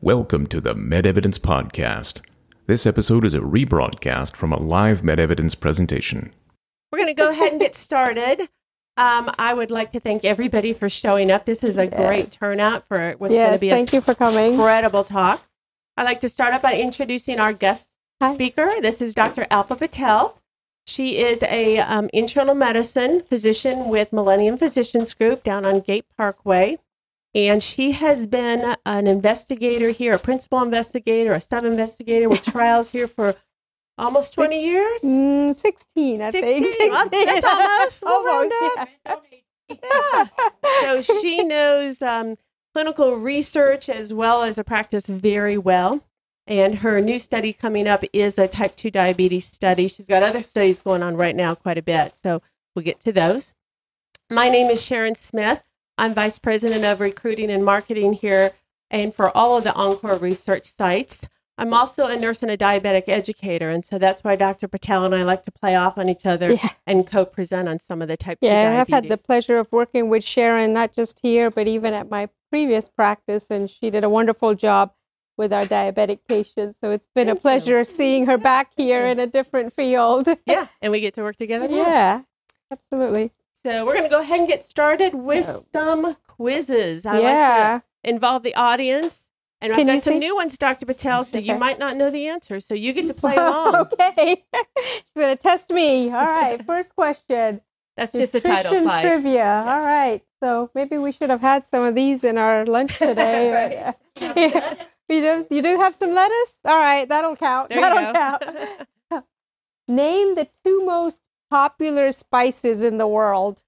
Welcome 0.00 0.46
to 0.48 0.60
the 0.60 0.74
MedEvidence 0.74 1.38
Podcast. 1.38 2.20
This 2.66 2.84
episode 2.86 3.24
is 3.24 3.34
a 3.34 3.40
rebroadcast 3.40 4.36
from 4.36 4.52
a 4.52 4.58
live 4.60 5.00
MedEvidence 5.00 5.58
presentation. 5.58 6.32
We're 6.92 6.98
going 6.98 7.08
to 7.08 7.14
go 7.14 7.30
ahead 7.30 7.52
and 7.52 7.60
get 7.60 7.74
started. 7.74 8.42
Um, 8.98 9.30
I 9.38 9.54
would 9.54 9.70
like 9.70 9.92
to 9.92 10.00
thank 10.00 10.24
everybody 10.24 10.72
for 10.72 10.88
showing 10.88 11.30
up. 11.30 11.44
This 11.46 11.64
is 11.64 11.78
a 11.78 11.86
great 11.86 12.30
turnout 12.30 12.86
for 12.88 13.14
what's 13.18 13.32
going 13.32 13.46
to 13.46 13.52
Yes, 13.52 13.60
be 13.60 13.70
thank 13.70 13.92
you 13.92 14.00
for 14.00 14.14
coming. 14.14 14.52
incredible 14.52 15.04
talk. 15.04 15.42
I'd 15.96 16.04
like 16.04 16.20
to 16.20 16.28
start 16.28 16.52
out 16.52 16.62
by 16.62 16.74
introducing 16.76 17.40
our 17.40 17.52
guest 17.52 17.88
Hi. 18.20 18.34
speaker. 18.34 18.70
This 18.80 19.00
is 19.00 19.14
Dr. 19.14 19.46
Alpa 19.50 19.78
Patel. 19.78 20.38
She 20.86 21.18
is 21.18 21.42
a 21.42 21.78
um, 21.78 22.10
internal 22.12 22.54
medicine 22.54 23.22
physician 23.28 23.88
with 23.88 24.12
Millennium 24.12 24.56
Physicians 24.58 25.14
Group 25.14 25.42
down 25.42 25.64
on 25.64 25.80
Gate 25.80 26.04
Parkway. 26.16 26.78
And 27.36 27.62
she 27.62 27.92
has 27.92 28.26
been 28.26 28.76
an 28.86 29.06
investigator 29.06 29.90
here, 29.90 30.14
a 30.14 30.18
principal 30.18 30.62
investigator, 30.62 31.34
a 31.34 31.40
sub 31.42 31.66
investigator 31.66 32.30
with 32.30 32.40
trials 32.40 32.88
here 32.88 33.06
for 33.06 33.34
almost 33.98 34.32
20 34.32 34.64
years. 34.64 35.02
Mm, 35.02 35.54
16, 35.54 36.22
I 36.22 36.30
16? 36.30 36.62
think. 36.62 36.92
Well, 36.94 37.08
that's 37.10 37.44
almost. 37.44 38.02
Almost, 38.06 38.54
yeah. 39.06 39.16
Yeah. 39.68 40.28
so 40.80 41.02
she 41.02 41.44
knows 41.44 42.00
um, 42.00 42.36
clinical 42.72 43.16
research 43.16 43.90
as 43.90 44.14
well 44.14 44.42
as 44.42 44.56
a 44.56 44.64
practice 44.64 45.06
very 45.06 45.58
well. 45.58 46.02
And 46.46 46.76
her 46.76 47.02
new 47.02 47.18
study 47.18 47.52
coming 47.52 47.86
up 47.86 48.02
is 48.14 48.38
a 48.38 48.48
type 48.48 48.76
2 48.76 48.90
diabetes 48.90 49.44
study. 49.46 49.88
She's 49.88 50.06
got 50.06 50.22
other 50.22 50.42
studies 50.42 50.80
going 50.80 51.02
on 51.02 51.18
right 51.18 51.36
now, 51.36 51.54
quite 51.54 51.76
a 51.76 51.82
bit. 51.82 52.14
So 52.22 52.40
we'll 52.74 52.84
get 52.84 53.00
to 53.00 53.12
those. 53.12 53.52
My 54.30 54.48
name 54.48 54.70
is 54.70 54.82
Sharon 54.82 55.16
Smith. 55.16 55.62
I'm 55.98 56.12
Vice 56.14 56.38
President 56.38 56.84
of 56.84 57.00
Recruiting 57.00 57.50
and 57.50 57.64
Marketing 57.64 58.12
here 58.12 58.52
and 58.90 59.14
for 59.14 59.34
all 59.36 59.56
of 59.56 59.64
the 59.64 59.72
Encore 59.74 60.16
research 60.16 60.64
sites. 60.66 61.22
I'm 61.58 61.72
also 61.72 62.06
a 62.06 62.16
nurse 62.18 62.42
and 62.42 62.50
a 62.50 62.56
diabetic 62.56 63.04
educator. 63.08 63.70
And 63.70 63.82
so 63.82 63.98
that's 63.98 64.22
why 64.22 64.36
Dr. 64.36 64.68
Patel 64.68 65.06
and 65.06 65.14
I 65.14 65.22
like 65.22 65.42
to 65.44 65.50
play 65.50 65.74
off 65.74 65.96
on 65.96 66.10
each 66.10 66.26
other 66.26 66.52
Yeah. 66.52 66.68
and 66.86 67.06
co 67.06 67.24
present 67.24 67.66
on 67.66 67.80
some 67.80 68.02
of 68.02 68.08
the 68.08 68.16
type 68.18 68.40
2 68.40 68.46
Yeah. 68.46 68.78
I've 68.78 68.88
had 68.88 69.08
the 69.08 69.16
pleasure 69.16 69.56
of 69.58 69.72
working 69.72 70.10
with 70.10 70.22
Sharon, 70.22 70.74
not 70.74 70.92
just 70.92 71.20
here, 71.22 71.50
but 71.50 71.66
even 71.66 71.94
at 71.94 72.10
my 72.10 72.28
previous 72.50 72.88
practice, 72.90 73.46
and 73.48 73.70
she 73.70 73.88
did 73.88 74.04
a 74.04 74.10
wonderful 74.10 74.54
job 74.54 74.92
with 75.38 75.50
our 75.52 75.64
diabetic 75.64 76.18
patients. 76.28 76.76
So 76.78 76.90
it's 76.90 77.08
been 77.14 77.26
Thank 77.28 77.38
a 77.38 77.40
pleasure 77.40 77.84
seeing 77.84 78.26
her 78.26 78.36
back 78.36 78.72
here 78.76 79.06
in 79.06 79.18
a 79.18 79.26
different 79.26 79.74
field. 79.74 80.28
yeah, 80.46 80.66
and 80.82 80.92
we 80.92 81.00
get 81.00 81.14
to 81.14 81.22
work 81.22 81.36
together. 81.36 81.68
more. 81.70 81.78
yeah, 81.86 82.20
absolutely. 82.70 83.32
So 83.66 83.84
we're 83.84 83.94
going 83.94 84.04
to 84.04 84.08
go 84.08 84.20
ahead 84.20 84.38
and 84.38 84.46
get 84.46 84.62
started 84.62 85.12
with 85.12 85.48
Oh. 85.48 85.64
some 85.72 86.16
quizzes. 86.28 87.04
I 87.04 87.14
like 87.14 87.22
yeah. 87.24 87.80
to 88.04 88.08
involve 88.10 88.44
the 88.44 88.54
audience. 88.54 89.24
And 89.60 89.72
Can 89.72 89.88
I've 89.90 89.96
got 89.96 90.02
some 90.02 90.12
see? 90.14 90.18
new 90.20 90.36
ones, 90.36 90.56
Dr. 90.56 90.86
Patel, 90.86 91.24
so 91.24 91.38
you 91.38 91.56
might 91.56 91.80
not 91.80 91.96
know 91.96 92.08
the 92.08 92.28
answer. 92.28 92.60
So 92.60 92.74
you 92.74 92.92
get 92.92 93.08
to 93.08 93.14
play 93.24 93.34
along. 93.34 93.74
okay. 93.92 94.44
She's 94.78 95.02
going 95.16 95.36
to 95.36 95.42
test 95.42 95.70
me. 95.70 96.12
All 96.12 96.26
right, 96.26 96.64
first 96.74 96.94
question. 96.94 97.60
That's 97.96 98.12
just 98.12 98.32
the 98.34 98.40
title 98.40 98.72
slide. 98.82 99.02
trivia. 99.02 99.64
All 99.66 99.80
right. 99.80 100.22
So 100.40 100.70
maybe 100.76 100.96
we 100.96 101.10
should 101.10 101.30
have 101.30 101.40
had 101.40 101.66
some 101.66 101.82
of 101.82 101.96
these 101.96 102.22
in 102.22 102.38
our 102.38 102.64
lunch 102.66 102.98
today. 102.98 103.92
Yeah. 104.20 104.74
You 105.08 105.20
do, 105.20 105.46
you 105.50 105.62
do 105.62 105.76
have 105.76 105.96
some 105.96 106.12
lettuce? 106.14 106.58
All 106.64 106.76
right, 106.78 107.08
that'll 107.08 107.34
count. 107.36 107.70
There 107.70 107.80
that'll 107.80 108.12
count. 108.12 109.26
Name 109.88 110.34
the 110.36 110.48
two 110.64 110.84
most 110.84 111.20
popular 111.50 112.12
spices 112.12 112.82
in 112.82 112.98
the 112.98 113.06
world. 113.06 113.62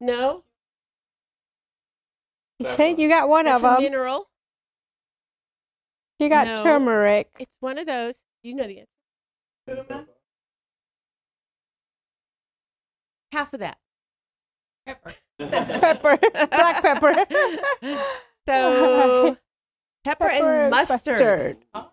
no, 0.00 0.44
Okay, 2.64 2.94
you 2.96 3.08
got 3.08 3.28
one 3.28 3.46
that's 3.46 3.62
of 3.62 3.70
a 3.70 3.74
them. 3.74 3.82
mineral. 3.82 4.28
You 6.18 6.28
got 6.28 6.46
No. 6.46 6.62
turmeric. 6.62 7.30
It's 7.38 7.56
one 7.60 7.78
of 7.78 7.86
those. 7.86 8.22
You 8.42 8.54
know 8.54 8.66
the 8.66 8.86
answer. 9.66 10.06
Half 13.32 13.52
of 13.54 13.60
that. 13.60 13.78
Pepper. 14.86 15.14
Black 15.38 16.82
pepper. 16.82 17.26
So 18.46 19.38
pepper, 20.04 20.28
and 20.28 20.70
mustard. 20.70 21.56
Oh, 21.74 21.88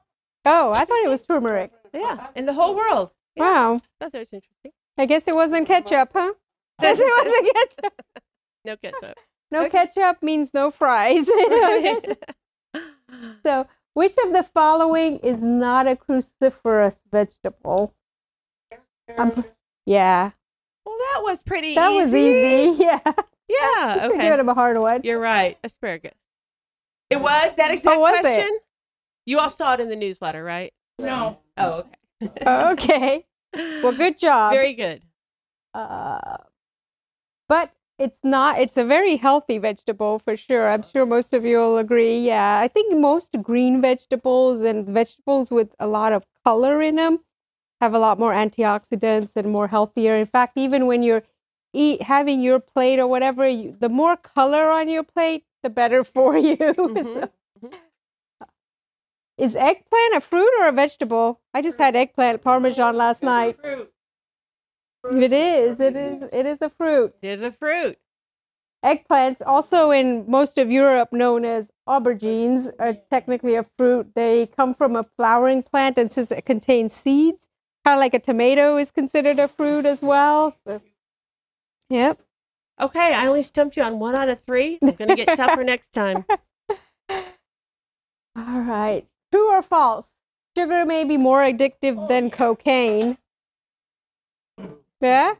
I 0.73 0.83
thought 0.83 1.05
it 1.05 1.09
was 1.09 1.21
turmeric. 1.21 1.71
Yeah, 1.93 2.27
in 2.35 2.45
the 2.45 2.51
whole 2.53 2.75
world. 2.75 3.11
Yeah, 3.35 3.43
Wow. 3.43 3.75
I 3.75 3.79
thought 3.99 4.11
that 4.11 4.19
was 4.19 4.33
interesting. 4.33 4.71
I 4.97 5.05
guess 5.05 5.27
it 5.27 5.35
wasn't 5.35 5.67
ketchup, 5.67 6.09
huh? 6.13 6.33
Guess 6.81 6.99
it 6.99 7.25
wasn't 7.25 7.55
ketchup. 7.55 7.93
No 8.65 8.77
ketchup. 8.77 9.17
No 9.51 9.65
Okay. 9.65 9.69
ketchup 9.87 10.21
means 10.21 10.53
no 10.53 10.69
fries. 10.69 11.25
so, 13.43 13.67
which 13.93 14.13
of 14.25 14.33
the 14.33 14.43
following 14.53 15.17
is 15.19 15.41
not 15.43 15.87
a 15.87 15.95
cruciferous 15.95 16.97
vegetable? 17.11 17.93
Um, 19.17 19.43
yeah, 19.85 20.31
well, 20.85 20.97
that 20.97 21.21
was 21.23 21.43
pretty 21.43 21.75
that 21.75 21.91
easy. 21.91 22.01
was 22.01 22.13
easy. 22.13 22.83
Yeah. 22.83 22.99
Yeah, 23.49 23.93
Should 24.03 24.11
okay. 24.13 24.29
give 24.29 24.39
him 24.39 24.47
a 24.47 24.53
hard 24.53 24.77
one. 24.77 25.01
You're 25.03 25.19
right. 25.19 25.57
Asparagus. 25.63 26.13
It 27.09 27.19
was 27.19 27.51
that 27.57 27.71
exact 27.71 27.99
was 27.99 28.17
it? 28.19 28.21
question? 28.21 28.59
You 29.25 29.39
all 29.39 29.49
saw 29.49 29.73
it 29.73 29.81
in 29.81 29.89
the 29.89 29.95
newsletter, 29.97 30.41
right? 30.43 30.71
No. 30.99 31.39
Oh, 31.57 31.71
okay. 31.79 31.89
Okay. 32.45 33.25
Well, 33.81 33.91
good 33.91 34.17
job. 34.25 34.53
Very 34.53 34.73
good. 34.73 35.01
Uh, 35.73 36.37
but 37.47 37.71
it's 37.99 38.19
not. 38.23 38.59
It's 38.59 38.77
a 38.77 38.83
very 38.83 39.17
healthy 39.17 39.57
vegetable 39.57 40.19
for 40.19 40.35
sure. 40.35 40.69
I'm 40.69 40.83
sure 40.83 41.05
most 41.05 41.33
of 41.33 41.45
you 41.45 41.57
will 41.57 41.77
agree. 41.77 42.19
Yeah, 42.19 42.59
I 42.59 42.67
think 42.67 42.97
most 42.97 43.35
green 43.41 43.81
vegetables 43.81 44.61
and 44.61 44.87
vegetables 44.89 45.51
with 45.51 45.75
a 45.79 45.87
lot 45.87 46.13
of 46.13 46.23
color 46.45 46.81
in 46.81 46.95
them 46.95 47.19
have 47.79 47.93
a 47.93 47.99
lot 47.99 48.19
more 48.19 48.33
antioxidants 48.33 49.35
and 49.35 49.51
more 49.51 49.67
healthier. 49.67 50.15
In 50.15 50.27
fact, 50.27 50.57
even 50.57 50.85
when 50.87 51.03
you're 51.03 51.23
eat 51.73 52.01
having 52.03 52.41
your 52.41 52.59
plate 52.59 52.99
or 52.99 53.07
whatever, 53.07 53.47
you, 53.47 53.75
the 53.79 53.89
more 53.89 54.17
color 54.17 54.69
on 54.69 54.89
your 54.89 55.03
plate, 55.03 55.45
the 55.63 55.69
better 55.69 56.03
for 56.15 56.37
you. 56.37 56.57
Mhm. 56.57 57.03
So- 57.21 57.29
is 59.41 59.55
eggplant 59.55 60.15
a 60.15 60.21
fruit 60.21 60.51
or 60.59 60.67
a 60.67 60.71
vegetable? 60.71 61.41
I 61.53 61.61
just 61.61 61.79
had 61.79 61.95
eggplant 61.95 62.43
parmesan 62.43 62.95
last 62.95 63.23
night. 63.23 63.57
It 63.63 65.33
is. 65.33 65.79
It 65.79 65.95
is. 65.95 66.29
It 66.31 66.45
is 66.45 66.59
a 66.61 66.69
fruit. 66.69 67.15
It 67.21 67.39
is 67.39 67.41
a 67.41 67.51
fruit. 67.51 67.97
Eggplants, 68.85 69.41
also 69.45 69.91
in 69.91 70.25
most 70.27 70.57
of 70.57 70.71
Europe 70.71 71.11
known 71.11 71.45
as 71.45 71.71
aubergines, 71.87 72.71
are 72.79 72.93
technically 73.11 73.55
a 73.55 73.65
fruit. 73.77 74.11
They 74.15 74.47
come 74.47 74.73
from 74.73 74.95
a 74.95 75.05
flowering 75.15 75.63
plant, 75.63 75.97
and 75.97 76.11
since 76.11 76.31
it 76.31 76.45
contains 76.45 76.93
seeds, 76.93 77.49
kind 77.85 77.97
of 77.97 77.99
like 77.99 78.13
a 78.15 78.19
tomato 78.19 78.77
is 78.77 78.91
considered 78.91 79.39
a 79.39 79.47
fruit 79.47 79.85
as 79.85 80.01
well. 80.01 80.55
So, 80.65 80.81
yep. 81.89 82.21
Okay, 82.79 83.13
I 83.13 83.27
only 83.27 83.43
stumped 83.43 83.77
you 83.77 83.83
on 83.83 83.99
one 83.99 84.15
out 84.15 84.29
of 84.29 84.39
three. 84.45 84.79
I'm 84.81 84.95
going 84.95 85.09
to 85.09 85.15
get 85.15 85.35
tougher 85.37 85.63
next 85.63 85.91
time. 85.93 86.25
All 88.35 88.61
right. 88.61 89.05
True 89.31 89.51
or 89.51 89.61
false? 89.61 90.11
Sugar 90.57 90.85
may 90.85 91.03
be 91.03 91.17
more 91.17 91.41
addictive 91.41 91.97
oh, 91.97 92.07
than 92.07 92.29
cocaine. 92.29 93.17
Yeah? 94.99 95.35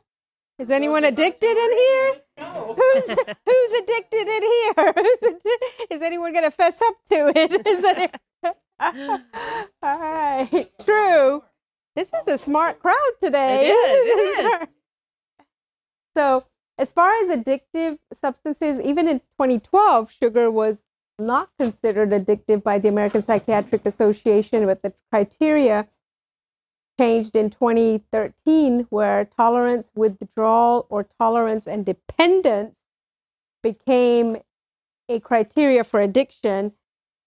Is 0.58 0.72
anyone 0.72 1.04
addicted 1.04 1.58
in 1.58 1.72
here? 1.72 2.16
Who's 2.38 3.08
who's 3.46 3.82
addicted 3.82 4.28
in 4.28 4.44
here? 4.44 4.94
Is 5.92 6.02
anyone 6.02 6.34
going 6.34 6.46
to 6.46 6.52
fess 6.52 6.82
up 6.82 6.96
to 7.10 7.32
it? 7.36 7.68
Is 7.68 7.84
any- 7.84 8.10
All 9.84 10.00
right. 10.00 10.72
True. 10.86 11.44
This 11.96 12.08
is 12.14 12.28
a 12.28 12.38
smart 12.38 12.80
crowd 12.80 13.12
today. 13.20 13.70
It 13.70 13.74
is, 13.74 14.08
it 14.08 14.62
is. 14.62 14.68
So, 16.16 16.46
as 16.78 16.92
far 16.92 17.12
as 17.22 17.30
addictive 17.30 18.00
substances, 18.22 18.80
even 18.80 19.08
in 19.08 19.20
2012, 19.20 20.12
sugar 20.12 20.50
was 20.50 20.82
not 21.26 21.50
considered 21.58 22.10
addictive 22.10 22.64
by 22.64 22.80
the 22.80 22.90
American 22.90 23.22
Psychiatric 23.22 23.86
Association, 23.86 24.66
but 24.66 24.82
the 24.82 24.94
criteria 25.10 25.88
changed 27.00 27.36
in 27.36 27.50
2013, 27.50 28.88
where 28.90 29.26
tolerance, 29.38 29.92
withdrawal, 29.96 30.86
or 30.90 31.08
tolerance 31.20 31.68
and 31.68 31.86
dependence 31.86 32.76
became 33.64 34.38
a 35.10 35.20
criteria 35.20 35.84
for 35.84 36.00
addiction. 36.00 36.74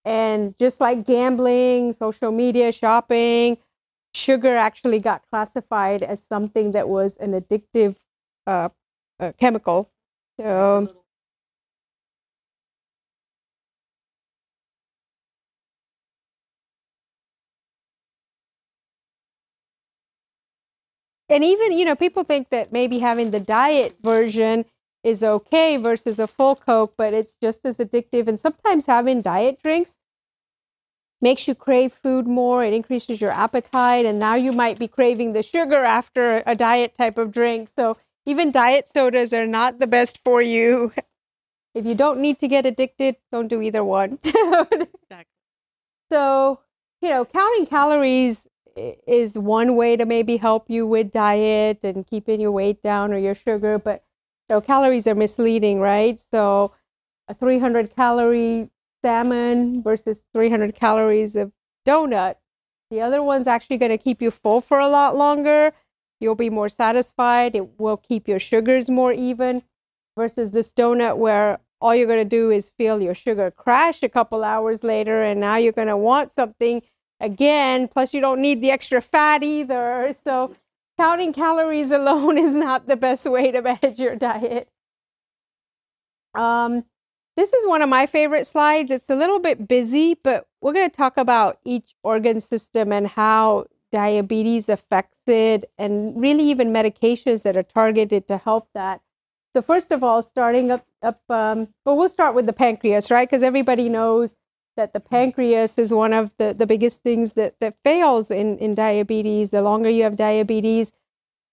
And 0.04 0.54
just 0.58 0.80
like 0.80 1.06
gambling, 1.06 1.94
social 1.94 2.30
media, 2.30 2.72
shopping, 2.72 3.56
sugar 4.14 4.56
actually 4.56 5.00
got 5.00 5.22
classified 5.30 6.02
as 6.02 6.22
something 6.28 6.72
that 6.72 6.88
was 6.88 7.16
an 7.16 7.32
addictive 7.32 7.96
uh, 8.46 8.68
uh, 9.18 9.32
chemical. 9.38 9.90
So, 10.38 11.03
and 21.28 21.44
even 21.44 21.72
you 21.72 21.84
know 21.84 21.94
people 21.94 22.24
think 22.24 22.50
that 22.50 22.72
maybe 22.72 22.98
having 22.98 23.30
the 23.30 23.40
diet 23.40 23.96
version 24.02 24.64
is 25.04 25.22
okay 25.22 25.76
versus 25.76 26.18
a 26.18 26.26
full 26.26 26.56
Coke, 26.56 26.94
but 26.96 27.12
it's 27.12 27.34
just 27.40 27.64
as 27.64 27.76
addictive. 27.76 28.26
And 28.26 28.40
sometimes 28.40 28.86
having 28.86 29.20
diet 29.20 29.62
drinks 29.62 29.98
makes 31.20 31.46
you 31.46 31.54
crave 31.54 31.92
food 32.02 32.26
more. 32.26 32.64
It 32.64 32.72
increases 32.72 33.20
your 33.20 33.30
appetite. 33.30 34.06
And 34.06 34.18
now 34.18 34.34
you 34.34 34.52
might 34.52 34.78
be 34.78 34.88
craving 34.88 35.32
the 35.32 35.42
sugar 35.42 35.84
after 35.84 36.42
a 36.46 36.54
diet 36.54 36.94
type 36.96 37.18
of 37.18 37.32
drink. 37.32 37.68
So 37.76 37.98
even 38.26 38.50
diet 38.50 38.88
sodas 38.92 39.32
are 39.34 39.46
not 39.46 39.78
the 39.78 39.86
best 39.86 40.18
for 40.24 40.42
you. 40.42 40.92
If 41.74 41.84
you 41.86 41.96
don't 41.96 42.20
need 42.20 42.38
to 42.38 42.46
get 42.46 42.66
addicted, 42.66 43.16
don't 43.32 43.48
do 43.48 43.60
either 43.60 43.82
one. 43.82 44.20
Exactly. 45.04 45.26
So, 46.12 46.60
you 47.02 47.08
know, 47.08 47.24
counting 47.24 47.66
calories 47.66 48.46
is 48.76 49.38
one 49.38 49.76
way 49.76 49.96
to 49.96 50.04
maybe 50.04 50.36
help 50.36 50.68
you 50.68 50.86
with 50.86 51.12
diet 51.12 51.80
and 51.82 52.06
keeping 52.06 52.40
your 52.40 52.52
weight 52.52 52.82
down 52.82 53.12
or 53.12 53.18
your 53.18 53.34
sugar, 53.34 53.78
but 53.78 54.04
know, 54.48 54.60
calories 54.60 55.06
are 55.06 55.14
misleading, 55.14 55.80
right? 55.80 56.20
So, 56.20 56.72
a 57.28 57.34
300 57.34 57.94
calorie 57.94 58.70
salmon 59.02 59.82
versus 59.82 60.22
300 60.34 60.74
calories 60.74 61.36
of 61.36 61.52
donut. 61.86 62.36
The 62.90 63.00
other 63.00 63.22
one's 63.22 63.46
actually 63.46 63.78
going 63.78 63.90
to 63.90 63.98
keep 63.98 64.20
you 64.20 64.30
full 64.30 64.60
for 64.60 64.78
a 64.78 64.88
lot 64.88 65.16
longer. 65.16 65.72
You'll 66.20 66.34
be 66.34 66.50
more 66.50 66.68
satisfied. 66.68 67.54
It 67.56 67.78
will 67.80 67.96
keep 67.96 68.28
your 68.28 68.38
sugars 68.38 68.90
more 68.90 69.12
even 69.12 69.62
versus 70.16 70.50
this 70.50 70.72
donut 70.72 71.16
where 71.16 71.58
all 71.80 71.94
you're 71.94 72.06
going 72.06 72.18
to 72.18 72.24
do 72.24 72.50
is 72.50 72.70
feel 72.78 73.02
your 73.02 73.14
sugar 73.14 73.50
crash 73.50 74.02
a 74.02 74.08
couple 74.08 74.44
hours 74.44 74.84
later 74.84 75.22
and 75.22 75.40
now 75.40 75.56
you're 75.56 75.72
going 75.72 75.88
to 75.88 75.96
want 75.96 76.32
something 76.32 76.80
again 77.20 77.88
plus 77.88 78.12
you 78.12 78.20
don't 78.20 78.40
need 78.40 78.60
the 78.60 78.70
extra 78.70 79.00
fat 79.00 79.42
either. 79.42 80.14
So 80.24 80.54
counting 80.98 81.32
calories 81.32 81.90
alone 81.90 82.38
is 82.46 82.54
not 82.54 82.86
the 82.86 82.96
best 82.96 83.26
way 83.26 83.50
to 83.50 83.62
manage 83.62 83.98
your 83.98 84.16
diet. 84.16 84.68
Um, 86.34 86.84
this 87.36 87.52
is 87.52 87.66
one 87.66 87.82
of 87.82 87.88
my 87.88 88.06
favorite 88.06 88.46
slides. 88.46 88.90
It's 88.90 89.10
a 89.10 89.16
little 89.16 89.38
bit 89.40 89.68
busy 89.68 90.14
but 90.14 90.46
we're 90.60 90.72
going 90.72 90.90
to 90.90 90.96
talk 90.96 91.16
about 91.16 91.58
each 91.64 91.94
organ 92.02 92.40
system 92.40 92.92
and 92.92 93.06
how 93.06 93.66
diabetes 93.94 94.68
affects 94.68 95.20
it 95.28 95.70
and 95.78 96.20
really 96.20 96.42
even 96.50 96.72
medications 96.72 97.44
that 97.44 97.56
are 97.56 97.62
targeted 97.62 98.26
to 98.26 98.36
help 98.36 98.68
that. 98.74 99.00
So 99.54 99.62
first 99.62 99.92
of 99.92 100.02
all, 100.02 100.20
starting 100.20 100.72
up, 100.72 100.84
up 101.00 101.20
um, 101.30 101.68
well, 101.86 101.96
we'll 101.96 102.08
start 102.08 102.34
with 102.34 102.46
the 102.46 102.52
pancreas, 102.52 103.08
right? 103.08 103.28
Because 103.28 103.44
everybody 103.44 103.88
knows 103.88 104.34
that 104.76 104.92
the 104.92 105.00
pancreas 105.00 105.78
is 105.78 105.92
one 105.92 106.12
of 106.12 106.30
the, 106.38 106.54
the 106.56 106.66
biggest 106.66 107.02
things 107.02 107.34
that, 107.34 107.54
that 107.60 107.76
fails 107.84 108.30
in, 108.30 108.58
in 108.58 108.74
diabetes. 108.74 109.50
The 109.50 109.62
longer 109.62 109.88
you 109.88 110.02
have 110.02 110.16
diabetes, 110.16 110.92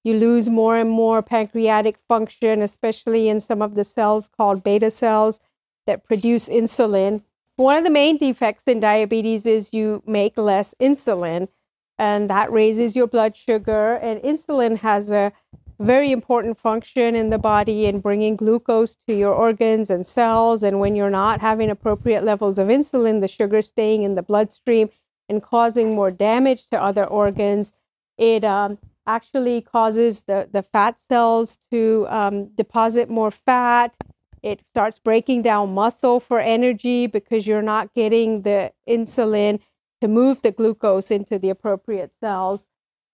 you 0.03 0.15
lose 0.15 0.49
more 0.49 0.77
and 0.77 0.89
more 0.89 1.21
pancreatic 1.21 1.97
function, 2.07 2.61
especially 2.61 3.29
in 3.29 3.39
some 3.39 3.61
of 3.61 3.75
the 3.75 3.83
cells 3.83 4.29
called 4.35 4.63
beta 4.63 4.89
cells 4.89 5.39
that 5.85 6.03
produce 6.03 6.49
insulin. 6.49 7.21
One 7.55 7.77
of 7.77 7.83
the 7.83 7.89
main 7.91 8.17
defects 8.17 8.63
in 8.65 8.79
diabetes 8.79 9.45
is 9.45 9.73
you 9.73 10.01
make 10.07 10.37
less 10.37 10.73
insulin, 10.79 11.49
and 11.97 12.29
that 12.29 12.51
raises 12.51 12.95
your 12.95 13.07
blood 13.07 13.37
sugar. 13.37 13.93
And 13.95 14.19
insulin 14.21 14.77
has 14.77 15.11
a 15.11 15.33
very 15.81 16.11
important 16.11 16.57
function 16.59 17.15
in 17.15 17.29
the 17.29 17.37
body 17.37 17.85
in 17.85 17.99
bringing 17.99 18.35
glucose 18.35 18.95
to 19.07 19.13
your 19.13 19.33
organs 19.33 19.89
and 19.89 20.05
cells. 20.05 20.63
And 20.63 20.79
when 20.79 20.95
you're 20.95 21.09
not 21.09 21.41
having 21.41 21.69
appropriate 21.69 22.23
levels 22.23 22.59
of 22.59 22.67
insulin, 22.67 23.19
the 23.21 23.27
sugar 23.27 23.61
staying 23.61 24.03
in 24.03 24.15
the 24.15 24.21
bloodstream 24.21 24.89
and 25.27 25.41
causing 25.41 25.95
more 25.95 26.11
damage 26.11 26.67
to 26.67 26.81
other 26.81 27.05
organs, 27.05 27.73
it 28.17 28.43
um, 28.43 28.77
actually 29.07 29.61
causes 29.61 30.21
the, 30.21 30.47
the 30.51 30.61
fat 30.61 30.99
cells 30.99 31.57
to 31.71 32.05
um, 32.09 32.45
deposit 32.55 33.09
more 33.09 33.31
fat. 33.31 33.95
It 34.43 34.61
starts 34.67 34.99
breaking 34.99 35.41
down 35.41 35.73
muscle 35.73 36.19
for 36.19 36.39
energy 36.39 37.07
because 37.07 37.47
you're 37.47 37.61
not 37.61 37.93
getting 37.93 38.43
the 38.43 38.73
insulin 38.87 39.59
to 40.01 40.07
move 40.07 40.41
the 40.41 40.51
glucose 40.51 41.11
into 41.11 41.37
the 41.37 41.49
appropriate 41.49 42.11
cells. 42.19 42.67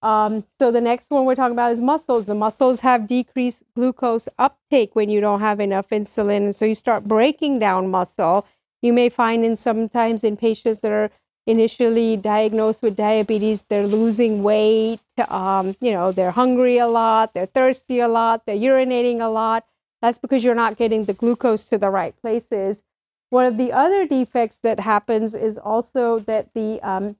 Um, 0.08 0.46
so 0.58 0.72
the 0.72 0.80
next 0.80 1.10
one 1.12 1.26
we're 1.26 1.36
talking 1.36 1.52
about 1.52 1.74
is 1.74 1.82
muscles. 1.82 2.28
The 2.28 2.34
muscles 2.34 2.80
have 2.80 3.08
decreased 3.08 3.64
glucose 3.76 4.30
uptake 4.40 4.96
when 4.96 5.10
you 5.10 5.20
don't 5.20 5.42
have 5.42 5.60
enough 5.60 5.90
insulin, 5.90 6.38
and 6.38 6.56
so 6.56 6.64
you 6.64 6.76
start 6.76 7.04
breaking 7.04 7.60
down 7.60 7.92
muscle. 7.92 8.48
You 8.82 8.94
may 8.94 9.10
find 9.10 9.44
in 9.44 9.58
sometimes 9.58 10.24
in 10.24 10.38
patients 10.38 10.80
that 10.80 10.94
are 10.94 11.12
initially 11.46 12.16
diagnosed 12.16 12.84
with 12.84 12.96
diabetes, 12.96 13.64
they're 13.64 13.86
losing 13.86 14.44
weight. 14.44 15.02
Um, 15.28 15.76
you 15.82 15.92
know, 15.92 16.14
they're 16.14 16.32
hungry 16.32 16.78
a 16.78 16.88
lot, 16.88 17.34
they're 17.34 17.46
thirsty 17.46 18.00
a 18.00 18.08
lot, 18.08 18.46
they're 18.46 18.56
urinating 18.56 19.20
a 19.20 19.28
lot. 19.28 19.66
That's 20.02 20.18
because 20.18 20.42
you're 20.42 20.56
not 20.56 20.78
getting 20.78 21.04
the 21.04 21.14
glucose 21.14 21.66
to 21.66 21.78
the 21.78 21.90
right 21.90 22.16
places. 22.22 22.82
One 23.30 23.46
of 23.46 23.58
the 23.58 23.74
other 23.74 24.08
defects 24.08 24.60
that 24.64 24.80
happens 24.80 25.36
is 25.36 25.58
also 25.58 26.20
that 26.20 26.54
the 26.54 26.80
um, 26.82 27.18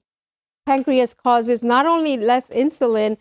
pancreas 0.68 1.14
causes 1.14 1.64
not 1.64 1.86
only 1.86 2.18
less 2.18 2.50
insulin 2.50 3.16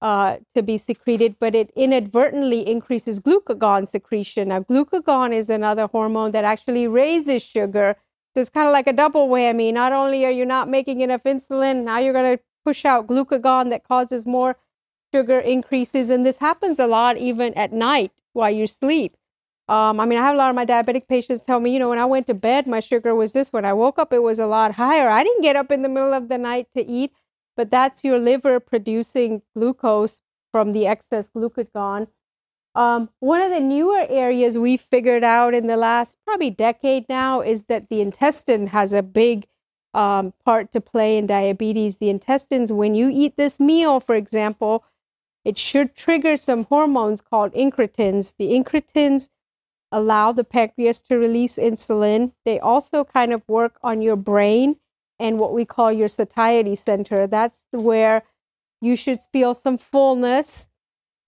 uh, 0.00 0.36
to 0.54 0.62
be 0.62 0.78
secreted, 0.78 1.34
but 1.40 1.54
it 1.54 1.70
inadvertently 1.74 2.60
increases 2.74 3.18
glucagon 3.18 3.88
secretion. 3.88 4.48
Now, 4.48 4.60
glucagon 4.60 5.32
is 5.32 5.50
another 5.50 5.88
hormone 5.88 6.30
that 6.30 6.44
actually 6.44 6.86
raises 6.86 7.42
sugar. 7.42 7.96
So 8.32 8.40
it's 8.40 8.50
kind 8.50 8.68
of 8.68 8.72
like 8.72 8.86
a 8.86 8.92
double 8.92 9.28
whammy. 9.28 9.72
Not 9.72 9.92
only 9.92 10.24
are 10.24 10.30
you 10.30 10.46
not 10.46 10.68
making 10.68 11.00
enough 11.00 11.24
insulin, 11.24 11.82
now 11.84 11.98
you're 11.98 12.12
going 12.12 12.36
to 12.36 12.42
push 12.64 12.84
out 12.84 13.08
glucagon 13.08 13.70
that 13.70 13.82
causes 13.82 14.24
more 14.24 14.56
sugar 15.12 15.40
increases. 15.40 16.08
And 16.08 16.24
this 16.24 16.38
happens 16.38 16.78
a 16.78 16.86
lot 16.86 17.16
even 17.18 17.52
at 17.54 17.72
night 17.72 18.12
while 18.32 18.50
you 18.50 18.66
sleep. 18.68 19.16
Um, 19.68 20.00
I 20.00 20.06
mean, 20.06 20.18
I 20.18 20.22
have 20.22 20.34
a 20.34 20.38
lot 20.38 20.50
of 20.50 20.56
my 20.56 20.66
diabetic 20.66 21.08
patients 21.08 21.44
tell 21.44 21.60
me, 21.60 21.72
you 21.72 21.78
know, 21.78 21.88
when 21.88 21.98
I 21.98 22.04
went 22.04 22.26
to 22.26 22.34
bed, 22.34 22.66
my 22.66 22.80
sugar 22.80 23.14
was 23.14 23.32
this. 23.32 23.52
When 23.52 23.64
I 23.64 23.72
woke 23.72 23.98
up, 23.98 24.12
it 24.12 24.22
was 24.22 24.38
a 24.38 24.46
lot 24.46 24.74
higher. 24.74 25.08
I 25.08 25.22
didn't 25.22 25.42
get 25.42 25.56
up 25.56 25.70
in 25.70 25.82
the 25.82 25.88
middle 25.88 26.12
of 26.12 26.28
the 26.28 26.38
night 26.38 26.68
to 26.76 26.84
eat, 26.84 27.12
but 27.56 27.70
that's 27.70 28.04
your 28.04 28.18
liver 28.18 28.60
producing 28.60 29.42
glucose 29.54 30.20
from 30.50 30.72
the 30.72 30.86
excess 30.86 31.30
glucagon. 31.34 32.08
Um, 32.74 33.10
one 33.20 33.40
of 33.40 33.50
the 33.50 33.60
newer 33.60 34.06
areas 34.08 34.58
we 34.58 34.76
figured 34.76 35.22
out 35.24 35.54
in 35.54 35.66
the 35.66 35.76
last 35.76 36.16
probably 36.24 36.50
decade 36.50 37.08
now 37.08 37.40
is 37.40 37.64
that 37.64 37.88
the 37.88 38.00
intestine 38.00 38.68
has 38.68 38.92
a 38.92 39.02
big 39.02 39.46
um, 39.94 40.32
part 40.44 40.72
to 40.72 40.80
play 40.80 41.18
in 41.18 41.26
diabetes. 41.26 41.98
The 41.98 42.08
intestines, 42.08 42.72
when 42.72 42.94
you 42.94 43.10
eat 43.12 43.36
this 43.36 43.60
meal, 43.60 44.00
for 44.00 44.14
example, 44.14 44.84
it 45.44 45.58
should 45.58 45.94
trigger 45.94 46.36
some 46.36 46.64
hormones 46.64 47.20
called 47.20 47.52
incretins. 47.52 48.34
The 48.38 48.52
incretins 48.52 49.28
allow 49.92 50.32
the 50.32 50.44
pancreas 50.44 51.02
to 51.02 51.16
release 51.16 51.56
insulin. 51.56 52.32
They 52.44 52.58
also 52.58 53.04
kind 53.04 53.32
of 53.32 53.42
work 53.46 53.78
on 53.82 54.02
your 54.02 54.16
brain 54.16 54.76
and 55.18 55.38
what 55.38 55.52
we 55.52 55.64
call 55.64 55.92
your 55.92 56.08
satiety 56.08 56.74
center. 56.74 57.26
That's 57.26 57.62
where 57.70 58.24
you 58.80 58.96
should 58.96 59.20
feel 59.32 59.54
some 59.54 59.78
fullness. 59.78 60.68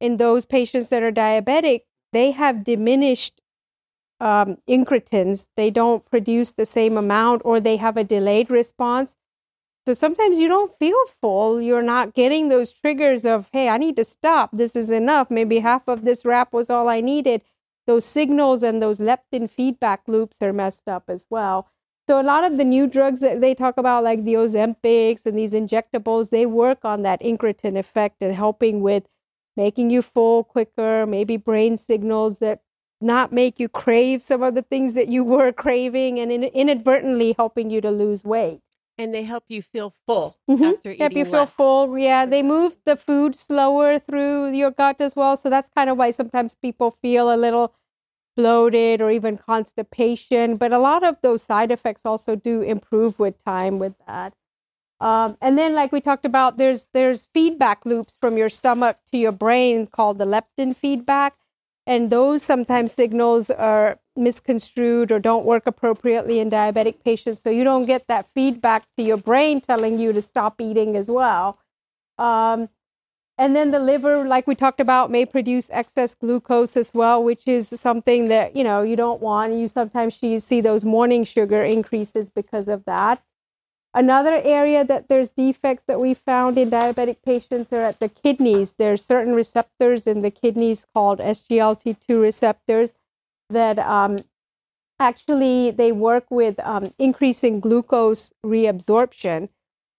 In 0.00 0.16
those 0.16 0.44
patients 0.44 0.88
that 0.88 1.02
are 1.02 1.12
diabetic, 1.12 1.82
they 2.12 2.32
have 2.32 2.64
diminished 2.64 3.40
um, 4.20 4.58
incretins. 4.68 5.46
They 5.56 5.70
don't 5.70 6.04
produce 6.04 6.52
the 6.52 6.66
same 6.66 6.96
amount 6.96 7.42
or 7.44 7.60
they 7.60 7.76
have 7.76 7.96
a 7.96 8.04
delayed 8.04 8.50
response. 8.50 9.16
So 9.86 9.92
sometimes 9.92 10.38
you 10.38 10.48
don't 10.48 10.76
feel 10.78 10.98
full. 11.20 11.60
You're 11.60 11.82
not 11.82 12.14
getting 12.14 12.48
those 12.48 12.72
triggers 12.72 13.26
of, 13.26 13.48
hey, 13.52 13.68
I 13.68 13.76
need 13.76 13.96
to 13.96 14.04
stop. 14.04 14.50
This 14.52 14.74
is 14.74 14.90
enough. 14.90 15.30
Maybe 15.30 15.58
half 15.58 15.86
of 15.86 16.04
this 16.04 16.24
wrap 16.24 16.52
was 16.52 16.70
all 16.70 16.88
I 16.88 17.00
needed 17.00 17.42
those 17.86 18.04
signals 18.04 18.62
and 18.62 18.82
those 18.82 18.98
leptin 18.98 19.50
feedback 19.50 20.02
loops 20.06 20.38
are 20.42 20.52
messed 20.52 20.88
up 20.88 21.04
as 21.08 21.26
well. 21.30 21.68
So 22.06 22.20
a 22.20 22.22
lot 22.22 22.44
of 22.44 22.58
the 22.58 22.64
new 22.64 22.86
drugs 22.86 23.20
that 23.20 23.40
they 23.40 23.54
talk 23.54 23.78
about, 23.78 24.04
like 24.04 24.24
the 24.24 24.34
Ozempics 24.34 25.24
and 25.24 25.38
these 25.38 25.52
injectables, 25.52 26.30
they 26.30 26.44
work 26.44 26.84
on 26.84 27.02
that 27.02 27.22
incretin 27.22 27.78
effect 27.78 28.22
and 28.22 28.34
helping 28.34 28.82
with 28.82 29.04
making 29.56 29.90
you 29.90 30.02
full 30.02 30.44
quicker, 30.44 31.06
maybe 31.06 31.36
brain 31.36 31.78
signals 31.78 32.40
that 32.40 32.60
not 33.00 33.32
make 33.32 33.58
you 33.58 33.68
crave 33.68 34.22
some 34.22 34.42
of 34.42 34.54
the 34.54 34.62
things 34.62 34.94
that 34.94 35.08
you 35.08 35.24
were 35.24 35.52
craving 35.64 36.18
and 36.18 36.30
in- 36.30 36.44
inadvertently 36.44 37.34
helping 37.36 37.70
you 37.70 37.80
to 37.80 37.90
lose 37.90 38.24
weight. 38.24 38.60
And 38.96 39.12
they 39.14 39.24
help 39.24 39.44
you 39.48 39.60
feel 39.62 39.92
full 40.06 40.36
Mhm. 40.48 40.76
after 40.76 40.90
eating 40.90 41.00
Help 41.00 41.16
you 41.16 41.24
feel 41.24 41.32
less. 41.40 41.50
full. 41.50 41.98
Yeah, 41.98 42.26
they 42.26 42.42
move 42.42 42.78
the 42.84 42.96
food 42.96 43.34
slower 43.34 43.98
through 43.98 44.52
your 44.52 44.70
gut 44.70 45.00
as 45.00 45.16
well. 45.16 45.36
So 45.36 45.50
that's 45.50 45.68
kind 45.68 45.90
of 45.90 45.96
why 45.98 46.10
sometimes 46.12 46.54
people 46.54 46.92
feel 47.02 47.32
a 47.32 47.36
little 47.36 47.74
bloated 48.36 49.00
or 49.00 49.10
even 49.10 49.36
constipation. 49.36 50.56
But 50.56 50.72
a 50.72 50.78
lot 50.78 51.02
of 51.02 51.16
those 51.22 51.42
side 51.42 51.70
effects 51.72 52.06
also 52.06 52.36
do 52.36 52.62
improve 52.62 53.18
with 53.18 53.42
time 53.44 53.78
with 53.78 53.94
that. 54.06 54.34
Um, 55.00 55.36
and 55.40 55.58
then, 55.58 55.74
like 55.74 55.92
we 55.92 56.00
talked 56.00 56.24
about, 56.24 56.56
there's 56.56 56.86
there's 56.94 57.26
feedback 57.34 57.84
loops 57.84 58.16
from 58.20 58.38
your 58.38 58.48
stomach 58.48 58.98
to 59.10 59.18
your 59.18 59.32
brain 59.32 59.86
called 59.86 60.18
the 60.18 60.24
leptin 60.24 60.74
feedback, 60.74 61.36
and 61.86 62.10
those 62.10 62.42
sometimes 62.42 62.92
signals 62.92 63.50
are 63.50 63.98
misconstrued 64.16 65.10
or 65.10 65.18
don't 65.18 65.44
work 65.44 65.64
appropriately 65.66 66.38
in 66.38 66.50
diabetic 66.50 67.02
patients. 67.02 67.40
So 67.40 67.50
you 67.50 67.64
don't 67.64 67.86
get 67.86 68.06
that 68.08 68.28
feedback 68.34 68.84
to 68.96 69.02
your 69.02 69.16
brain 69.16 69.60
telling 69.60 69.98
you 69.98 70.12
to 70.12 70.22
stop 70.22 70.60
eating 70.60 70.96
as 70.96 71.10
well. 71.10 71.58
Um, 72.18 72.68
and 73.36 73.56
then 73.56 73.72
the 73.72 73.80
liver, 73.80 74.24
like 74.24 74.46
we 74.46 74.54
talked 74.54 74.78
about, 74.78 75.10
may 75.10 75.26
produce 75.26 75.68
excess 75.72 76.14
glucose 76.14 76.76
as 76.76 76.94
well, 76.94 77.22
which 77.22 77.48
is 77.48 77.68
something 77.68 78.28
that 78.28 78.54
you 78.54 78.62
know 78.62 78.82
you 78.82 78.94
don't 78.94 79.20
want. 79.20 79.54
You 79.54 79.66
sometimes 79.66 80.16
see 80.16 80.60
those 80.60 80.84
morning 80.84 81.24
sugar 81.24 81.62
increases 81.64 82.30
because 82.30 82.68
of 82.68 82.84
that. 82.84 83.22
Another 83.92 84.40
area 84.44 84.84
that 84.84 85.08
there's 85.08 85.30
defects 85.30 85.84
that 85.86 86.00
we 86.00 86.14
found 86.14 86.58
in 86.58 86.70
diabetic 86.70 87.18
patients 87.24 87.72
are 87.72 87.82
at 87.82 88.00
the 88.00 88.08
kidneys. 88.08 88.72
There 88.72 88.92
are 88.92 88.96
certain 88.96 89.34
receptors 89.34 90.06
in 90.06 90.22
the 90.22 90.32
kidneys 90.32 90.86
called 90.92 91.18
SGLT2 91.20 92.20
receptors 92.20 92.94
that 93.50 93.78
um, 93.78 94.18
actually 94.98 95.70
they 95.70 95.92
work 95.92 96.24
with 96.30 96.58
um, 96.60 96.92
increasing 96.98 97.60
glucose 97.60 98.32
reabsorption. 98.44 99.48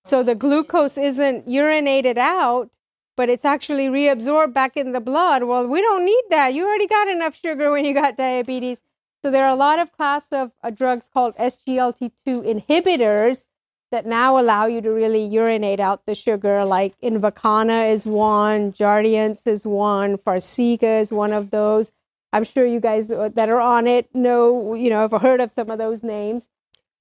So 0.03 0.23
the 0.23 0.35
glucose 0.35 0.97
isn't 0.97 1.47
urinated 1.47 2.17
out, 2.17 2.69
but 3.17 3.29
it's 3.29 3.45
actually 3.45 3.87
reabsorbed 3.87 4.53
back 4.53 4.77
in 4.77 4.91
the 4.91 4.99
blood. 4.99 5.43
Well, 5.43 5.67
we 5.67 5.81
don't 5.81 6.05
need 6.05 6.23
that. 6.29 6.53
You 6.53 6.65
already 6.65 6.87
got 6.87 7.07
enough 7.07 7.35
sugar 7.35 7.71
when 7.71 7.85
you 7.85 7.93
got 7.93 8.17
diabetes. 8.17 8.81
So 9.23 9.31
there 9.31 9.43
are 9.45 9.49
a 9.49 9.55
lot 9.55 9.79
of 9.79 9.91
class 9.91 10.27
of 10.31 10.51
uh, 10.63 10.69
drugs 10.69 11.09
called 11.11 11.35
SGLT2 11.37 12.11
inhibitors 12.27 13.47
that 13.91 14.05
now 14.05 14.39
allow 14.39 14.65
you 14.67 14.81
to 14.81 14.91
really 14.91 15.25
urinate 15.25 15.79
out 15.79 16.05
the 16.05 16.13
sugar. 16.13 16.65
Like 16.65 16.93
Invokana 17.01 17.91
is 17.91 18.05
one, 18.05 18.73
Jardiance 18.73 19.47
is 19.47 19.65
one, 19.65 20.17
Farxiga 20.17 21.01
is 21.01 21.11
one 21.11 21.33
of 21.33 21.49
those. 21.49 21.91
I'm 22.35 22.43
sure 22.43 22.65
you 22.65 22.81
guys 22.81 23.09
uh, 23.11 23.29
that 23.35 23.47
are 23.47 23.61
on 23.61 23.87
it 23.87 24.13
know, 24.13 24.73
you 24.73 24.89
know, 24.89 25.07
have 25.07 25.21
heard 25.21 25.39
of 25.39 25.51
some 25.51 25.69
of 25.69 25.77
those 25.77 26.03
names. 26.03 26.49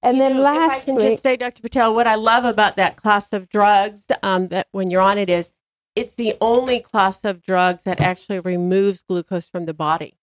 And 0.01 0.15
You 0.15 0.23
then 0.23 0.35
know, 0.35 0.43
lastly, 0.43 0.93
if 0.93 0.99
I 0.99 1.01
can 1.01 1.11
just 1.11 1.23
say, 1.23 1.35
Dr. 1.35 1.61
Patel, 1.61 1.93
what 1.93 2.07
I 2.07 2.15
love 2.15 2.45
about 2.45 2.77
that 2.77 2.95
class 2.95 3.33
of 3.33 3.49
drugs 3.49 4.05
um, 4.23 4.47
that 4.47 4.69
when 4.71 4.89
you're 4.89 5.01
on 5.01 5.17
it 5.17 5.29
is 5.29 5.51
it's 5.93 6.15
the 6.15 6.35
only 6.39 6.79
class 6.79 7.25
of 7.25 7.41
drugs 7.41 7.83
that 7.83 7.99
actually 7.99 8.39
removes 8.39 9.01
glucose 9.01 9.49
from 9.49 9.65
the 9.65 9.73
body, 9.73 10.17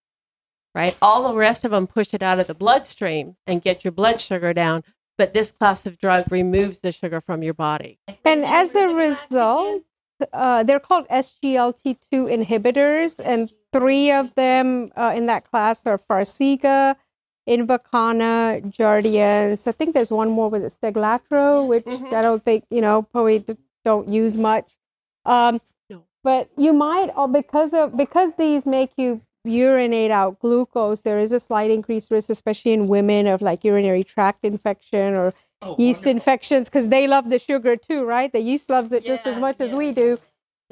right? 0.73 0.97
All 0.99 1.31
the 1.31 1.37
rest 1.37 1.63
of 1.63 1.69
them 1.69 1.85
push 1.85 2.15
it 2.15 2.23
out 2.23 2.39
of 2.39 2.47
the 2.47 2.55
bloodstream 2.55 3.35
and 3.45 3.61
get 3.61 3.83
your 3.83 3.91
blood 3.91 4.19
sugar 4.19 4.51
down, 4.51 4.83
but 5.15 5.35
this 5.35 5.51
class 5.51 5.85
of 5.85 5.99
drug 5.99 6.31
removes 6.31 6.79
the 6.79 6.91
sugar 6.91 7.21
from 7.21 7.43
your 7.43 7.53
body. 7.53 7.99
And 8.25 8.43
as 8.43 8.73
a 8.73 8.87
result, 8.87 9.83
uh, 10.31 10.63
they're 10.63 10.79
called 10.79 11.07
SGLT2 11.09 11.97
inhibitors, 12.11 13.21
and 13.23 13.51
three 13.73 14.11
of 14.11 14.33
them 14.35 14.91
uh, 14.95 15.13
in 15.15 15.25
that 15.25 15.49
class 15.49 15.85
are 15.85 15.97
Farxiga, 15.97 16.95
Invokana, 17.49 18.61
Jardiance. 18.71 19.67
I 19.67 19.71
think 19.73 19.93
there's 19.93 20.11
one 20.11 20.29
more 20.29 20.49
with 20.49 20.63
it, 20.63 20.73
Steglatro, 20.79 21.67
which 21.67 21.85
Mhm. 21.85 22.13
I 22.13 22.21
don't 22.21 22.43
think, 22.43 22.65
you 22.69 22.81
know, 22.81 23.01
probably 23.03 23.39
d- 23.39 23.57
don't 23.83 24.07
use 24.07 24.37
much. 24.37 24.75
Um, 25.25 25.59
No. 25.89 26.03
But 26.23 26.49
you 26.57 26.71
might, 26.73 27.09
uh, 27.15 27.27
because 27.27 27.73
of 27.73 27.97
because 27.97 28.31
these 28.37 28.65
make 28.65 28.91
you 28.97 29.21
urinate 29.43 30.09
out 30.11 30.39
glucose, 30.39 31.01
there 31.01 31.19
is 31.19 31.33
a 31.33 31.39
slight 31.39 31.69
increased 31.69 32.09
risk, 32.11 32.29
especially 32.29 32.71
in 32.71 32.87
women, 32.87 33.27
of 33.27 33.41
like 33.41 33.63
urinary 33.65 34.03
tract 34.05 34.45
infection 34.45 35.15
or 35.15 35.33
yeast 35.77 36.07
infections 36.07 36.69
because 36.69 36.87
they 36.89 37.07
love 37.07 37.29
the 37.29 37.39
sugar 37.39 37.75
too, 37.75 38.05
right? 38.05 38.31
The 38.31 38.39
yeast 38.39 38.69
loves 38.69 38.93
it 38.93 39.03
just 39.05 39.27
as 39.27 39.35
Yeah, 39.35 39.39
much 39.41 39.57
as 39.59 39.73
we 39.73 39.91
do. 39.91 40.17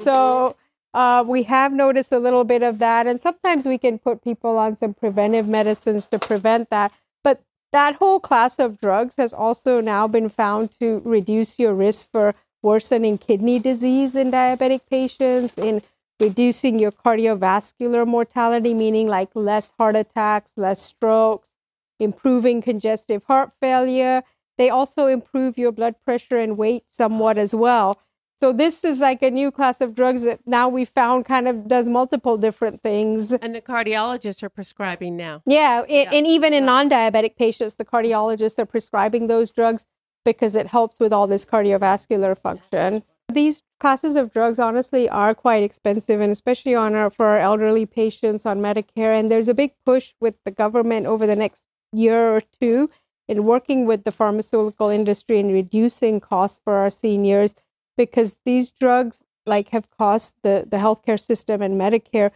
So 0.00 0.56
uh, 0.94 1.24
we 1.26 1.44
have 1.44 1.72
noticed 1.72 2.12
a 2.12 2.18
little 2.18 2.44
bit 2.44 2.62
of 2.62 2.78
that, 2.78 3.06
and 3.06 3.20
sometimes 3.20 3.66
we 3.66 3.78
can 3.78 3.98
put 3.98 4.22
people 4.22 4.58
on 4.58 4.76
some 4.76 4.94
preventive 4.94 5.48
medicines 5.48 6.06
to 6.08 6.18
prevent 6.18 6.70
that. 6.70 6.92
But 7.24 7.42
that 7.72 7.96
whole 7.96 8.20
class 8.20 8.58
of 8.58 8.78
drugs 8.78 9.16
has 9.16 9.32
also 9.32 9.80
now 9.80 10.06
been 10.06 10.28
found 10.28 10.70
to 10.80 11.00
reduce 11.04 11.58
your 11.58 11.74
risk 11.74 12.06
for 12.10 12.34
worsening 12.62 13.18
kidney 13.18 13.58
disease 13.58 14.14
in 14.14 14.30
diabetic 14.30 14.82
patients, 14.90 15.56
in 15.56 15.82
reducing 16.20 16.78
your 16.78 16.92
cardiovascular 16.92 18.06
mortality, 18.06 18.74
meaning 18.74 19.08
like 19.08 19.30
less 19.34 19.72
heart 19.78 19.96
attacks, 19.96 20.52
less 20.56 20.80
strokes, 20.80 21.54
improving 21.98 22.60
congestive 22.62 23.24
heart 23.24 23.50
failure. 23.60 24.22
They 24.58 24.68
also 24.68 25.06
improve 25.06 25.56
your 25.56 25.72
blood 25.72 25.96
pressure 26.04 26.38
and 26.38 26.56
weight 26.56 26.84
somewhat 26.90 27.38
as 27.38 27.54
well. 27.54 27.98
So 28.42 28.52
this 28.52 28.84
is 28.84 28.98
like 28.98 29.22
a 29.22 29.30
new 29.30 29.52
class 29.52 29.80
of 29.80 29.94
drugs 29.94 30.24
that 30.24 30.40
now 30.46 30.68
we 30.68 30.84
found 30.84 31.26
kind 31.26 31.46
of 31.46 31.68
does 31.68 31.88
multiple 31.88 32.36
different 32.36 32.82
things. 32.82 33.32
And 33.32 33.54
the 33.54 33.60
cardiologists 33.60 34.42
are 34.42 34.48
prescribing 34.48 35.16
now. 35.16 35.42
Yeah, 35.46 35.84
Yeah. 35.88 36.10
and 36.10 36.26
even 36.26 36.52
in 36.52 36.64
non-diabetic 36.64 37.36
patients, 37.36 37.76
the 37.76 37.84
cardiologists 37.84 38.58
are 38.58 38.66
prescribing 38.66 39.28
those 39.28 39.52
drugs 39.52 39.86
because 40.24 40.56
it 40.56 40.66
helps 40.66 40.98
with 40.98 41.12
all 41.12 41.28
this 41.28 41.44
cardiovascular 41.44 42.36
function. 42.36 43.04
These 43.32 43.62
classes 43.78 44.16
of 44.16 44.32
drugs 44.32 44.58
honestly 44.58 45.08
are 45.08 45.36
quite 45.36 45.62
expensive, 45.62 46.20
and 46.20 46.32
especially 46.32 46.74
on 46.74 46.96
our, 46.96 47.10
for 47.10 47.26
our 47.26 47.38
elderly 47.38 47.86
patients 47.86 48.44
on 48.44 48.60
Medicare. 48.60 49.16
And 49.16 49.30
there's 49.30 49.48
a 49.48 49.54
big 49.54 49.74
push 49.86 50.14
with 50.18 50.34
the 50.44 50.50
government 50.50 51.06
over 51.06 51.28
the 51.28 51.36
next 51.36 51.62
year 51.92 52.34
or 52.34 52.40
two 52.60 52.90
in 53.28 53.44
working 53.44 53.86
with 53.86 54.02
the 54.02 54.10
pharmaceutical 54.10 54.88
industry 54.88 55.38
and 55.38 55.52
reducing 55.52 56.18
costs 56.18 56.58
for 56.64 56.74
our 56.78 56.90
seniors 56.90 57.54
because 57.96 58.36
these 58.44 58.70
drugs 58.70 59.22
like 59.46 59.70
have 59.70 59.90
cost 59.90 60.34
the, 60.42 60.66
the 60.68 60.76
healthcare 60.76 61.20
system 61.20 61.62
and 61.62 61.80
Medicare 61.80 62.30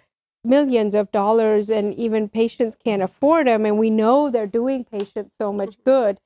millions 0.44 0.94
of 0.94 1.10
dollars 1.10 1.70
and 1.70 1.94
even 1.94 2.28
patients 2.28 2.76
can't 2.76 3.02
afford 3.02 3.46
them 3.46 3.66
and 3.66 3.78
we 3.78 3.90
know 3.90 4.30
they're 4.30 4.46
doing 4.46 4.84
patients 4.84 5.34
so 5.38 5.52
much 5.52 5.76
good. 5.84 6.18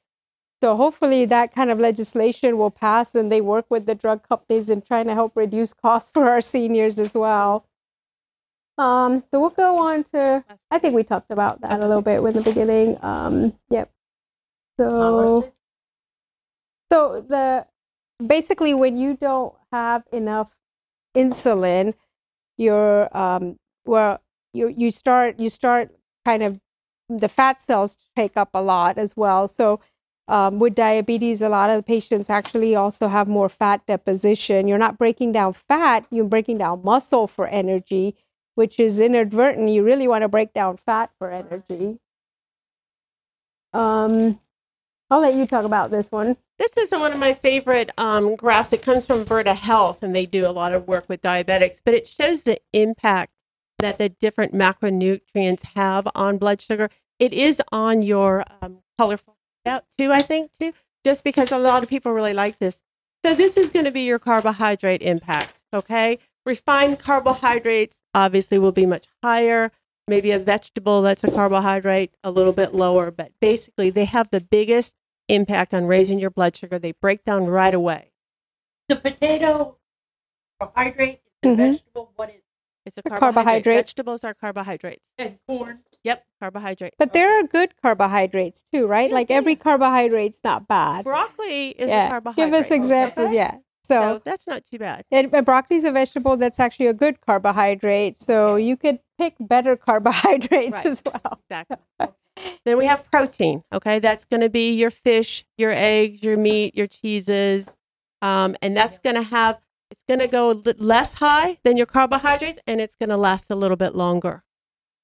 So 0.62 0.76
hopefully 0.76 1.24
that 1.24 1.54
kind 1.54 1.70
of 1.70 1.78
legislation 1.78 2.58
will 2.58 2.70
pass 2.70 3.14
and 3.14 3.32
they 3.32 3.40
work 3.40 3.64
with 3.70 3.86
the 3.86 3.94
drug 3.94 4.28
companies 4.28 4.68
in 4.68 4.82
trying 4.82 5.06
to 5.06 5.14
help 5.14 5.32
reduce 5.34 5.72
costs 5.72 6.10
for 6.12 6.28
our 6.28 6.42
seniors 6.42 6.98
as 6.98 7.14
well. 7.14 7.64
Um, 8.76 9.24
so 9.30 9.40
we'll 9.40 9.50
go 9.50 9.76
on 9.76 10.04
to 10.04 10.42
i 10.70 10.78
think 10.78 10.94
we 10.94 11.02
talked 11.02 11.30
about 11.30 11.60
that 11.60 11.80
a 11.80 11.86
little 11.86 12.00
bit 12.00 12.20
in 12.20 12.32
the 12.32 12.40
beginning 12.40 12.96
um, 13.02 13.52
yep. 13.68 13.90
So 14.78 15.52
so 16.90 17.24
the 17.28 17.66
basically 18.26 18.74
when 18.74 18.96
you 18.96 19.16
don't 19.16 19.54
have 19.72 20.04
enough 20.12 20.48
insulin 21.16 21.94
you're 22.56 23.14
um 23.16 23.58
well 23.84 24.20
you 24.52 24.68
you 24.68 24.90
start 24.90 25.38
you 25.38 25.48
start 25.50 25.90
kind 26.24 26.42
of 26.42 26.60
the 27.08 27.28
fat 27.28 27.60
cells 27.60 27.96
take 28.16 28.36
up 28.36 28.50
a 28.54 28.62
lot 28.62 28.96
as 28.98 29.16
well. 29.16 29.48
So 29.48 29.80
um, 30.28 30.60
with 30.60 30.76
diabetes 30.76 31.42
a 31.42 31.48
lot 31.48 31.70
of 31.70 31.76
the 31.76 31.82
patients 31.82 32.30
actually 32.30 32.76
also 32.76 33.08
have 33.08 33.26
more 33.26 33.48
fat 33.48 33.84
deposition. 33.86 34.68
You're 34.68 34.78
not 34.78 34.98
breaking 34.98 35.32
down 35.32 35.54
fat 35.54 36.06
you're 36.10 36.24
breaking 36.24 36.58
down 36.58 36.82
muscle 36.84 37.26
for 37.26 37.46
energy 37.48 38.16
which 38.54 38.78
is 38.78 39.00
inadvertent. 39.00 39.70
You 39.70 39.82
really 39.82 40.06
want 40.06 40.22
to 40.22 40.28
break 40.28 40.52
down 40.52 40.76
fat 40.76 41.10
for 41.18 41.30
energy. 41.30 41.98
Um 43.72 44.40
i'll 45.10 45.20
let 45.20 45.34
you 45.34 45.46
talk 45.46 45.64
about 45.64 45.90
this 45.90 46.10
one 46.10 46.36
This 46.58 46.76
is 46.76 46.90
one 46.90 47.12
of 47.12 47.18
my 47.18 47.32
favorite 47.32 47.90
um, 47.96 48.36
graphs. 48.36 48.74
It 48.74 48.82
comes 48.82 49.06
from 49.06 49.24
Virta 49.24 49.56
Health, 49.56 50.02
and 50.02 50.14
they 50.14 50.26
do 50.26 50.46
a 50.46 50.52
lot 50.52 50.74
of 50.74 50.86
work 50.86 51.08
with 51.08 51.22
diabetics, 51.22 51.80
but 51.82 51.94
it 51.94 52.06
shows 52.06 52.42
the 52.42 52.58
impact 52.74 53.32
that 53.78 53.96
the 53.96 54.10
different 54.10 54.52
macronutrients 54.52 55.64
have 55.74 56.06
on 56.14 56.36
blood 56.36 56.60
sugar. 56.60 56.90
It 57.18 57.32
is 57.32 57.62
on 57.72 58.02
your 58.02 58.44
um, 58.60 58.80
colorful 58.98 59.36
out 59.64 59.84
too, 59.96 60.12
I 60.12 60.20
think, 60.20 60.50
too, 60.60 60.74
just 61.02 61.24
because 61.24 61.50
a 61.50 61.58
lot 61.58 61.82
of 61.82 61.88
people 61.88 62.12
really 62.12 62.34
like 62.34 62.58
this. 62.58 62.82
So, 63.24 63.34
this 63.34 63.56
is 63.56 63.70
going 63.70 63.86
to 63.86 63.90
be 63.90 64.02
your 64.02 64.18
carbohydrate 64.18 65.00
impact, 65.00 65.58
okay? 65.72 66.18
Refined 66.44 66.98
carbohydrates 66.98 68.00
obviously 68.14 68.58
will 68.58 68.72
be 68.72 68.84
much 68.84 69.06
higher. 69.22 69.72
Maybe 70.08 70.30
a 70.32 70.38
vegetable 70.38 71.00
that's 71.00 71.24
a 71.24 71.30
carbohydrate 71.30 72.12
a 72.22 72.30
little 72.30 72.52
bit 72.52 72.74
lower, 72.74 73.10
but 73.10 73.32
basically 73.40 73.88
they 73.88 74.06
have 74.06 74.28
the 74.30 74.40
biggest 74.40 74.94
impact 75.34 75.72
on 75.74 75.86
raising 75.86 76.18
your 76.18 76.30
blood 76.30 76.56
sugar. 76.56 76.78
They 76.78 76.92
break 76.92 77.24
down 77.24 77.46
right 77.46 77.74
away. 77.74 78.12
The 78.88 78.96
potato 78.96 79.76
carbohydrate, 80.58 81.20
the 81.42 81.48
Mhm. 81.50 81.56
vegetable, 81.56 82.12
what 82.16 82.30
is 82.30 82.36
it? 82.36 82.44
It's 82.86 82.96
a 82.96 83.00
A 83.00 83.02
carbohydrate. 83.10 83.34
carbohydrate. 83.34 83.76
Vegetables 83.78 84.24
are 84.24 84.34
carbohydrates. 84.34 85.08
and 85.18 85.38
corn? 85.46 85.80
Yep, 86.02 86.24
carbohydrate. 86.40 86.94
But 86.98 87.12
there 87.12 87.38
are 87.38 87.42
good 87.42 87.74
carbohydrates 87.82 88.64
too, 88.72 88.86
right? 88.86 89.10
Yeah, 89.10 89.14
like 89.14 89.30
every 89.30 89.52
yeah. 89.52 89.58
carbohydrate's 89.58 90.40
not 90.42 90.66
bad. 90.66 91.04
Broccoli 91.04 91.68
is 91.70 91.90
a 91.90 92.08
carbohydrate. 92.08 92.46
Give 92.46 92.54
us 92.54 92.70
examples. 92.70 93.26
okay? 93.26 93.34
Yeah. 93.36 93.58
So 93.90 94.14
So, 94.18 94.22
that's 94.24 94.46
not 94.46 94.64
too 94.64 94.78
bad. 94.78 95.04
and, 95.10 95.34
and 95.34 95.44
broccoli 95.44 95.76
is 95.76 95.84
a 95.84 95.90
vegetable 95.92 96.36
that's 96.36 96.60
actually 96.60 96.86
a 96.86 96.94
good 96.94 97.20
carbohydrate. 97.20 98.16
So 98.18 98.56
you 98.56 98.76
could 98.76 99.00
pick 99.18 99.34
better 99.40 99.76
carbohydrates 99.88 100.72
Right. 100.72 100.86
as 100.86 101.02
well. 101.04 101.40
Exactly. 101.50 101.76
then 102.64 102.78
we 102.78 102.86
have 102.86 103.04
protein. 103.10 103.62
Okay, 103.72 103.98
that's 103.98 104.24
going 104.24 104.40
to 104.42 104.48
be 104.48 104.72
your 104.72 104.90
fish, 104.90 105.44
your 105.58 105.72
eggs, 105.72 106.22
your 106.22 106.36
meat, 106.36 106.76
your 106.76 106.86
cheeses, 106.86 107.76
um, 108.22 108.56
and 108.62 108.76
that's 108.76 108.98
going 108.98 109.16
to 109.16 109.22
have. 109.22 109.58
It's 109.90 110.02
going 110.08 110.20
to 110.20 110.28
go 110.28 110.50
li- 110.64 110.74
less 110.78 111.14
high 111.14 111.58
than 111.64 111.76
your 111.76 111.86
carbohydrates, 111.86 112.60
and 112.68 112.80
it's 112.80 112.94
going 112.94 113.08
to 113.10 113.16
last 113.16 113.50
a 113.50 113.56
little 113.56 113.76
bit 113.76 113.94
longer. 113.96 114.44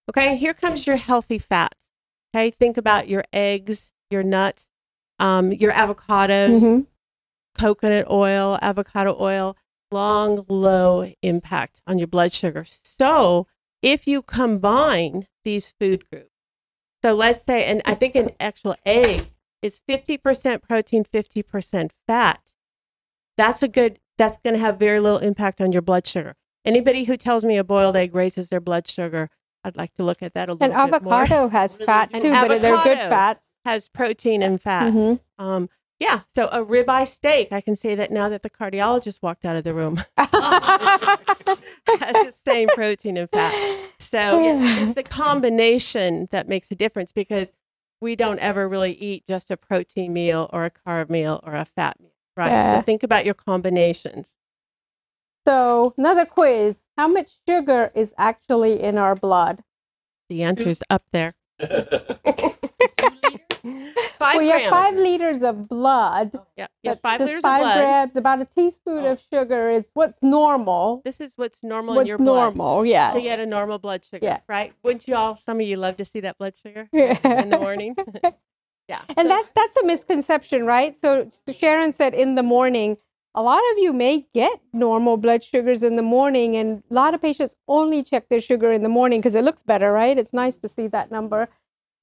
Okay, 0.08 0.28
and 0.30 0.38
here 0.38 0.54
comes 0.54 0.86
your 0.86 0.96
healthy 0.96 1.38
fats. 1.38 1.86
Okay, 2.34 2.50
think 2.52 2.76
about 2.76 3.08
your 3.08 3.24
eggs, 3.32 3.88
your 4.12 4.22
nuts, 4.22 4.68
um, 5.18 5.50
your 5.52 5.72
avocados, 5.72 6.60
Mhm. 6.62 6.86
Coconut 7.56 8.06
oil, 8.10 8.58
avocado 8.62 9.16
oil. 9.20 9.56
long, 9.92 10.44
low 10.48 11.12
impact 11.22 11.80
on 11.86 11.96
your 11.98 12.08
blood 12.08 12.32
sugar. 12.32 12.64
So 12.82 13.46
if 13.82 14.06
you 14.06 14.20
combine 14.22 15.28
these 15.44 15.72
food 15.78 16.04
groups, 16.10 16.30
so 17.04 17.14
let's 17.14 17.44
say, 17.44 17.64
and 17.64 17.82
I 17.84 17.94
think 17.94 18.16
an 18.16 18.30
actual 18.40 18.74
egg 18.84 19.30
is 19.62 19.80
50% 19.88 20.60
protein, 20.62 21.04
50% 21.04 21.90
fat. 22.08 22.40
That's 23.36 23.62
a 23.62 23.68
good, 23.68 24.00
that's 24.18 24.38
going 24.38 24.54
to 24.54 24.60
have 24.60 24.78
very 24.78 24.98
little 24.98 25.18
impact 25.20 25.60
on 25.60 25.70
your 25.72 25.82
blood 25.82 26.06
sugar. 26.06 26.34
Anybody 26.64 27.04
who 27.04 27.16
tells 27.16 27.44
me 27.44 27.56
a 27.56 27.62
boiled 27.64 27.94
egg 27.96 28.12
raises 28.14 28.48
their 28.48 28.60
blood 28.60 28.88
sugar, 28.88 29.28
I'd 29.62 29.76
like 29.76 29.94
to 29.94 30.02
look 30.04 30.20
at 30.22 30.34
that 30.34 30.48
a 30.48 30.54
little 30.54 30.64
And 30.64 30.90
bit 30.90 31.02
more. 31.04 31.22
And 31.22 31.30
avocado 31.32 31.48
has 31.48 31.76
fat 31.86 32.12
too, 32.12 32.32
but 32.32 32.60
they're 32.60 32.82
good 32.82 32.98
fats. 32.98 33.48
Has 33.64 33.88
protein 33.88 34.42
and 34.42 34.60
fats. 34.60 34.96
Mhm. 34.96 35.20
Um, 35.38 35.68
yeah, 35.98 36.20
so 36.34 36.48
a 36.48 36.64
ribeye 36.64 37.08
steak, 37.08 37.52
I 37.52 37.60
can 37.60 37.74
say 37.74 37.94
that 37.94 38.10
now 38.10 38.28
that 38.28 38.42
the 38.42 38.50
cardiologist 38.50 39.22
walked 39.22 39.46
out 39.46 39.56
of 39.56 39.64
the 39.64 39.72
room, 39.72 40.02
has 40.18 40.36
the 41.86 42.34
same 42.44 42.68
protein 42.68 43.16
and 43.16 43.30
fat. 43.30 43.54
So 43.98 44.42
yeah, 44.42 44.82
it's 44.82 44.94
the 44.94 45.02
combination 45.02 46.28
that 46.32 46.48
makes 46.48 46.70
a 46.70 46.74
difference 46.74 47.12
because 47.12 47.50
we 48.00 48.14
don't 48.14 48.38
ever 48.40 48.68
really 48.68 48.92
eat 48.92 49.24
just 49.26 49.50
a 49.50 49.56
protein 49.56 50.12
meal 50.12 50.50
or 50.52 50.66
a 50.66 50.70
carb 50.70 51.08
meal 51.08 51.40
or 51.42 51.54
a 51.54 51.64
fat 51.64 51.98
meal, 51.98 52.12
right? 52.36 52.50
Yeah. 52.50 52.76
So 52.76 52.82
think 52.82 53.02
about 53.02 53.24
your 53.24 53.34
combinations. 53.34 54.28
So 55.46 55.94
another 55.96 56.26
quiz: 56.26 56.82
How 56.98 57.08
much 57.08 57.36
sugar 57.48 57.90
is 57.94 58.12
actually 58.18 58.82
in 58.82 58.98
our 58.98 59.14
blood? 59.14 59.62
The 60.28 60.42
answer's 60.42 60.82
up 60.90 61.04
there. 61.12 61.32
Five 64.18 64.38
we 64.38 64.46
grams. 64.48 64.62
have 64.62 64.70
five 64.70 64.96
liters 64.96 65.42
of 65.42 65.68
blood. 65.68 66.30
Oh, 66.34 66.46
yeah, 66.56 66.66
you 66.82 66.90
have 66.90 67.02
but 67.02 67.10
five 67.10 67.20
liters 67.20 67.42
five 67.42 67.60
of 67.60 67.64
blood. 67.66 67.78
grams, 67.80 68.16
about 68.16 68.40
a 68.40 68.44
teaspoon 68.46 69.04
oh. 69.04 69.12
of 69.12 69.20
sugar 69.32 69.68
is 69.70 69.90
what's 69.94 70.22
normal. 70.22 71.02
This 71.04 71.20
is 71.20 71.34
what's 71.36 71.62
normal 71.62 71.94
in 71.94 71.96
What's 71.96 72.08
your 72.08 72.18
blood. 72.18 72.56
normal? 72.56 72.86
Yes. 72.86 73.14
To 73.14 73.20
get 73.20 73.40
a 73.40 73.46
normal 73.46 73.78
blood 73.78 74.04
sugar, 74.04 74.24
Yeah. 74.24 74.40
right? 74.48 74.72
Wouldn't 74.82 75.06
you 75.08 75.16
all? 75.16 75.36
Some 75.44 75.60
of 75.60 75.66
you 75.66 75.76
love 75.76 75.96
to 75.98 76.04
see 76.04 76.20
that 76.20 76.38
blood 76.38 76.54
sugar 76.56 76.88
Yeah. 76.92 77.18
in 77.42 77.50
the 77.50 77.58
morning. 77.58 77.94
yeah, 78.88 79.02
And 79.16 79.28
So- 79.28 79.34
that's 79.34 79.50
that's 79.54 79.76
a 79.76 79.84
misconception, 79.86 80.64
right? 80.66 80.96
So 80.96 81.30
Sharon 81.58 81.92
said 81.92 82.14
in 82.14 82.34
the 82.36 82.42
morning, 82.42 82.96
a 83.34 83.42
lot 83.42 83.60
of 83.72 83.78
you 83.78 83.92
may 83.92 84.26
get 84.32 84.60
normal 84.72 85.18
blood 85.18 85.44
sugars 85.44 85.82
in 85.82 85.96
the 85.96 86.02
morning, 86.02 86.56
and 86.56 86.82
a 86.90 86.94
lot 86.94 87.12
of 87.12 87.20
patients 87.20 87.54
only 87.68 88.02
check 88.02 88.30
their 88.30 88.40
sugar 88.40 88.72
in 88.72 88.82
the 88.82 88.88
morning 88.88 89.20
because 89.20 89.34
it 89.34 89.44
looks 89.44 89.62
better, 89.62 89.92
right? 89.92 90.16
It's 90.16 90.32
nice 90.32 90.56
to 90.60 90.68
see 90.68 90.86
that 90.88 91.10
number. 91.10 91.48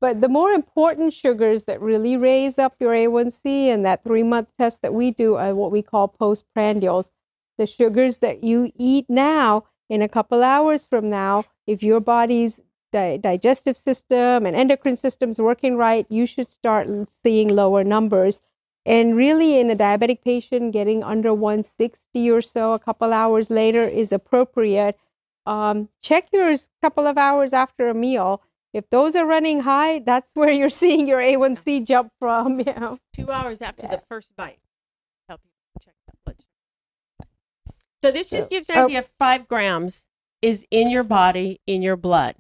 But 0.04 0.20
the 0.20 0.28
more 0.28 0.52
important 0.52 1.14
sugars 1.14 1.64
that 1.64 1.80
really 1.80 2.18
raise 2.18 2.60
up 2.60 2.76
your 2.78 2.92
A1C 2.92 3.68
and 3.68 3.86
that 3.86 4.04
three 4.04 4.22
month 4.22 4.50
test 4.60 4.82
that 4.82 4.94
we 4.94 5.12
do 5.12 5.36
are 5.36 5.56
what 5.56 5.72
we 5.72 5.82
call 5.82 6.10
postprandials. 6.10 7.14
The 7.58 7.66
sugars 7.66 8.18
that 8.18 8.44
you 8.44 8.74
eat 8.76 9.06
now, 9.08 9.64
in 9.90 10.02
a 10.02 10.10
couple 10.10 10.44
hours 10.44 10.86
from 10.86 11.10
now, 11.10 11.46
if 11.66 11.82
your 11.82 12.02
body's 12.02 12.60
di- 12.92 13.16
digestive 13.16 13.78
system 13.78 14.46
and 14.46 14.58
endocrine 14.58 14.98
system's 14.98 15.40
working 15.40 15.78
right, 15.78 16.06
you 16.10 16.26
should 16.26 16.50
start 16.50 16.90
seeing 17.08 17.48
lower 17.48 17.86
numbers. 17.86 18.42
And 18.86 19.16
really, 19.16 19.58
in 19.58 19.72
a 19.72 19.76
diabetic 19.78 20.22
patient, 20.22 20.74
getting 20.74 21.02
under 21.02 21.34
160 21.34 22.30
or 22.30 22.42
so 22.42 22.74
a 22.74 22.80
couple 22.80 23.14
hours 23.14 23.50
later 23.50 23.84
is 23.84 24.12
appropriate. 24.12 25.00
Um, 25.46 25.88
check 26.02 26.28
yours 26.34 26.68
a 26.78 26.86
couple 26.86 27.08
of 27.08 27.18
hours 27.18 27.54
after 27.54 27.88
a 27.88 27.94
meal. 27.94 28.42
If 28.74 28.90
those 28.90 29.16
are 29.16 29.26
running 29.26 29.62
high, 29.62 30.00
that's 30.00 30.32
where 30.36 30.52
you're 30.52 30.70
seeing 30.70 31.08
your 31.08 31.20
A1C 31.20 31.86
jump 31.86 32.12
from. 32.20 32.60
You 32.66 32.74
know. 32.74 33.00
two 33.14 33.32
hours 33.32 33.62
after 33.62 33.84
the 33.84 34.02
first 34.10 34.36
bite. 34.36 34.60
Help 35.30 35.42
you 35.44 35.52
check 35.84 35.94
that 36.08 36.16
blood 36.26 36.36
sugar. 36.40 37.30
So 38.04 38.12
this 38.12 38.30
just 38.30 38.50
gives 38.50 38.68
you 38.70 38.76
an 38.76 38.82
Oh. 38.82 38.86
idea. 38.86 39.06
Five 39.20 39.48
grams 39.48 40.06
is 40.42 40.66
in 40.72 40.90
your 40.90 41.04
body, 41.04 41.62
in 41.68 41.82
your 41.82 41.96
blood. 41.96 42.36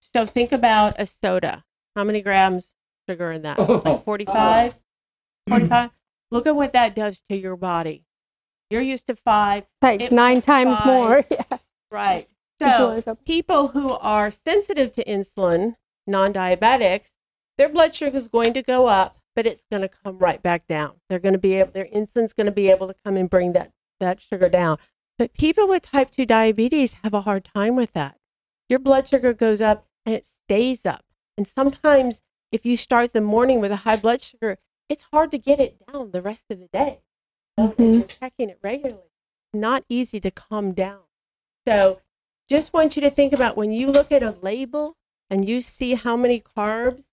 So 0.00 0.26
think 0.26 0.52
about 0.52 0.94
a 0.98 1.06
soda. 1.06 1.64
How 1.96 2.04
many 2.04 2.20
grams 2.20 2.74
sugar 3.08 3.32
in 3.32 3.42
that? 3.42 3.58
Like 3.58 4.04
45? 4.04 4.74
45? 5.48 5.90
Look 6.30 6.46
at 6.46 6.54
what 6.54 6.72
that 6.74 6.94
does 6.94 7.22
to 7.30 7.36
your 7.36 7.56
body. 7.56 8.04
You're 8.70 8.82
used 8.82 9.06
to 9.08 9.16
five, 9.16 9.64
Like 9.82 10.00
It 10.00 10.12
nine 10.12 10.42
times 10.42 10.78
five. 10.78 10.86
more. 10.86 11.24
Yeah. 11.30 11.58
right? 11.90 12.28
So 12.60 13.16
people 13.26 13.68
who 13.68 13.90
are 13.92 14.30
sensitive 14.30 14.92
to 14.92 15.04
insulin, 15.04 15.76
non-diabetics, 16.06 17.14
their 17.58 17.68
blood 17.68 17.94
sugar 17.94 18.16
is 18.16 18.28
going 18.28 18.54
to 18.54 18.62
go 18.62 18.86
up, 18.86 19.18
but 19.34 19.46
it's 19.46 19.64
going 19.70 19.82
to 19.82 19.88
come 19.88 20.18
right 20.18 20.42
back 20.42 20.66
down. 20.66 20.92
They're 21.08 21.18
going 21.18 21.34
to 21.34 21.38
be 21.38 21.54
able, 21.54 21.72
their 21.72 21.86
insulin's 21.86 22.32
going 22.32 22.46
to 22.46 22.52
be 22.52 22.70
able 22.70 22.88
to 22.88 22.94
come 23.04 23.16
and 23.16 23.28
bring 23.28 23.52
that 23.52 23.72
that 24.00 24.20
sugar 24.20 24.48
down. 24.48 24.78
But 25.18 25.34
people 25.34 25.68
with 25.68 25.82
type 25.82 26.10
2 26.10 26.24
diabetes 26.24 26.96
have 27.04 27.12
a 27.12 27.20
hard 27.20 27.48
time 27.54 27.76
with 27.76 27.92
that. 27.92 28.16
Your 28.70 28.78
blood 28.78 29.06
sugar 29.08 29.34
goes 29.34 29.60
up 29.60 29.86
and 30.06 30.14
it 30.14 30.26
stays 30.26 30.86
up. 30.86 31.04
And 31.36 31.46
sometimes 31.46 32.22
if 32.50 32.64
you 32.64 32.76
start 32.76 33.12
the 33.12 33.20
morning 33.20 33.60
with 33.60 33.72
a 33.72 33.76
high 33.76 33.96
blood 33.96 34.22
sugar, 34.22 34.56
it's 34.88 35.04
hard 35.12 35.30
to 35.32 35.38
get 35.38 35.60
it 35.60 35.76
down 35.86 36.10
the 36.12 36.22
rest 36.22 36.44
of 36.50 36.58
the 36.58 36.68
day. 36.72 37.00
Mhm. 37.58 37.94
you're 37.94 38.04
checking 38.04 38.48
it 38.48 38.58
regularly. 38.62 39.10
Not 39.52 39.84
easy 39.88 40.18
to 40.20 40.30
calm 40.30 40.72
down. 40.72 41.02
So 41.66 42.00
just 42.50 42.72
want 42.72 42.96
you 42.96 43.02
to 43.02 43.10
think 43.10 43.32
about 43.32 43.56
when 43.56 43.70
you 43.70 43.92
look 43.92 44.10
at 44.10 44.24
a 44.24 44.34
label 44.42 44.96
and 45.30 45.48
you 45.48 45.60
see 45.60 45.94
how 45.94 46.16
many 46.16 46.40
carbs, 46.40 47.04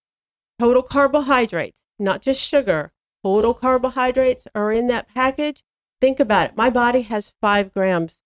total 0.57 0.81
carbohydrates, 0.81 1.81
not 1.99 2.23
just 2.23 2.41
sugar, 2.41 2.91
total 3.23 3.53
carbohydrates 3.53 4.47
are 4.55 4.71
in 4.71 4.87
that 4.87 5.07
package. 5.13 5.63
Think 6.01 6.19
about 6.19 6.49
it. 6.49 6.57
My 6.57 6.71
body 6.71 7.03
has 7.03 7.35
five 7.39 7.71
grams. 7.71 8.19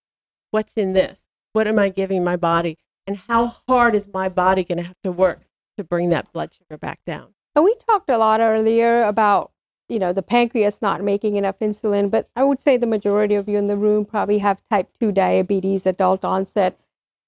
What's 0.52 0.74
in 0.76 0.94
this? 0.94 1.20
What 1.52 1.68
am 1.68 1.78
I 1.78 1.90
giving 1.90 2.24
my 2.24 2.38
body? 2.38 2.78
And 3.06 3.18
how 3.18 3.58
hard 3.68 3.94
is 3.94 4.08
my 4.08 4.30
body 4.30 4.64
going 4.64 4.78
to 4.78 4.86
have 4.86 5.02
to 5.04 5.12
work 5.12 5.42
to 5.78 5.84
bring 5.84 6.10
that 6.12 6.32
blood 6.32 6.54
sugar 6.54 6.78
back 6.78 7.02
down? 7.06 7.34
And 7.56 7.66
we 7.66 7.76
talked 7.76 8.10
a 8.10 8.18
lot 8.18 8.40
earlier 8.40 9.04
about, 9.04 9.52
you 9.90 10.00
know, 10.00 10.14
the 10.14 10.22
pancreas 10.22 10.82
not 10.82 11.04
making 11.04 11.36
enough 11.36 11.60
insulin, 11.60 12.10
but 12.10 12.30
I 12.38 12.46
would 12.46 12.62
say 12.62 12.78
the 12.78 12.88
majority 12.88 13.36
of 13.36 13.50
you 13.50 13.58
in 13.58 13.68
the 13.68 13.76
room 13.76 14.06
probably 14.06 14.38
have 14.38 14.62
type 14.70 14.90
2 15.02 15.12
diabetes, 15.12 15.86
adult 15.86 16.24
onset, 16.24 16.78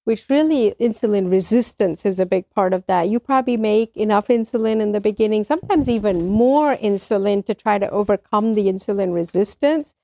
which 0.04 0.28
really 0.28 0.74
insulin 0.78 1.30
resistance 1.30 2.04
is 2.04 2.20
a 2.20 2.26
big 2.26 2.48
part 2.50 2.72
of 2.72 2.84
that. 2.86 3.08
You 3.08 3.18
probably 3.18 3.56
make 3.56 3.96
enough 3.96 4.28
insulin 4.28 4.80
in 4.80 4.92
the 4.92 5.00
beginning, 5.00 5.44
sometimes 5.44 5.88
even 5.88 6.28
more 6.28 6.76
insulin 6.76 7.44
to 7.46 7.54
try 7.54 7.78
to 7.78 7.90
overcome 7.90 8.54
the 8.54 8.66
insulin 8.66 9.14
resistance. 9.14 9.94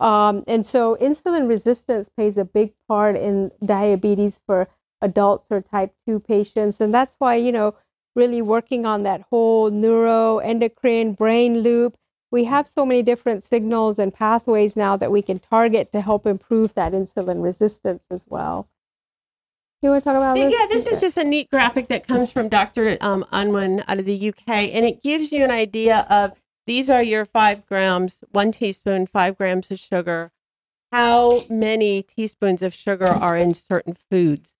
Um, 0.00 0.42
and 0.48 0.66
so 0.66 0.96
insulin 1.00 1.48
resistance 1.48 2.08
plays 2.08 2.36
a 2.36 2.44
big 2.44 2.72
part 2.88 3.16
in 3.16 3.52
diabetes 3.64 4.40
for 4.44 4.68
adults 5.00 5.48
or 5.50 5.60
type 5.60 5.94
2 6.06 6.18
patients. 6.18 6.80
And 6.80 6.92
that's 6.92 7.14
why, 7.18 7.36
you 7.36 7.52
know, 7.52 7.74
really 8.16 8.42
working 8.42 8.86
on 8.86 9.04
that 9.04 9.22
whole 9.30 9.70
neuroendocrine 9.70 11.16
brain 11.16 11.60
loop. 11.60 11.96
We 12.30 12.44
have 12.44 12.66
so 12.66 12.84
many 12.84 13.02
different 13.02 13.44
signals 13.44 14.00
and 14.00 14.12
pathways 14.12 14.76
now 14.76 14.96
that 14.96 15.12
we 15.12 15.22
can 15.22 15.38
target 15.38 15.92
to 15.92 16.00
help 16.00 16.26
improve 16.26 16.74
that 16.74 16.92
insulin 16.92 17.42
resistance 17.42 18.04
as 18.10 18.26
well. 18.28 18.68
You 19.84 19.90
want 19.90 20.02
to 20.02 20.08
talk 20.08 20.16
about 20.16 20.34
this? 20.34 20.50
Yeah, 20.50 20.66
this 20.70 20.86
is 20.86 20.98
just 20.98 21.18
a 21.18 21.24
neat 21.24 21.50
graphic 21.50 21.88
that 21.88 22.08
comes 22.08 22.32
from 22.32 22.48
Dr. 22.48 22.96
Um, 23.02 23.22
Unwin 23.32 23.84
out 23.86 23.98
of 23.98 24.06
the 24.06 24.30
UK, 24.30 24.48
and 24.48 24.86
it 24.86 25.02
gives 25.02 25.30
you 25.30 25.44
an 25.44 25.50
idea 25.50 26.06
of 26.08 26.32
these 26.66 26.88
are 26.88 27.02
your 27.02 27.26
five 27.26 27.66
grams, 27.66 28.24
one 28.30 28.50
teaspoon, 28.50 29.06
five 29.06 29.36
grams 29.36 29.70
of 29.70 29.78
sugar. 29.78 30.32
How 30.90 31.44
many 31.50 32.02
teaspoons 32.02 32.62
of 32.62 32.72
sugar 32.72 33.08
are 33.08 33.36
in 33.36 33.52
certain 33.52 33.98
foods, 34.10 34.54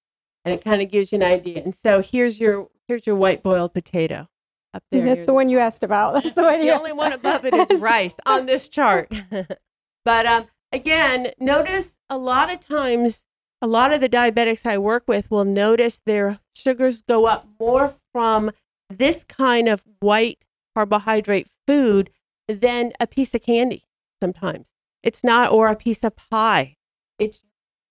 and 0.44 0.52
it 0.54 0.62
kind 0.62 0.82
of 0.82 0.90
gives 0.90 1.10
you 1.10 1.16
an 1.16 1.24
idea. 1.24 1.62
And 1.64 1.74
so 1.74 2.02
here's 2.02 2.38
your 2.38 2.68
here's 2.86 3.06
your 3.06 3.16
white 3.16 3.42
boiled 3.42 3.72
potato 3.72 4.28
up 4.74 4.82
there. 4.90 5.06
That's 5.06 5.24
the 5.24 5.32
one 5.32 5.48
you 5.48 5.58
asked 5.58 5.84
about. 5.84 6.22
That's 6.22 6.34
the 6.34 6.42
one. 6.42 6.60
the 6.60 6.70
only 6.70 6.92
one 6.92 7.14
above 7.14 7.46
it 7.46 7.54
is 7.70 7.80
rice 7.80 8.16
on 8.26 8.44
this 8.44 8.68
chart. 8.68 9.10
but 10.04 10.26
um, 10.26 10.48
again, 10.70 11.32
notice 11.40 11.94
a 12.10 12.18
lot 12.18 12.52
of 12.52 12.60
times, 12.60 13.24
a 13.64 13.66
lot 13.66 13.94
of 13.94 14.02
the 14.02 14.10
diabetics 14.10 14.66
I 14.66 14.76
work 14.76 15.04
with 15.06 15.30
will 15.30 15.46
notice 15.46 15.98
their 16.04 16.38
sugars 16.54 17.00
go 17.00 17.24
up 17.24 17.48
more 17.58 17.94
from 18.12 18.50
this 18.90 19.24
kind 19.24 19.70
of 19.70 19.82
white 20.00 20.44
carbohydrate 20.74 21.48
food 21.66 22.10
than 22.46 22.92
a 23.00 23.06
piece 23.06 23.34
of 23.34 23.40
candy 23.40 23.84
sometimes. 24.20 24.68
It's 25.02 25.24
not, 25.24 25.50
or 25.50 25.68
a 25.68 25.76
piece 25.76 26.04
of 26.04 26.14
pie. 26.14 26.76
It's 27.18 27.40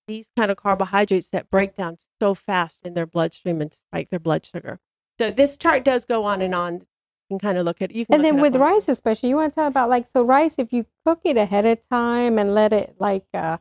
these 0.08 0.28
kind 0.38 0.52
of 0.52 0.58
carbohydrates 0.58 1.30
that 1.30 1.50
break 1.50 1.76
down 1.76 1.98
so 2.22 2.36
fast 2.36 2.82
in 2.84 2.94
their 2.94 3.08
bloodstream 3.08 3.60
and 3.60 3.74
spike 3.74 4.12
their 4.12 4.20
blood 4.20 4.46
sugar. 4.46 4.80
So 5.20 5.32
this 5.32 5.58
chart 5.58 5.84
does 5.84 6.06
go 6.06 6.24
on 6.24 6.44
and 6.44 6.54
on. 6.54 6.74
You 6.76 6.86
can 7.32 7.40
kind 7.40 7.58
of 7.58 7.66
look 7.66 7.82
at 7.82 7.96
you 7.96 8.06
can 8.06 8.14
And 8.14 8.24
then 8.24 8.38
it 8.38 8.42
with 8.44 8.58
rice, 8.58 8.88
especially, 8.88 9.30
you 9.30 9.38
want 9.38 9.54
to 9.54 9.60
talk 9.60 9.72
about 9.72 9.90
like 9.90 10.06
so 10.14 10.22
rice. 10.22 10.54
If 10.60 10.72
you 10.72 10.86
cook 11.04 11.22
it 11.24 11.36
ahead 11.36 11.66
of 11.66 11.80
time 11.90 12.38
and 12.38 12.54
let 12.54 12.74
it 12.74 12.94
like 13.00 13.26
uh, 13.34 13.58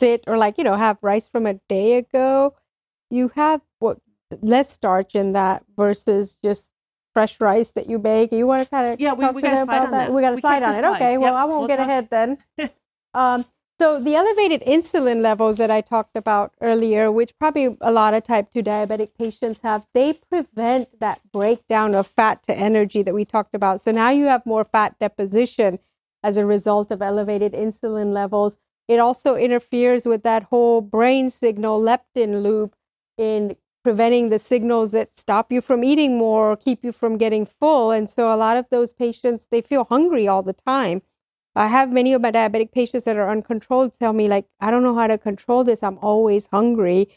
sit, 0.00 0.24
or 0.26 0.36
like 0.38 0.58
you 0.58 0.64
know 0.64 0.76
have 0.76 0.98
rice 1.02 1.28
from 1.28 1.46
a 1.46 1.54
day 1.68 1.94
ago, 1.98 2.54
you 3.10 3.28
have 3.36 3.60
what 3.78 3.98
less 4.42 4.70
starch 4.70 5.14
in 5.14 5.32
that 5.32 5.64
versus 5.76 6.38
just 6.42 6.72
fresh 7.14 7.40
rice 7.40 7.70
that 7.72 7.88
you 7.90 7.98
bake. 7.98 8.32
You 8.32 8.46
want 8.46 8.62
to 8.62 8.68
kind 8.68 8.92
of 8.92 9.00
Yeah, 9.00 9.12
we- 9.14 9.26
we 9.30 9.42
to 9.42 9.48
got 9.48 9.54
them 9.56 9.66
slide 9.66 9.84
on 9.84 9.90
that. 9.92 10.12
We 10.12 10.20
got 10.22 10.34
We 10.36 10.40
slide 10.40 10.62
on 10.62 10.74
it. 10.74 10.80
slide. 10.80 10.96
Okay, 10.96 11.18
well 11.18 11.34
I 11.36 11.44
won't 11.44 11.60
we'll 11.60 11.68
get 11.68 11.76
talk- 11.78 11.88
ahead 11.88 12.08
then. 12.10 12.38
um, 13.14 13.44
So 13.80 13.98
the 13.98 14.14
elevated 14.14 14.60
insulin 14.66 15.20
levels 15.22 15.56
that 15.58 15.70
I 15.70 15.80
talked 15.80 16.14
about 16.14 16.52
earlier, 16.60 17.10
which 17.10 17.32
probably 17.38 17.76
a 17.80 17.90
lot 17.90 18.12
of 18.14 18.22
type 18.24 18.50
2 18.52 18.62
diabetic 18.62 19.10
patients 19.18 19.60
have, 19.62 19.82
they 19.94 20.12
prevent 20.12 21.00
that 21.00 21.18
breakdown 21.32 21.94
of 21.94 22.06
fat 22.06 22.42
to 22.44 22.52
energy 22.54 23.02
that 23.02 23.14
we 23.14 23.24
talked 23.24 23.54
about. 23.54 23.80
So 23.80 23.90
now 23.90 24.10
you 24.10 24.26
have 24.26 24.44
more 24.44 24.64
fat 24.64 24.98
deposition 25.00 25.78
as 26.22 26.36
a 26.36 26.44
result 26.44 26.90
of 26.92 27.00
elevated 27.02 27.52
insulin 27.54 28.12
levels. 28.12 28.58
It 28.90 29.00
also 29.00 29.36
interferes 29.36 30.06
with 30.06 30.24
that 30.24 30.44
whole 30.44 30.82
brain 30.82 31.30
signal 31.30 31.80
leptin 31.80 32.42
loop 32.42 32.74
in 33.18 33.56
preventing 33.84 34.30
the 34.30 34.40
signals 34.40 34.92
that 34.92 35.18
stop 35.18 35.52
you 35.52 35.62
from 35.62 35.84
eating 35.84 36.18
more 36.18 36.52
or 36.52 36.56
keep 36.56 36.84
you 36.84 36.92
from 36.92 37.18
getting 37.18 37.46
full. 37.46 37.92
And 37.92 38.10
so 38.10 38.34
a 38.34 38.36
lot 38.36 38.58
of 38.58 38.66
those 38.70 38.92
patients, 38.94 39.48
they 39.50 39.62
feel 39.62 39.86
hungry 39.86 40.28
all 40.28 40.42
the 40.42 40.54
time. 40.54 41.02
I 41.56 41.68
have 41.68 41.92
many 41.92 42.14
of 42.14 42.22
my 42.22 42.32
diabetic 42.32 42.72
patients 42.72 43.04
that 43.04 43.16
are 43.16 43.30
uncontrolled 43.30 43.94
tell 43.98 44.12
me 44.14 44.28
like, 44.28 44.46
I 44.60 44.72
don't 44.72 44.84
know 44.84 44.96
how 44.96 45.08
to 45.08 45.18
control 45.18 45.64
this. 45.64 45.82
I'm 45.84 45.98
always 46.00 46.48
hungry. 46.48 47.08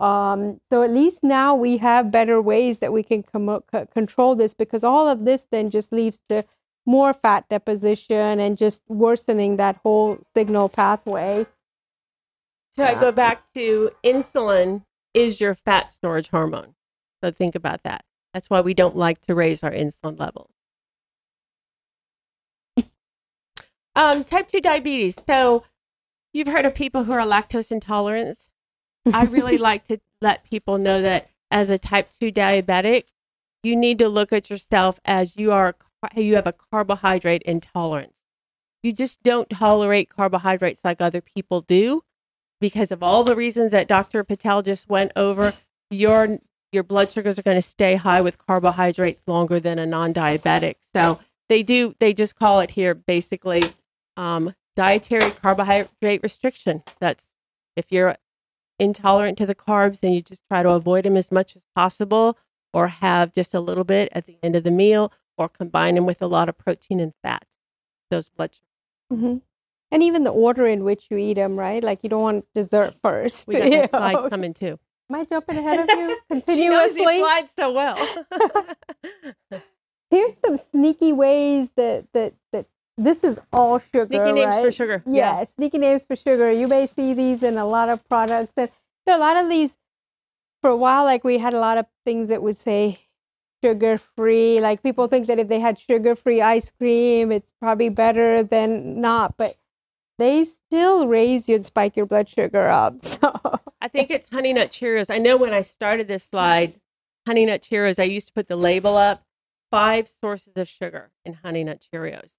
Um, 0.00 0.60
so 0.70 0.82
at 0.84 0.92
least 0.92 1.24
now 1.24 1.56
we 1.56 1.78
have 1.78 2.12
better 2.12 2.42
ways 2.42 2.80
that 2.80 2.92
we 2.92 3.02
can 3.04 3.24
com- 3.24 3.64
c- 3.74 3.86
control 3.92 4.36
this 4.36 4.54
because 4.54 4.84
all 4.84 5.08
of 5.08 5.26
this 5.26 5.48
then 5.50 5.70
just 5.70 5.92
leads 5.92 6.20
to 6.30 6.44
more 6.86 7.14
fat 7.14 7.48
deposition 7.48 8.38
and 8.40 8.56
just 8.56 8.82
worsening 8.88 9.56
that 9.56 9.76
whole 9.82 10.18
signal 10.34 10.68
pathway. 10.68 11.46
So 12.76 12.84
I 12.84 12.94
go 12.94 13.12
back 13.12 13.42
to 13.54 13.90
insulin 14.04 14.82
is 15.14 15.40
your 15.40 15.54
fat 15.54 15.90
storage 15.90 16.28
hormone. 16.28 16.74
So 17.22 17.30
think 17.30 17.54
about 17.54 17.84
that. 17.84 18.04
That's 18.32 18.50
why 18.50 18.60
we 18.60 18.74
don't 18.74 18.96
like 18.96 19.20
to 19.22 19.34
raise 19.34 19.62
our 19.62 19.70
insulin 19.70 20.18
levels. 20.18 20.50
Um, 23.96 24.24
type 24.24 24.48
2 24.48 24.60
diabetes. 24.60 25.16
So 25.24 25.62
you've 26.32 26.48
heard 26.48 26.66
of 26.66 26.74
people 26.74 27.04
who 27.04 27.12
are 27.12 27.24
lactose 27.24 27.70
intolerant. 27.70 28.36
I 29.06 29.22
really 29.26 29.56
like 29.70 29.84
to 29.84 30.00
let 30.20 30.42
people 30.42 30.78
know 30.78 31.00
that 31.00 31.30
as 31.48 31.70
a 31.70 31.78
type 31.78 32.10
2 32.18 32.32
diabetic, 32.32 33.04
you 33.62 33.76
need 33.76 34.00
to 34.00 34.08
look 34.08 34.32
at 34.32 34.50
yourself 34.50 34.98
as 35.04 35.36
you 35.36 35.52
are 35.52 35.76
you 36.16 36.34
have 36.36 36.46
a 36.46 36.52
carbohydrate 36.52 37.42
intolerance. 37.42 38.14
You 38.82 38.92
just 38.92 39.22
don't 39.22 39.48
tolerate 39.48 40.10
carbohydrates 40.10 40.84
like 40.84 41.00
other 41.00 41.20
people 41.20 41.62
do 41.62 42.02
because 42.60 42.90
of 42.90 43.02
all 43.02 43.24
the 43.24 43.36
reasons 43.36 43.72
that 43.72 43.88
Dr. 43.88 44.24
Patel 44.24 44.62
just 44.62 44.88
went 44.88 45.12
over. 45.16 45.54
Your 45.90 46.38
your 46.72 46.82
blood 46.82 47.12
sugars 47.12 47.38
are 47.38 47.42
going 47.42 47.56
to 47.56 47.62
stay 47.62 47.94
high 47.94 48.20
with 48.20 48.36
carbohydrates 48.36 49.22
longer 49.26 49.60
than 49.60 49.78
a 49.78 49.86
non-diabetic. 49.86 50.76
So 50.94 51.20
they 51.48 51.62
do 51.62 51.94
they 51.98 52.12
just 52.12 52.36
call 52.36 52.60
it 52.60 52.72
here 52.72 52.94
basically 52.94 53.72
um, 54.16 54.54
dietary 54.76 55.30
carbohydrate 55.30 56.22
restriction. 56.22 56.82
That's 57.00 57.30
if 57.76 57.86
you're 57.90 58.16
intolerant 58.78 59.38
to 59.38 59.46
the 59.46 59.54
carbs, 59.54 60.00
then 60.00 60.12
you 60.12 60.22
just 60.22 60.42
try 60.48 60.62
to 60.62 60.70
avoid 60.70 61.04
them 61.04 61.16
as 61.16 61.30
much 61.32 61.56
as 61.56 61.62
possible 61.74 62.36
or 62.72 62.88
have 62.88 63.32
just 63.32 63.54
a 63.54 63.60
little 63.60 63.84
bit 63.84 64.08
at 64.12 64.26
the 64.26 64.36
end 64.42 64.56
of 64.56 64.64
the 64.64 64.70
meal 64.70 65.12
or 65.36 65.48
combine 65.48 65.94
them 65.94 66.06
with 66.06 66.22
a 66.22 66.26
lot 66.26 66.48
of 66.48 66.56
protein 66.58 67.00
and 67.00 67.12
fat. 67.22 67.44
Those 68.10 68.28
blood 68.28 68.50
sugars. 68.54 69.20
Mm-hmm. 69.20 69.38
And 69.90 70.02
even 70.02 70.24
the 70.24 70.30
order 70.30 70.66
in 70.66 70.84
which 70.84 71.06
you 71.10 71.18
eat 71.18 71.34
them, 71.34 71.56
right? 71.56 71.82
Like 71.82 72.00
you 72.02 72.08
don't 72.08 72.22
want 72.22 72.46
dessert 72.54 72.94
first. 73.02 73.46
We 73.46 73.54
got 73.54 73.70
that 73.70 73.90
slide 73.90 74.30
coming 74.30 74.54
too. 74.54 74.78
Am 75.10 75.16
I 75.16 75.24
jumping 75.24 75.58
ahead 75.58 75.80
of 75.80 75.88
you 75.90 76.08
She 76.54 76.68
knows 76.68 76.94
continuously? 76.94 77.04
these 77.04 77.24
slides 77.24 77.52
so 77.56 77.72
well. 77.72 78.24
Here's 80.10 80.36
some 80.44 80.56
sneaky 80.56 81.12
ways 81.12 81.70
that 81.76 82.06
that 82.12 82.34
that 82.52 82.66
this 82.96 83.24
is 83.24 83.40
all 83.52 83.78
sugar. 83.78 84.06
Sneaky 84.06 84.32
names 84.32 84.54
for 84.56 84.64
right? 84.64 84.74
sugar. 84.74 85.02
Yeah, 85.06 85.44
sneaky 85.44 85.78
names 85.78 86.04
for 86.04 86.16
sugar. 86.16 86.50
You 86.50 86.68
may 86.68 86.86
see 86.86 87.12
these 87.12 87.42
in 87.42 87.58
a 87.58 87.66
lot 87.66 87.88
of 87.88 88.06
products, 88.08 88.52
and 88.56 88.70
there 89.04 89.14
are 89.14 89.18
a 89.18 89.20
lot 89.20 89.36
of 89.36 89.48
these. 89.48 89.76
For 90.62 90.70
a 90.70 90.76
while, 90.76 91.04
like 91.04 91.24
we 91.24 91.36
had 91.36 91.52
a 91.52 91.60
lot 91.60 91.76
of 91.76 91.84
things 92.06 92.28
that 92.28 92.42
would 92.42 92.56
say 92.56 93.00
sugar 93.64 93.98
free. 94.16 94.60
Like 94.60 94.82
people 94.82 95.08
think 95.08 95.26
that 95.28 95.38
if 95.38 95.48
they 95.48 95.60
had 95.60 95.78
sugar 95.78 96.14
free 96.14 96.42
ice 96.42 96.70
cream, 96.70 97.32
it's 97.32 97.52
probably 97.60 97.88
better 97.88 98.42
than 98.42 99.00
not, 99.00 99.36
but 99.38 99.56
they 100.18 100.44
still 100.44 101.06
raise 101.06 101.48
you 101.48 101.56
and 101.56 101.64
spike 101.64 101.96
your 101.96 102.06
blood 102.06 102.28
sugar 102.28 102.68
up. 102.68 102.96
So 103.02 103.60
I 103.80 103.88
think 103.88 104.10
it's 104.10 104.28
Honey 104.32 104.52
Nut 104.52 104.70
Cheerios. 104.70 105.10
I 105.10 105.18
know 105.18 105.36
when 105.36 105.52
I 105.52 105.62
started 105.62 106.08
this 106.08 106.24
slide, 106.24 106.80
Honey 107.26 107.44
Nut 107.44 107.62
Cheerios, 107.62 107.98
I 107.98 108.04
used 108.04 108.26
to 108.28 108.32
put 108.32 108.48
the 108.48 108.56
label 108.56 108.96
up 108.96 109.22
five 109.70 110.08
sources 110.08 110.54
of 110.56 110.68
sugar 110.68 111.10
in 111.24 111.34
Honey 111.34 111.64
Nut 111.64 111.84
Cheerios. 111.92 112.30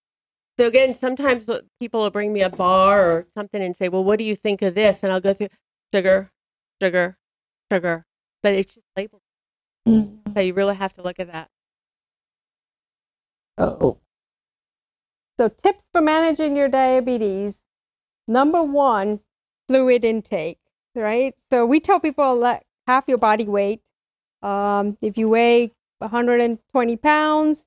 So 0.57 0.67
again, 0.67 0.93
sometimes 0.93 1.49
people 1.79 2.01
will 2.01 2.09
bring 2.09 2.33
me 2.33 2.41
a 2.41 2.49
bar 2.49 3.11
or 3.11 3.27
something 3.35 3.61
and 3.61 3.75
say, 3.75 3.89
"Well, 3.89 4.03
what 4.03 4.19
do 4.19 4.25
you 4.25 4.35
think 4.35 4.61
of 4.61 4.73
this?" 4.73 5.03
And 5.03 5.11
I'll 5.11 5.19
go 5.19 5.33
through 5.33 5.49
sugar, 5.93 6.31
sugar, 6.81 7.17
sugar, 7.71 8.05
but 8.41 8.53
it's 8.53 8.73
just 8.75 8.87
labeled. 8.95 9.21
So 9.87 10.41
you 10.41 10.53
really 10.53 10.75
have 10.75 10.93
to 10.93 11.01
look 11.01 11.19
at 11.19 11.31
that. 11.31 11.49
Oh. 13.57 13.97
So, 15.37 15.49
tips 15.49 15.85
for 15.91 16.01
managing 16.01 16.55
your 16.55 16.67
diabetes. 16.67 17.61
Number 18.27 18.63
one, 18.63 19.19
fluid 19.67 20.03
intake, 20.03 20.59
right? 20.93 21.35
So, 21.49 21.65
we 21.65 21.79
tell 21.79 21.99
people 21.99 22.35
let 22.35 22.65
half 22.87 23.05
your 23.07 23.17
body 23.17 23.45
weight. 23.45 23.81
Um, 24.41 24.97
if 25.01 25.17
you 25.17 25.29
weigh 25.29 25.71
120 25.99 26.97
pounds, 26.97 27.63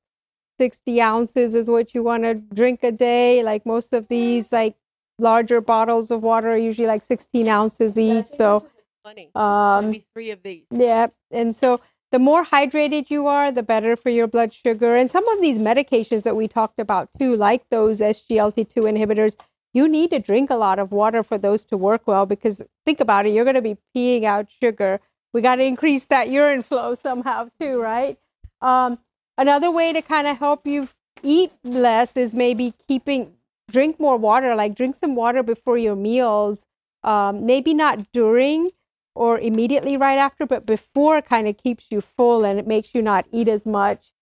60 0.59 1.01
ounces 1.01 1.55
is 1.55 1.69
what 1.69 1.95
you 1.95 2.03
want 2.03 2.25
to 2.25 2.35
drink 2.35 2.83
a 2.83 2.93
day. 2.93 3.43
Like 3.43 3.65
most 3.65 3.93
of 3.93 4.09
these, 4.09 4.53
like 4.53 4.77
larger 5.19 5.61
bottles 5.61 6.11
of 6.11 6.23
water 6.23 6.51
are 6.51 6.59
usually 6.59 6.87
like 6.87 7.05
16 7.05 7.49
ounces 7.49 7.99
each. 7.99 8.27
So, 8.27 8.69
Funny. 9.03 9.31
um, 9.35 9.95
three 10.13 10.31
of 10.31 10.43
these. 10.43 10.65
yeah. 10.71 11.09
And 11.31 11.55
so 11.55 11.81
the 12.11 12.19
more 12.19 12.45
hydrated 12.45 13.11
you 13.11 13.27
are, 13.27 13.53
the 13.53 13.63
better 13.63 13.97
for 13.97 14.11
your 14.11 14.27
blood 14.27 14.55
sugar. 14.55 14.97
And 14.97 15.11
some 15.11 15.29
of 15.29 15.41
these 15.41 15.59
medications 15.59 16.23
that 16.23 16.37
we 16.37 16.49
talked 16.49 16.79
about 16.79 17.11
too, 17.19 17.37
like 17.37 17.69
those 17.71 18.01
SGLT2 18.01 18.75
inhibitors, 18.75 19.37
you 19.75 19.89
need 19.89 20.11
to 20.11 20.19
drink 20.19 20.49
a 20.51 20.57
lot 20.57 20.79
of 20.79 20.91
water 20.91 21.23
for 21.23 21.37
those 21.37 21.65
to 21.67 21.77
work 21.77 22.07
well 22.07 22.25
because 22.25 22.63
think 22.87 23.01
about 23.01 23.27
it, 23.27 23.31
you're 23.31 23.45
going 23.45 23.55
to 23.55 23.63
be 23.63 23.77
peeing 23.95 24.25
out 24.25 24.47
sugar. 24.51 25.01
We 25.33 25.43
got 25.43 25.57
to 25.57 25.65
increase 25.65 26.05
that 26.07 26.31
urine 26.31 26.63
flow 26.63 26.95
somehow 26.95 27.51
too, 27.61 27.81
right? 27.81 28.19
Um, 28.63 28.99
another 29.37 29.71
way 29.71 29.93
to 29.93 30.01
kind 30.01 30.27
of 30.27 30.39
help 30.39 30.67
you 30.67 30.89
eat 31.23 31.53
less 31.63 32.17
is 32.17 32.35
maybe 32.35 32.75
keeping 32.87 33.35
drink 33.71 34.01
more 34.01 34.17
water 34.17 34.55
like 34.55 34.75
drink 34.75 34.97
some 34.97 35.15
water 35.15 35.43
before 35.43 35.77
your 35.77 35.97
meals 35.97 36.65
um, 37.03 37.45
maybe 37.45 37.75
not 37.75 38.11
during 38.13 38.71
or 39.19 39.39
immediately 39.41 39.97
right 39.97 40.17
after, 40.19 40.47
but 40.47 40.65
before 40.65 41.21
kind 41.21 41.49
of 41.49 41.57
keeps 41.57 41.87
you 41.91 42.01
full 42.01 42.45
and 42.45 42.59
it 42.59 42.67
makes 42.67 42.95
you 42.95 43.03
not 43.03 43.27
eat 43.33 43.49
as 43.49 43.67
much. 43.67 44.13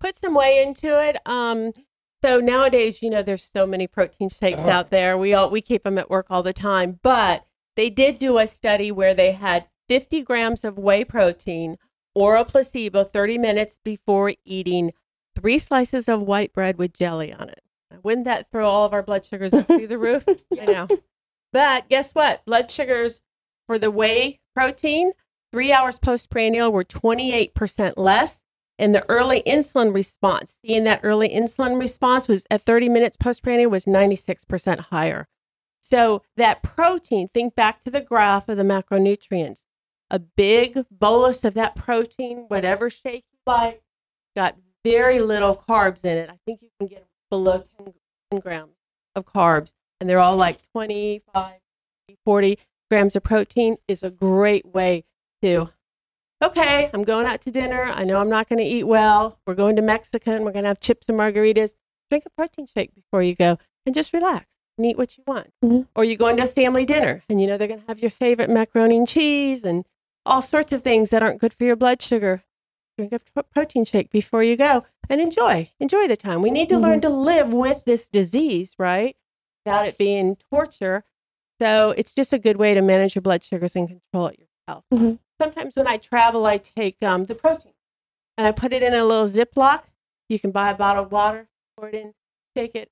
put 0.00 0.16
some 0.16 0.34
whey 0.34 0.62
into 0.62 1.00
it. 1.02 1.16
Um, 1.24 1.72
so 2.22 2.40
nowadays, 2.40 3.00
you 3.02 3.08
know, 3.10 3.22
there's 3.22 3.48
so 3.54 3.66
many 3.66 3.86
protein 3.86 4.28
shakes 4.28 4.62
out 4.62 4.90
there. 4.90 5.16
We 5.16 5.32
all 5.32 5.48
we 5.50 5.60
keep 5.60 5.84
them 5.84 5.98
at 5.98 6.10
work 6.10 6.26
all 6.30 6.42
the 6.42 6.52
time. 6.52 6.98
But 7.02 7.46
they 7.76 7.88
did 7.88 8.18
do 8.18 8.38
a 8.38 8.46
study 8.46 8.90
where 8.90 9.14
they 9.14 9.32
had 9.32 9.66
50 9.88 10.22
grams 10.22 10.64
of 10.64 10.76
whey 10.76 11.04
protein 11.04 11.78
or 12.14 12.34
a 12.34 12.44
placebo 12.44 13.04
30 13.04 13.38
minutes 13.38 13.78
before 13.84 14.32
eating 14.44 14.92
three 15.36 15.58
slices 15.58 16.08
of 16.08 16.22
white 16.22 16.52
bread 16.52 16.76
with 16.78 16.92
jelly 16.92 17.32
on 17.32 17.48
it. 17.48 17.62
Wouldn't 18.02 18.24
that 18.24 18.50
throw 18.50 18.68
all 18.68 18.84
of 18.84 18.92
our 18.92 19.02
blood 19.02 19.24
sugars 19.24 19.52
up 19.52 19.68
through 19.68 19.86
the 19.86 19.98
roof? 19.98 20.24
I 20.60 20.64
know. 20.64 20.88
But 21.52 21.88
guess 21.88 22.12
what? 22.12 22.44
Blood 22.44 22.70
sugars 22.70 23.20
for 23.66 23.78
the 23.78 23.90
whey 23.90 24.40
protein, 24.54 25.12
three 25.52 25.72
hours 25.72 25.98
postprandial, 25.98 26.72
were 26.72 26.84
28% 26.84 27.94
less. 27.96 28.40
And 28.78 28.94
the 28.94 29.08
early 29.08 29.42
insulin 29.46 29.94
response, 29.94 30.58
seeing 30.64 30.84
that 30.84 31.00
early 31.02 31.30
insulin 31.30 31.80
response 31.80 32.28
was 32.28 32.44
at 32.50 32.62
30 32.62 32.90
minutes 32.90 33.16
postprandial 33.16 33.70
was 33.70 33.86
96% 33.86 34.80
higher. 34.80 35.28
So 35.80 36.22
that 36.36 36.62
protein, 36.62 37.28
think 37.32 37.54
back 37.54 37.84
to 37.84 37.90
the 37.90 38.00
graph 38.00 38.48
of 38.48 38.56
the 38.56 38.64
macronutrients. 38.64 39.62
A 40.10 40.18
big 40.18 40.84
bolus 40.90 41.44
of 41.44 41.54
that 41.54 41.74
protein, 41.74 42.46
whatever 42.48 42.90
shake 42.90 43.24
you 43.32 43.38
like, 43.46 43.82
got 44.34 44.56
very 44.84 45.20
little 45.20 45.56
carbs 45.68 46.04
in 46.04 46.18
it. 46.18 46.28
I 46.28 46.38
think 46.44 46.60
you 46.60 46.68
can 46.78 46.88
get 46.88 47.06
below 47.30 47.64
10, 47.78 47.94
10 48.30 48.40
grams 48.40 48.76
of 49.14 49.24
carbs, 49.24 49.72
and 50.00 50.08
they're 50.08 50.20
all 50.20 50.36
like 50.36 50.58
25, 50.72 51.54
40 52.24 52.58
grams 52.90 53.16
of 53.16 53.22
protein 53.22 53.76
is 53.88 54.02
a 54.02 54.10
great 54.10 54.66
way 54.66 55.04
to 55.42 55.70
okay 56.42 56.90
i'm 56.92 57.02
going 57.04 57.26
out 57.26 57.40
to 57.42 57.50
dinner. 57.50 57.82
I 57.84 58.04
know 58.04 58.18
i'm 58.18 58.28
not 58.28 58.48
going 58.48 58.58
to 58.58 58.64
eat 58.64 58.84
well. 58.84 59.38
We're 59.46 59.54
going 59.54 59.76
to 59.76 59.82
mexican 59.82 60.44
we're 60.44 60.52
going 60.52 60.64
to 60.64 60.68
have 60.68 60.80
chips 60.80 61.08
and 61.08 61.18
margaritas. 61.18 61.70
Drink 62.10 62.24
a 62.26 62.30
protein 62.30 62.66
shake 62.66 62.94
before 62.94 63.22
you 63.22 63.34
go 63.34 63.58
and 63.84 63.94
just 63.94 64.12
relax 64.12 64.46
and 64.78 64.86
eat 64.86 64.96
what 64.98 65.16
you 65.16 65.24
want. 65.26 65.52
Mhm. 65.64 65.86
or 65.96 66.04
you're 66.04 66.16
going 66.16 66.36
to 66.36 66.44
a 66.44 66.48
family 66.48 66.84
dinner 66.84 67.22
and 67.28 67.40
you 67.40 67.46
know 67.46 67.56
they're 67.56 67.68
going 67.68 67.80
to 67.80 67.86
have 67.86 67.98
your 68.00 68.10
favorite 68.10 68.50
macaroni 68.50 68.96
and 68.96 69.08
cheese 69.08 69.64
and 69.64 69.84
all 70.24 70.42
sorts 70.42 70.72
of 70.72 70.82
things 70.82 71.10
that 71.10 71.22
aren't 71.22 71.40
good 71.40 71.52
for 71.54 71.64
your 71.64 71.76
blood 71.76 72.00
sugar. 72.02 72.42
Drink 72.98 73.12
a 73.12 73.42
protein 73.42 73.84
shake 73.84 74.10
before 74.10 74.42
you 74.42 74.56
go 74.56 74.84
and 75.10 75.20
enjoy 75.20 75.70
enjoy 75.80 76.06
the 76.08 76.16
time. 76.16 76.42
We 76.42 76.50
need 76.50 76.68
to 76.70 76.78
learn 76.78 77.00
to 77.02 77.08
live 77.08 77.52
with 77.52 77.84
this 77.84 78.08
disease 78.08 78.74
right? 78.78 79.16
Without 79.64 79.86
it 79.88 79.98
being 79.98 80.36
torture. 80.50 81.04
So 81.60 81.92
it's 81.96 82.14
just 82.14 82.32
a 82.32 82.38
good 82.38 82.56
way 82.56 82.74
to 82.74 82.82
manage 82.82 83.14
your 83.14 83.22
blood 83.22 83.42
sugars 83.42 83.74
and 83.76 83.88
control 83.88 84.28
it 84.28 84.38
yourself. 84.38 84.84
Mhm. 84.92 85.18
Sometimes 85.40 85.74
when 85.76 85.86
I 85.86 85.96
travel, 85.96 86.46
I 86.46 86.58
take 86.58 87.02
um, 87.02 87.24
the 87.24 87.34
protein 87.34 87.72
and 88.36 88.46
I 88.46 88.52
put 88.52 88.72
it 88.72 88.82
in 88.82 88.94
a 88.94 89.04
little 89.04 89.28
Ziploc. 89.28 89.82
You 90.28 90.38
can 90.38 90.50
buy 90.50 90.70
a 90.70 90.74
bottle 90.74 91.04
of 91.04 91.12
water, 91.12 91.48
pour 91.78 91.88
it 91.88 91.94
in, 91.94 92.14
shake 92.56 92.74
it, 92.74 92.90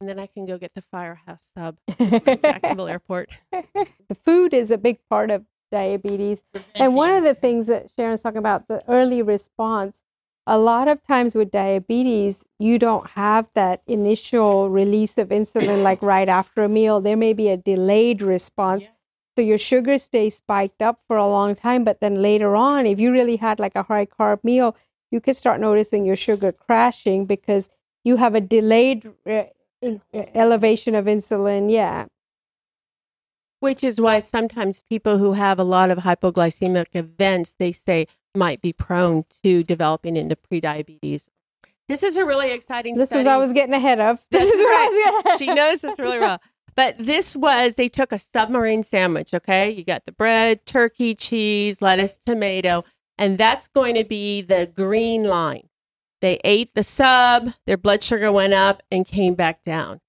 and 0.00 0.08
then 0.08 0.18
I 0.18 0.26
can 0.26 0.46
go 0.46 0.56
get 0.58 0.72
the 0.74 0.82
Firehouse 0.90 1.48
sub 1.56 1.76
at 1.98 2.42
Jacksonville 2.42 2.88
Airport. 2.94 3.30
the 3.52 4.14
food 4.24 4.54
is 4.54 4.70
a 4.70 4.78
big 4.78 4.98
part 5.10 5.30
of 5.30 5.44
diabetes. 5.70 6.42
And 6.74 6.94
one 6.94 7.10
of 7.10 7.22
the 7.24 7.34
things 7.34 7.66
that 7.66 7.90
Sharon's 7.96 8.22
talking 8.22 8.38
about, 8.38 8.66
the 8.68 8.82
early 8.88 9.20
response, 9.22 9.98
a 10.48 10.58
lot 10.58 10.88
of 10.88 11.02
times 11.06 11.34
with 11.34 11.50
diabetes, 11.50 12.42
you 12.58 12.78
don't 12.78 13.10
have 13.10 13.46
that 13.54 13.82
initial 13.86 14.70
release 14.70 15.18
of 15.18 15.28
insulin 15.28 15.82
like 15.82 16.00
right 16.14 16.28
after 16.28 16.64
a 16.64 16.68
meal. 16.68 17.02
There 17.02 17.18
may 17.18 17.34
be 17.34 17.48
a 17.48 17.56
delayed 17.58 18.22
response. 18.22 18.84
Yeah. 18.84 18.90
So 19.36 19.42
your 19.42 19.58
sugar 19.58 19.98
stays 19.98 20.36
spiked 20.36 20.80
up 20.82 21.00
for 21.06 21.18
a 21.18 21.28
long 21.28 21.54
time, 21.54 21.84
but 21.84 22.00
then 22.00 22.22
later 22.22 22.56
on, 22.56 22.86
if 22.86 22.98
you 22.98 23.12
really 23.12 23.36
had 23.36 23.60
like 23.60 23.76
a 23.76 23.84
high 23.84 24.06
carb 24.06 24.42
meal, 24.42 24.74
you 25.12 25.20
could 25.20 25.36
start 25.36 25.60
noticing 25.60 26.04
your 26.04 26.16
sugar 26.16 26.50
crashing 26.50 27.26
because 27.26 27.68
you 28.02 28.16
have 28.16 28.34
a 28.34 28.40
delayed 28.40 29.06
uh, 29.26 29.44
in- 29.82 30.00
uh, 30.14 30.24
elevation 30.34 30.94
of 30.94 31.04
insulin. 31.04 31.70
Yeah. 31.70 32.06
Which 33.60 33.84
is 33.84 34.00
why 34.00 34.20
sometimes 34.20 34.82
people 34.88 35.18
who 35.18 35.34
have 35.34 35.58
a 35.58 35.64
lot 35.64 35.90
of 35.90 35.98
hypoglycemic 35.98 36.86
events, 36.94 37.54
they 37.58 37.72
say 37.72 38.06
might 38.34 38.60
be 38.60 38.72
prone 38.72 39.24
to 39.42 39.62
developing 39.64 40.16
into 40.16 40.36
prediabetes. 40.36 41.28
This 41.88 42.02
is 42.02 42.16
a 42.16 42.24
really 42.24 42.50
exciting 42.50 42.96
This 42.96 43.10
was 43.10 43.22
study. 43.22 43.34
I 43.34 43.38
was 43.38 43.52
getting 43.52 43.74
ahead 43.74 43.98
of. 44.00 44.20
This 44.30 44.42
That's 44.44 44.54
is 44.56 44.60
right. 44.64 44.88
was 45.14 45.22
gonna- 45.24 45.38
she 45.38 45.46
knows 45.54 45.80
this 45.80 45.98
really 45.98 46.18
well. 46.18 46.40
But 46.76 46.94
this 46.96 47.34
was 47.34 47.74
they 47.74 47.88
took 47.88 48.12
a 48.12 48.20
submarine 48.20 48.84
sandwich, 48.84 49.34
okay? 49.34 49.68
You 49.68 49.82
got 49.82 50.06
the 50.06 50.12
bread, 50.12 50.64
turkey, 50.64 51.12
cheese, 51.16 51.82
lettuce, 51.82 52.20
tomato, 52.24 52.84
and 53.16 53.36
that's 53.36 53.66
going 53.66 53.96
to 53.96 54.04
be 54.04 54.42
the 54.42 54.70
green 54.72 55.24
line. 55.24 55.68
They 56.20 56.38
ate 56.44 56.76
the 56.76 56.84
sub, 56.84 57.50
their 57.66 57.78
blood 57.78 58.04
sugar 58.04 58.30
went 58.30 58.52
up 58.54 58.82
and 58.92 59.04
came 59.04 59.34
back 59.34 59.64
down. 59.64 60.00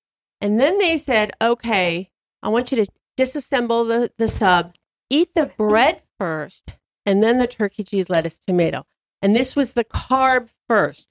And 0.41 0.59
then 0.59 0.77
they 0.77 0.97
said, 0.99 1.31
okay, 1.41 2.11
I 2.43 2.49
want 2.49 2.71
you 2.71 2.85
to 2.85 2.91
disassemble 3.17 3.87
the, 3.87 4.11
the 4.19 4.27
sub, 4.27 4.75
eat 5.09 5.33
the 5.33 5.47
bread 5.57 6.01
first, 6.19 6.73
and 7.05 7.23
then 7.23 7.37
the 7.39 7.47
turkey, 7.47 7.83
cheese, 7.83 8.09
lettuce, 8.09 8.39
tomato. 8.45 8.85
And 9.21 9.35
this 9.35 9.55
was 9.55 9.73
the 9.73 9.83
carb 9.83 10.49
first. 10.67 11.07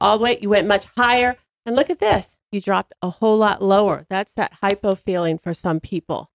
All 0.00 0.18
the 0.18 0.24
way, 0.24 0.38
you 0.40 0.50
went 0.50 0.66
much 0.66 0.86
higher. 0.96 1.36
And 1.66 1.76
look 1.76 1.90
at 1.90 1.98
this. 1.98 2.36
You 2.50 2.60
dropped 2.60 2.94
a 3.02 3.10
whole 3.10 3.36
lot 3.36 3.62
lower. 3.62 4.06
That's 4.08 4.32
that 4.34 4.54
hypo 4.62 4.94
feeling 4.94 5.38
for 5.38 5.52
some 5.52 5.80
people. 5.80 6.30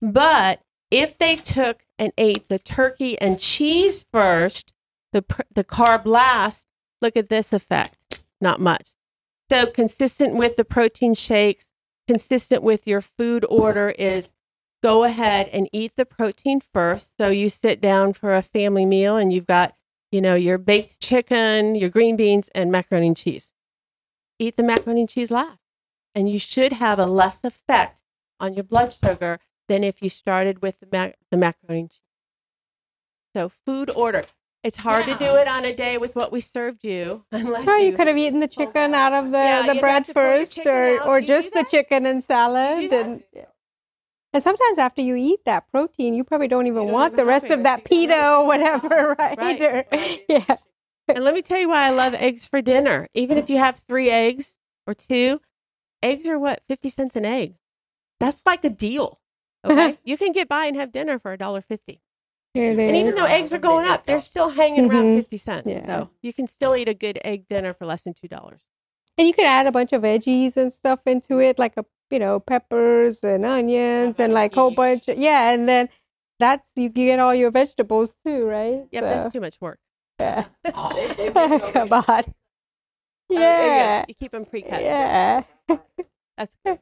But 0.00 0.62
if 0.90 1.18
they 1.18 1.36
took 1.36 1.84
and 1.98 2.12
ate 2.16 2.48
the 2.48 2.58
turkey 2.58 3.20
and 3.20 3.38
cheese 3.38 4.06
first, 4.12 4.72
the, 5.12 5.24
the 5.52 5.64
carb 5.64 6.06
last, 6.06 6.66
look 7.02 7.16
at 7.16 7.28
this 7.28 7.52
effect. 7.52 7.96
Not 8.40 8.60
much. 8.60 8.94
So, 9.50 9.66
consistent 9.66 10.36
with 10.36 10.56
the 10.56 10.64
protein 10.64 11.14
shakes, 11.14 11.70
consistent 12.06 12.62
with 12.62 12.86
your 12.86 13.00
food 13.00 13.44
order 13.48 13.90
is 13.90 14.32
go 14.82 15.04
ahead 15.04 15.48
and 15.52 15.68
eat 15.72 15.92
the 15.96 16.06
protein 16.06 16.60
first. 16.72 17.12
So, 17.18 17.28
you 17.28 17.48
sit 17.48 17.80
down 17.80 18.12
for 18.12 18.32
a 18.32 18.42
family 18.42 18.86
meal 18.86 19.16
and 19.16 19.32
you've 19.32 19.46
got, 19.46 19.74
you 20.10 20.20
know, 20.20 20.34
your 20.34 20.58
baked 20.58 21.00
chicken, 21.00 21.74
your 21.74 21.90
green 21.90 22.16
beans, 22.16 22.48
and 22.54 22.70
macaroni 22.70 23.08
and 23.08 23.16
cheese 23.16 23.52
eat 24.38 24.56
the 24.56 24.62
macaroni 24.62 25.00
and 25.00 25.08
cheese 25.08 25.30
last. 25.30 25.58
And 26.14 26.30
you 26.30 26.38
should 26.38 26.74
have 26.74 26.98
a 26.98 27.06
less 27.06 27.44
effect 27.44 28.00
on 28.40 28.54
your 28.54 28.64
blood 28.64 28.92
sugar 28.92 29.38
than 29.68 29.84
if 29.84 30.02
you 30.02 30.08
started 30.08 30.62
with 30.62 30.80
the, 30.80 30.88
mac- 30.90 31.18
the 31.30 31.36
macaroni 31.36 31.80
and 31.80 31.90
cheese. 31.90 32.00
So, 33.34 33.50
food 33.66 33.90
order. 33.90 34.24
It's 34.64 34.78
hard 34.78 35.06
to 35.06 35.16
do 35.16 35.36
it 35.36 35.46
on 35.46 35.64
a 35.64 35.72
day 35.72 35.98
with 35.98 36.16
what 36.16 36.32
we 36.32 36.40
served 36.40 36.82
you. 36.82 37.24
Unless 37.32 37.68
Oh, 37.68 37.76
you 37.76 37.92
could 37.92 38.08
have 38.08 38.18
eaten 38.18 38.40
the 38.40 38.46
oh, 38.46 38.64
chicken 38.64 38.94
out 38.94 39.12
of 39.12 39.30
the, 39.30 39.38
Yeah, 39.38 39.72
the 39.72 39.80
bread 39.80 39.94
have 39.94 40.06
to 40.06 40.14
pull 40.14 40.22
your 40.22 40.46
first, 40.46 40.66
or 40.66 41.00
out. 41.00 41.06
or 41.06 41.20
You 41.20 41.26
just 41.26 41.52
the 41.52 41.64
chicken 41.70 42.06
and 42.06 42.22
salad, 42.22 42.82
You 42.82 42.90
and 42.92 43.22
and 44.38 44.42
sometimes 44.44 44.78
after 44.78 45.02
you 45.02 45.16
eat 45.16 45.40
that 45.46 45.68
protein, 45.68 46.14
you 46.14 46.22
probably 46.22 46.46
don't 46.46 46.68
even 46.68 46.84
don't 46.84 46.92
want 46.92 47.14
even 47.14 47.16
the 47.16 47.24
rest 47.24 47.50
of 47.50 47.64
that 47.64 47.84
pita 47.84 48.14
or 48.36 48.46
whatever, 48.46 49.16
right? 49.18 49.36
Right. 49.36 49.60
Or- 49.60 49.84
yeah. 50.28 50.56
And 51.08 51.24
let 51.24 51.34
me 51.34 51.42
tell 51.42 51.58
you 51.58 51.68
why 51.68 51.86
I 51.86 51.90
love 51.90 52.14
eggs 52.14 52.46
for 52.46 52.62
dinner. 52.62 53.08
Even 53.14 53.36
if 53.36 53.50
you 53.50 53.58
have 53.58 53.82
three 53.88 54.10
eggs 54.10 54.54
or 54.86 54.94
two, 54.94 55.40
eggs 56.02 56.28
are 56.28 56.38
what, 56.38 56.62
50 56.68 56.88
cents 56.88 57.16
an 57.16 57.24
egg. 57.24 57.54
That's 58.20 58.42
like 58.46 58.64
a 58.64 58.70
deal. 58.70 59.18
Okay. 59.64 59.98
you 60.04 60.16
can 60.16 60.30
get 60.32 60.48
by 60.48 60.66
and 60.66 60.76
have 60.76 60.92
dinner 60.92 61.18
for 61.18 61.32
a 61.32 61.36
dollar 61.38 61.60
fifty. 61.60 62.00
And 62.54 62.80
even 62.96 63.14
though 63.14 63.24
eggs 63.24 63.52
are 63.52 63.58
going 63.58 63.86
up, 63.86 64.06
they're 64.06 64.20
still 64.20 64.50
hanging 64.50 64.90
around 64.90 65.04
Mhm. 65.06 65.16
50 65.16 65.36
cents. 65.36 65.66
Yeah. 65.66 65.86
So 65.86 66.10
you 66.22 66.32
can 66.32 66.46
still 66.46 66.74
eat 66.76 66.88
a 66.88 66.94
good 66.94 67.18
egg 67.24 67.46
dinner 67.48 67.74
for 67.74 67.86
less 67.86 68.02
than 68.02 68.14
$2. 68.14 68.66
And 69.16 69.26
you 69.28 69.34
could 69.34 69.44
add 69.44 69.66
a 69.66 69.72
bunch 69.72 69.92
of 69.92 70.02
veggies 70.02 70.56
and 70.56 70.72
stuff 70.72 71.00
into 71.06 71.38
it, 71.40 71.58
like 71.58 71.76
a 71.76 71.84
you 72.10 72.18
know 72.18 72.40
peppers 72.40 73.18
and 73.22 73.44
onions 73.44 74.18
and 74.18 74.32
like 74.32 74.54
whole 74.54 74.70
bunch. 74.70 75.04
Yeah, 75.08 75.50
and 75.50 75.68
then 75.68 75.88
that's 76.38 76.68
you 76.76 76.88
get 76.88 77.18
all 77.18 77.34
your 77.34 77.50
vegetables 77.50 78.14
too, 78.24 78.44
right? 78.46 78.86
Yep, 78.92 79.02
So, 79.02 79.08
that's 79.08 79.32
too 79.32 79.40
much 79.40 79.60
work. 79.60 79.78
yeah. 80.20 80.44
Oh, 80.74 81.70
Come 81.72 81.92
on. 81.92 82.04
Uh, 82.10 82.24
Yeah. 83.30 84.04
You 84.08 84.14
keep 84.14 84.32
them 84.32 84.44
pre-cut. 84.44 84.80
Yeah. 84.82 85.42
That's 86.36 86.52
good. 86.64 86.78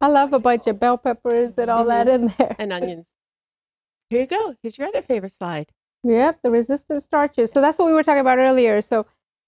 I 0.00 0.08
love 0.08 0.32
a 0.32 0.38
bunch 0.38 0.66
of 0.66 0.78
bell 0.78 0.98
peppers 0.98 1.52
and 1.56 1.70
all 1.70 1.84
that 1.86 2.08
in 2.08 2.34
there. 2.36 2.56
And 2.58 2.72
onions. 2.72 3.06
Here 4.10 4.20
you 4.20 4.26
go. 4.26 4.54
Here's 4.62 4.76
your 4.76 4.88
other 4.88 5.00
favorite 5.02 5.32
slide. 5.32 5.70
Yep, 6.02 6.40
the 6.42 6.50
resistant 6.50 7.02
starches. 7.02 7.50
So 7.52 7.60
that's 7.62 7.78
what 7.78 7.86
we 7.86 7.92
were 7.94 8.02
talking 8.02 8.20
about 8.20 8.38
earlier. 8.38 8.82
So 8.82 9.06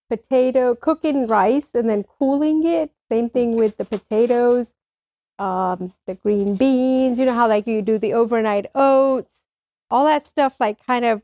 potato 0.08 0.74
cooking 0.74 1.26
rice 1.26 1.68
and 1.74 1.88
then 1.90 2.04
cooling 2.18 2.66
it. 2.66 2.92
Same 3.10 3.28
thing 3.28 3.56
with 3.56 3.76
the 3.76 3.84
potatoes, 3.84 4.72
um, 5.38 5.92
the 6.06 6.14
green 6.14 6.56
beans. 6.56 7.18
You 7.18 7.26
know 7.26 7.34
how 7.34 7.48
like 7.48 7.66
you 7.66 7.82
do 7.82 7.98
the 7.98 8.14
overnight 8.14 8.66
oats, 8.74 9.44
all 9.90 10.04
that 10.06 10.24
stuff 10.24 10.54
like 10.58 10.84
kind 10.84 11.04
of 11.04 11.22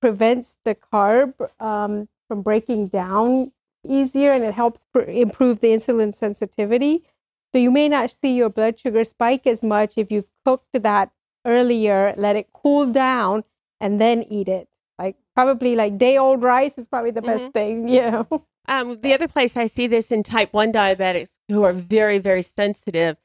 prevents 0.00 0.56
the 0.64 0.74
carb 0.74 1.34
um, 1.60 2.08
from 2.28 2.42
breaking 2.42 2.88
down 2.88 3.52
easier, 3.86 4.30
and 4.30 4.44
it 4.44 4.54
helps 4.54 4.84
pr- 4.92 5.00
improve 5.00 5.60
the 5.60 5.68
insulin 5.68 6.14
sensitivity. 6.14 7.04
So 7.52 7.58
you 7.58 7.70
may 7.70 7.88
not 7.88 8.10
see 8.10 8.34
your 8.34 8.48
blood 8.48 8.78
sugar 8.78 9.04
spike 9.04 9.46
as 9.46 9.62
much 9.62 9.94
if 9.96 10.10
you've 10.10 10.28
cooked 10.44 10.68
that 10.72 11.10
earlier, 11.44 12.14
let 12.16 12.36
it 12.36 12.48
cool 12.52 12.86
down, 12.86 13.44
and 13.80 14.00
then 14.00 14.22
eat 14.24 14.48
it. 14.48 14.68
Like 14.98 15.16
probably 15.34 15.76
like 15.76 15.98
day 15.98 16.16
old 16.16 16.42
rice 16.42 16.78
is 16.78 16.86
probably 16.86 17.10
the 17.10 17.22
best 17.22 17.52
thing, 17.52 17.88
you 17.94 18.10
know. 18.10 18.46
Um, 18.68 19.00
the 19.00 19.12
other 19.12 19.28
place 19.28 19.56
I 19.56 19.66
see 19.66 19.86
this 19.86 20.12
in 20.12 20.22
type 20.22 20.52
1 20.52 20.72
diabetics 20.72 21.38
who 21.48 21.64
are 21.64 21.72
very, 21.72 22.18
very 22.18 22.42
sensitive. 22.42 23.16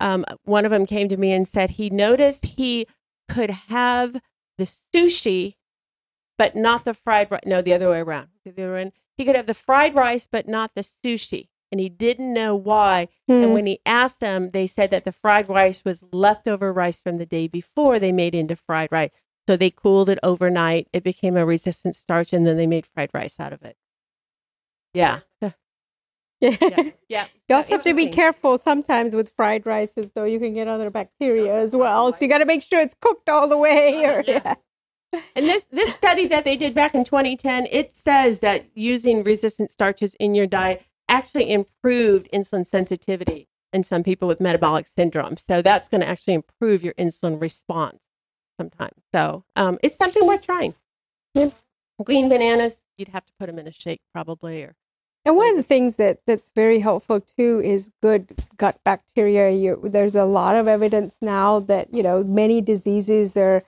Um, 0.00 0.24
one 0.44 0.64
of 0.64 0.70
them 0.70 0.86
came 0.86 1.08
to 1.08 1.16
me 1.16 1.32
and 1.32 1.46
said 1.46 1.70
he 1.70 1.90
noticed 1.90 2.44
he 2.44 2.86
could 3.28 3.50
have 3.50 4.20
the 4.58 4.64
sushi, 4.64 5.54
but 6.38 6.54
not 6.54 6.84
the 6.84 6.94
fried 6.94 7.30
rice. 7.30 7.42
No, 7.46 7.62
the 7.62 7.72
other 7.74 7.90
way 7.90 8.00
around. 8.00 8.28
The 8.44 8.50
other 8.50 8.62
way 8.62 8.68
around. 8.68 8.92
He 9.16 9.24
could 9.24 9.36
have 9.36 9.46
the 9.46 9.54
fried 9.54 9.94
rice, 9.94 10.28
but 10.30 10.46
not 10.48 10.72
the 10.74 10.82
sushi. 10.82 11.48
And 11.72 11.80
he 11.80 11.88
didn't 11.88 12.32
know 12.32 12.54
why. 12.54 13.08
Hmm. 13.26 13.42
And 13.42 13.52
when 13.52 13.66
he 13.66 13.80
asked 13.84 14.20
them, 14.20 14.50
they 14.50 14.66
said 14.66 14.90
that 14.90 15.04
the 15.04 15.12
fried 15.12 15.48
rice 15.48 15.84
was 15.84 16.04
leftover 16.12 16.72
rice 16.72 17.02
from 17.02 17.18
the 17.18 17.26
day 17.26 17.48
before 17.48 17.98
they 17.98 18.12
made 18.12 18.34
into 18.34 18.56
fried 18.56 18.92
rice. 18.92 19.10
So 19.48 19.56
they 19.56 19.70
cooled 19.70 20.08
it 20.08 20.18
overnight. 20.22 20.88
It 20.92 21.02
became 21.04 21.36
a 21.36 21.46
resistant 21.46 21.96
starch, 21.96 22.32
and 22.32 22.46
then 22.46 22.56
they 22.56 22.66
made 22.66 22.86
fried 22.86 23.10
rice 23.14 23.38
out 23.38 23.52
of 23.52 23.62
it. 23.62 23.76
Yeah. 24.92 25.20
Yeah. 26.40 26.56
Yeah. 26.60 26.90
yeah. 27.08 27.26
You 27.48 27.56
also 27.56 27.74
have 27.74 27.84
to 27.84 27.94
be 27.94 28.08
careful 28.08 28.58
sometimes 28.58 29.14
with 29.14 29.32
fried 29.36 29.66
rices, 29.66 30.10
though. 30.14 30.24
You 30.24 30.38
can 30.38 30.54
get 30.54 30.68
other 30.68 30.90
bacteria 30.90 31.56
as 31.58 31.74
well. 31.74 32.12
So 32.12 32.24
you 32.24 32.28
got 32.28 32.38
to 32.38 32.46
make 32.46 32.62
sure 32.62 32.80
it's 32.80 32.96
cooked 33.00 33.28
all 33.28 33.48
the 33.48 33.58
way. 33.58 34.04
Or, 34.04 34.22
yeah. 34.26 34.54
And 35.34 35.46
this 35.46 35.66
this 35.70 35.94
study 35.94 36.26
that 36.28 36.44
they 36.44 36.56
did 36.56 36.74
back 36.74 36.94
in 36.94 37.04
2010, 37.04 37.68
it 37.70 37.94
says 37.94 38.40
that 38.40 38.66
using 38.74 39.22
resistant 39.22 39.70
starches 39.70 40.14
in 40.20 40.34
your 40.34 40.46
diet 40.46 40.84
actually 41.08 41.52
improved 41.52 42.28
insulin 42.32 42.66
sensitivity 42.66 43.48
in 43.72 43.82
some 43.82 44.02
people 44.02 44.28
with 44.28 44.40
metabolic 44.40 44.86
syndrome. 44.86 45.36
So 45.36 45.62
that's 45.62 45.88
going 45.88 46.00
to 46.00 46.08
actually 46.08 46.34
improve 46.34 46.82
your 46.82 46.94
insulin 46.94 47.40
response 47.40 48.00
sometimes. 48.58 49.02
So 49.14 49.44
um, 49.54 49.78
it's 49.82 49.96
something 49.96 50.26
worth 50.26 50.42
trying. 50.42 50.74
Yeah. 51.34 51.50
Green 52.04 52.28
bananas, 52.28 52.80
you'd 52.98 53.08
have 53.08 53.24
to 53.26 53.32
put 53.38 53.46
them 53.46 53.58
in 53.58 53.66
a 53.66 53.72
shake 53.72 54.00
probably, 54.12 54.62
or 54.62 54.74
And 55.26 55.34
one 55.34 55.48
of 55.48 55.56
the 55.56 55.64
things 55.64 55.96
that 55.96 56.20
that's 56.24 56.52
very 56.54 56.78
helpful 56.78 57.20
too 57.20 57.60
is 57.64 57.90
good 58.00 58.28
gut 58.56 58.78
bacteria. 58.84 59.50
You, 59.50 59.80
there's 59.82 60.14
a 60.14 60.24
lot 60.24 60.54
of 60.54 60.68
evidence 60.68 61.16
now 61.20 61.58
that 61.58 61.92
you 61.92 62.00
know 62.00 62.22
many 62.22 62.60
diseases 62.60 63.36
are 63.36 63.64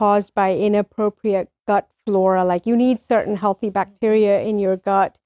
caused 0.00 0.34
by 0.34 0.56
inappropriate 0.56 1.48
gut 1.64 1.88
flora. 2.04 2.44
Like 2.44 2.66
you 2.66 2.74
need 2.74 3.00
certain 3.00 3.36
healthy 3.36 3.70
bacteria 3.70 4.40
in 4.40 4.58
your 4.58 4.76
gut. 4.76 5.16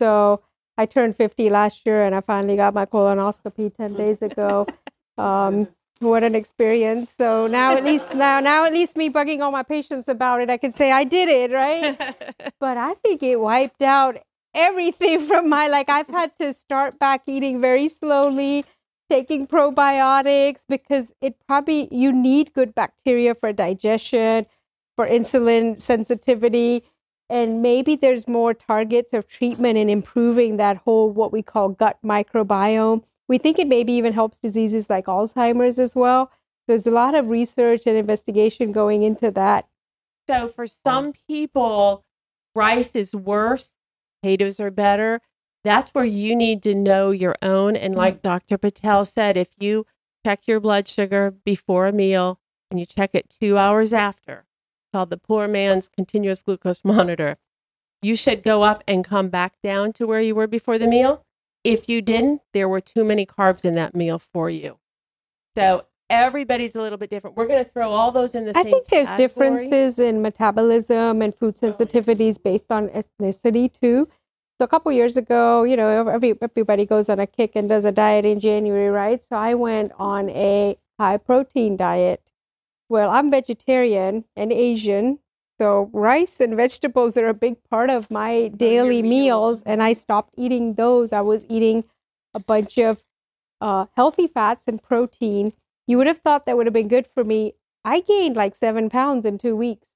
So 0.00 0.42
I 0.76 0.86
turned 0.86 1.16
50 1.16 1.50
last 1.50 1.86
year 1.86 2.02
and 2.02 2.16
I 2.16 2.20
finally 2.20 2.56
got 2.56 2.74
my 2.74 2.84
colonoscopy 2.84 3.76
10 3.76 3.94
days 3.94 4.22
ago. 4.22 4.66
Um, 5.16 5.68
what 6.00 6.22
an 6.24 6.34
experience. 6.34 7.12
So 7.16 7.46
now 7.46 7.76
at 7.76 7.84
least 7.84 8.12
now 8.12 8.40
now 8.40 8.64
at 8.64 8.72
least 8.72 8.96
me 8.96 9.08
bugging 9.08 9.40
all 9.40 9.52
my 9.52 9.62
patients 9.62 10.08
about 10.08 10.40
it, 10.40 10.50
I 10.50 10.56
can 10.56 10.72
say 10.72 10.90
I 10.90 11.04
did 11.04 11.28
it, 11.28 11.52
right? 11.52 11.96
but 12.60 12.76
I 12.76 12.94
think 12.94 13.22
it 13.22 13.36
wiped 13.40 13.82
out 13.82 14.18
everything 14.58 15.26
from 15.26 15.48
my 15.48 15.68
like 15.68 15.88
I've 15.88 16.08
had 16.08 16.36
to 16.36 16.52
start 16.52 16.98
back 16.98 17.22
eating 17.26 17.60
very 17.60 17.88
slowly, 17.88 18.64
taking 19.08 19.46
probiotics 19.46 20.64
because 20.68 21.12
it 21.20 21.36
probably 21.46 21.88
you 21.90 22.12
need 22.12 22.52
good 22.52 22.74
bacteria 22.74 23.34
for 23.34 23.52
digestion, 23.52 24.46
for 24.96 25.06
insulin 25.06 25.80
sensitivity 25.80 26.84
and 27.30 27.60
maybe 27.60 27.94
there's 27.94 28.26
more 28.26 28.54
targets 28.54 29.12
of 29.12 29.28
treatment 29.28 29.76
in 29.76 29.90
improving 29.90 30.56
that 30.56 30.78
whole 30.78 31.10
what 31.10 31.32
we 31.32 31.42
call 31.42 31.68
gut 31.68 31.98
microbiome. 32.04 33.02
We 33.28 33.38
think 33.38 33.58
it 33.58 33.68
maybe 33.68 33.92
even 33.92 34.14
helps 34.14 34.38
diseases 34.38 34.88
like 34.88 35.06
Alzheimer's 35.06 35.78
as 35.78 35.94
well. 35.94 36.30
There's 36.66 36.86
a 36.86 36.90
lot 36.90 37.14
of 37.14 37.28
research 37.28 37.82
and 37.86 37.96
investigation 37.96 38.72
going 38.72 39.02
into 39.02 39.30
that. 39.32 39.68
So 40.28 40.48
for 40.48 40.66
some 40.66 41.12
people, 41.28 42.04
rice 42.54 42.96
is 42.96 43.14
worse, 43.14 43.72
potatoes 44.22 44.60
are 44.60 44.70
better. 44.70 45.20
That's 45.64 45.90
where 45.90 46.04
you 46.04 46.36
need 46.36 46.62
to 46.62 46.74
know 46.74 47.10
your 47.10 47.36
own. 47.42 47.76
And 47.76 47.94
mm. 47.94 47.98
like 47.98 48.22
Dr. 48.22 48.58
Patel 48.58 49.04
said, 49.04 49.36
if 49.36 49.48
you 49.58 49.86
check 50.24 50.46
your 50.46 50.60
blood 50.60 50.88
sugar 50.88 51.30
before 51.44 51.86
a 51.86 51.92
meal 51.92 52.40
and 52.70 52.78
you 52.78 52.86
check 52.86 53.10
it 53.14 53.34
two 53.40 53.58
hours 53.58 53.92
after, 53.92 54.46
called 54.92 55.10
the 55.10 55.16
poor 55.16 55.48
man's 55.48 55.88
continuous 55.88 56.42
glucose 56.42 56.82
monitor, 56.84 57.38
you 58.00 58.16
should 58.16 58.42
go 58.42 58.62
up 58.62 58.84
and 58.86 59.04
come 59.04 59.28
back 59.28 59.54
down 59.62 59.92
to 59.94 60.06
where 60.06 60.20
you 60.20 60.34
were 60.34 60.46
before 60.46 60.78
the 60.78 60.86
meal. 60.86 61.24
If 61.64 61.88
you 61.88 62.00
didn't, 62.00 62.42
there 62.54 62.68
were 62.68 62.80
too 62.80 63.04
many 63.04 63.26
carbs 63.26 63.64
in 63.64 63.74
that 63.74 63.94
meal 63.94 64.18
for 64.18 64.48
you. 64.48 64.78
So 65.56 65.86
everybody's 66.10 66.74
a 66.74 66.80
little 66.80 66.98
bit 66.98 67.10
different. 67.10 67.36
We're 67.36 67.46
going 67.46 67.64
to 67.64 67.70
throw 67.70 67.90
all 67.90 68.12
those 68.12 68.34
in 68.34 68.44
the 68.44 68.50
I 68.50 68.62
same 68.62 68.66
I 68.66 68.70
think 68.70 68.88
there's 68.88 69.08
category. 69.08 69.28
differences 69.28 69.98
in 69.98 70.22
metabolism 70.22 71.22
and 71.22 71.34
food 71.34 71.56
sensitivities 71.56 72.42
based 72.42 72.70
on 72.70 72.88
ethnicity 72.88 73.70
too. 73.80 74.08
So 74.58 74.64
a 74.64 74.68
couple 74.68 74.90
years 74.90 75.16
ago, 75.16 75.62
you 75.62 75.76
know, 75.76 76.08
every, 76.08 76.34
everybody 76.42 76.84
goes 76.84 77.08
on 77.08 77.20
a 77.20 77.26
kick 77.26 77.52
and 77.54 77.68
does 77.68 77.84
a 77.84 77.92
diet 77.92 78.24
in 78.24 78.40
January, 78.40 78.88
right? 78.88 79.22
So 79.22 79.36
I 79.36 79.54
went 79.54 79.92
on 79.98 80.30
a 80.30 80.76
high 80.98 81.18
protein 81.18 81.76
diet. 81.76 82.22
Well, 82.88 83.10
I'm 83.10 83.30
vegetarian 83.30 84.24
and 84.34 84.50
Asian, 84.52 85.20
so 85.60 85.90
rice 85.92 86.40
and 86.40 86.56
vegetables 86.56 87.16
are 87.16 87.28
a 87.28 87.34
big 87.34 87.56
part 87.70 87.90
of 87.90 88.10
my 88.10 88.48
daily 88.48 89.02
meals, 89.02 89.58
meals. 89.58 89.62
and 89.66 89.82
I 89.82 89.92
stopped 89.92 90.32
eating 90.36 90.74
those. 90.74 91.12
I 91.12 91.20
was 91.20 91.44
eating 91.48 91.84
a 92.34 92.40
bunch 92.40 92.78
of 92.78 93.02
uh, 93.60 93.86
healthy 93.94 94.26
fats 94.26 94.66
and 94.66 94.82
protein. 94.82 95.52
You 95.88 95.96
would 95.98 96.06
have 96.06 96.18
thought 96.18 96.46
that 96.46 96.56
would 96.56 96.66
have 96.66 96.72
been 96.74 96.86
good 96.88 97.08
for 97.12 97.24
me. 97.24 97.54
I 97.84 98.00
gained 98.00 98.36
like 98.36 98.54
seven 98.54 98.88
pounds 98.90 99.26
in 99.26 99.38
two 99.38 99.56
weeks, 99.56 99.88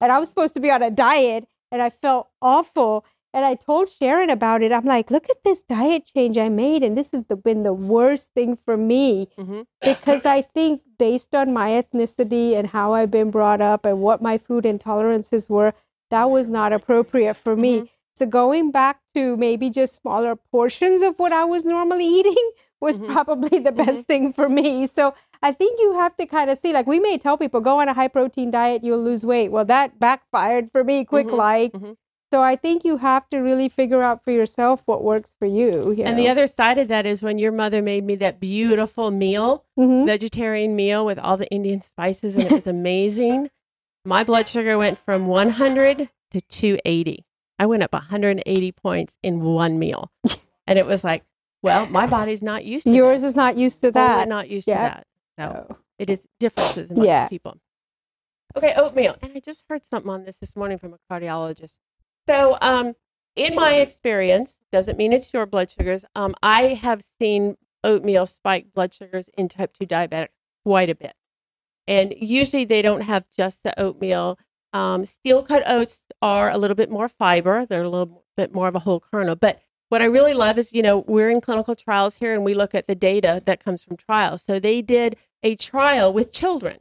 and 0.00 0.10
I 0.10 0.18
was 0.18 0.28
supposed 0.30 0.54
to 0.54 0.60
be 0.60 0.70
on 0.72 0.82
a 0.82 0.90
diet, 0.90 1.46
and 1.70 1.80
I 1.80 1.90
felt 1.90 2.28
awful. 2.42 3.04
And 3.34 3.44
I 3.44 3.54
told 3.56 3.90
Sharon 3.90 4.30
about 4.30 4.62
it. 4.62 4.70
I'm 4.72 4.84
like, 4.84 5.10
look 5.10 5.28
at 5.28 5.42
this 5.44 5.64
diet 5.64 6.06
change 6.06 6.38
I 6.38 6.48
made, 6.48 6.82
and 6.84 6.96
this 6.96 7.10
has 7.10 7.24
the, 7.26 7.36
been 7.36 7.64
the 7.64 7.72
worst 7.72 8.32
thing 8.32 8.56
for 8.64 8.76
me 8.76 9.28
Mhm. 9.36 9.66
because 9.82 10.24
I 10.24 10.40
think 10.42 10.82
based 10.98 11.34
on 11.34 11.52
my 11.52 11.70
ethnicity 11.70 12.56
and 12.56 12.68
how 12.68 12.94
I've 12.94 13.10
been 13.10 13.30
brought 13.32 13.60
up 13.60 13.84
and 13.84 14.00
what 14.00 14.22
my 14.22 14.38
food 14.38 14.64
intolerances 14.64 15.50
were, 15.50 15.74
that 16.10 16.30
was 16.30 16.48
not 16.48 16.72
appropriate 16.72 17.34
for 17.34 17.56
me. 17.56 17.80
Mhm. 17.80 17.88
So 18.16 18.26
going 18.26 18.70
back 18.70 19.00
to 19.14 19.36
maybe 19.36 19.68
just 19.68 19.96
smaller 19.96 20.36
portions 20.36 21.02
of 21.02 21.18
what 21.18 21.32
I 21.32 21.44
was 21.44 21.66
normally 21.66 22.06
eating 22.20 22.50
was 22.80 23.00
Mhm. 23.00 23.12
probably 23.12 23.58
the 23.58 23.72
best 23.72 24.06
thing 24.06 24.32
for 24.32 24.48
me. 24.48 24.86
So 24.86 25.12
I 25.44 25.52
think 25.52 25.78
you 25.78 25.92
have 25.92 26.16
to 26.16 26.26
kind 26.26 26.48
of 26.50 26.56
see 26.58 26.72
like 26.72 26.86
we 26.86 26.98
may 26.98 27.18
tell 27.18 27.36
people 27.36 27.60
go 27.60 27.78
on 27.80 27.88
a 27.88 27.92
high 27.94 28.08
protein 28.08 28.50
diet, 28.50 28.82
you'll 28.82 29.02
lose 29.04 29.24
weight. 29.26 29.50
Well, 29.50 29.66
that 29.66 30.00
backfired 30.00 30.70
for 30.72 30.82
me 30.82 31.04
quick 31.04 31.26
Mhm. 31.28 31.36
like. 31.36 31.72
Mhm. 31.72 31.96
So 32.32 32.40
I 32.42 32.56
think 32.56 32.82
you 32.84 32.96
have 32.96 33.28
to 33.28 33.38
really 33.38 33.68
figure 33.68 34.02
out 34.02 34.24
for 34.24 34.30
yourself 34.32 34.80
what 34.86 35.04
works 35.04 35.34
for 35.38 35.44
you. 35.46 35.92
you 35.92 36.02
And 36.04 36.18
the 36.18 36.28
other 36.28 36.46
side 36.46 36.78
of 36.78 36.88
that 36.88 37.04
is 37.04 37.22
when 37.22 37.36
your 37.38 37.52
mother 37.52 37.82
made 37.82 38.04
me 38.04 38.14
that 38.16 38.40
beautiful 38.40 39.10
meal, 39.10 39.64
hmm 39.76 40.06
vegetarian 40.06 40.74
meal 40.74 41.04
with 41.04 41.18
all 41.18 41.36
the 41.36 41.48
Indian 41.50 41.80
spices, 41.82 42.36
and 42.36 42.46
it 42.46 42.52
was 42.52 42.66
amazing. 42.66 43.50
My 44.04 44.24
blood 44.24 44.48
sugar 44.48 44.76
went 44.78 44.98
from 44.98 45.26
100 45.28 46.08
to 46.30 46.40
280. 46.40 47.24
I 47.58 47.66
went 47.66 47.82
up 47.82 47.92
180 47.92 48.72
points 48.72 49.16
in 49.22 49.40
one 49.42 49.78
meal. 49.78 50.10
And 50.66 50.78
it 50.78 50.86
was 50.86 51.04
like, 51.04 51.22
well, 51.62 51.84
my 51.86 52.06
body's 52.06 52.42
not 52.42 52.64
used 52.64 52.84
to 52.86 52.90
yours 52.92 53.22
is 53.22 53.36
not 53.36 53.58
used 53.58 53.82
to 53.82 53.90
that. 53.90 54.08
Totally 54.14 54.26
not 54.26 54.48
used 54.48 54.66
Yep. 54.66 54.78
to 54.78 54.82
that. 54.82 55.06
So 55.38 55.66
Oh. 55.70 55.76
it 55.98 56.10
is 56.10 56.26
differences 56.38 56.90
among 56.90 57.06
Yeah. 57.06 57.28
people. 57.28 57.58
Okay, 58.56 58.72
oatmeal. 58.76 59.16
And 59.20 59.32
I 59.34 59.40
just 59.40 59.64
heard 59.68 59.84
something 59.84 60.10
on 60.10 60.24
this 60.24 60.38
this 60.38 60.54
morning 60.54 60.78
from 60.78 60.94
a 60.94 60.98
cardiologist. 61.10 61.78
So, 62.28 62.56
um, 62.60 62.94
in 63.36 63.56
my 63.56 63.74
experience, 63.74 64.58
doesn't 64.70 64.96
mean 64.96 65.12
it's 65.12 65.32
your 65.34 65.44
blood 65.46 65.70
sugars. 65.70 66.04
Um, 66.14 66.34
I 66.42 66.74
have 66.74 67.02
seen 67.20 67.56
oatmeal 67.82 68.26
spike 68.26 68.72
blood 68.72 68.94
sugars 68.94 69.28
in 69.36 69.48
type 69.48 69.72
2 69.74 69.86
diabetics 69.86 70.28
quite 70.64 70.88
a 70.88 70.94
bit. 70.94 71.14
And 71.86 72.14
usually 72.16 72.64
they 72.64 72.80
don't 72.80 73.02
have 73.02 73.26
just 73.36 73.62
the 73.64 73.78
oatmeal. 73.78 74.38
Um, 74.72 75.04
steel 75.04 75.42
cut 75.42 75.62
oats 75.66 76.02
are 76.22 76.50
a 76.50 76.56
little 76.58 76.74
bit 76.76 76.90
more 76.90 77.08
fiber, 77.08 77.66
they're 77.66 77.82
a 77.82 77.88
little 77.88 78.24
bit 78.36 78.54
more 78.54 78.68
of 78.68 78.74
a 78.74 78.80
whole 78.80 79.00
kernel. 79.00 79.34
But 79.36 79.60
what 79.88 80.02
I 80.02 80.06
really 80.06 80.34
love 80.34 80.58
is, 80.58 80.72
you 80.72 80.82
know, 80.82 81.04
we're 81.06 81.30
in 81.30 81.40
clinical 81.40 81.74
trials 81.74 82.16
here 82.16 82.32
and 82.32 82.44
we 82.44 82.54
look 82.54 82.74
at 82.74 82.86
the 82.86 82.94
data 82.94 83.42
that 83.44 83.64
comes 83.64 83.84
from 83.84 83.96
trials. 83.96 84.42
So 84.42 84.58
they 84.58 84.82
did 84.82 85.16
a 85.42 85.56
trial 85.56 86.12
with 86.12 86.32
children 86.32 86.80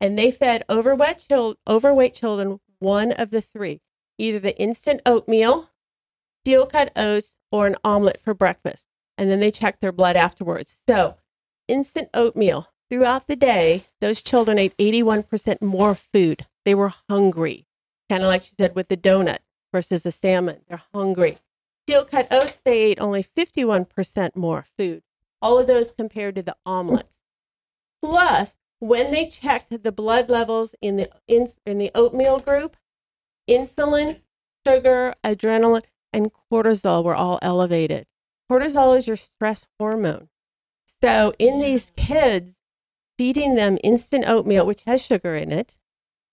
and 0.00 0.18
they 0.18 0.30
fed 0.30 0.64
overweight, 0.70 1.26
chil- 1.28 1.56
overweight 1.66 2.14
children 2.14 2.60
one 2.78 3.12
of 3.12 3.30
the 3.30 3.40
three 3.40 3.80
either 4.18 4.38
the 4.38 4.56
instant 4.58 5.00
oatmeal, 5.04 5.70
steel 6.42 6.66
cut 6.66 6.92
oats, 6.94 7.34
or 7.50 7.66
an 7.66 7.76
omelet 7.82 8.20
for 8.22 8.34
breakfast. 8.34 8.86
And 9.18 9.30
then 9.30 9.40
they 9.40 9.50
checked 9.50 9.80
their 9.80 9.92
blood 9.92 10.16
afterwards. 10.16 10.78
So, 10.88 11.16
instant 11.68 12.08
oatmeal 12.14 12.68
throughout 12.90 13.26
the 13.26 13.36
day, 13.36 13.86
those 14.00 14.22
children 14.22 14.58
ate 14.58 14.76
81% 14.76 15.62
more 15.62 15.94
food. 15.94 16.46
They 16.64 16.74
were 16.74 16.92
hungry, 17.08 17.66
kind 18.08 18.22
of 18.22 18.28
like 18.28 18.44
she 18.44 18.52
said 18.58 18.74
with 18.74 18.88
the 18.88 18.96
donut 18.96 19.38
versus 19.72 20.02
the 20.02 20.12
salmon. 20.12 20.60
They're 20.68 20.82
hungry. 20.92 21.38
Steel 21.86 22.06
cut 22.06 22.26
oats, 22.30 22.60
they 22.64 22.80
ate 22.80 23.00
only 23.00 23.22
51% 23.22 24.34
more 24.34 24.64
food. 24.78 25.02
All 25.42 25.58
of 25.58 25.66
those 25.66 25.92
compared 25.92 26.34
to 26.36 26.42
the 26.42 26.56
omelets. 26.64 27.18
Plus, 28.02 28.56
when 28.78 29.12
they 29.12 29.26
checked 29.26 29.82
the 29.82 29.92
blood 29.92 30.30
levels 30.30 30.74
in 30.80 30.96
the 30.96 31.10
in, 31.28 31.46
in 31.66 31.76
the 31.76 31.90
oatmeal 31.94 32.38
group, 32.38 32.78
insulin, 33.48 34.20
sugar, 34.66 35.14
adrenaline, 35.22 35.82
and 36.10 36.30
cortisol 36.50 37.04
were 37.04 37.14
all 37.14 37.38
elevated. 37.42 38.06
Cortisol 38.50 38.96
is 38.96 39.06
your 39.06 39.16
stress 39.16 39.66
hormone. 39.78 40.28
So, 41.02 41.34
in 41.38 41.60
these 41.60 41.92
kids, 41.96 42.56
feeding 43.18 43.56
them 43.56 43.76
instant 43.84 44.24
oatmeal, 44.26 44.64
which 44.64 44.84
has 44.86 45.02
sugar 45.02 45.36
in 45.36 45.52
it, 45.52 45.74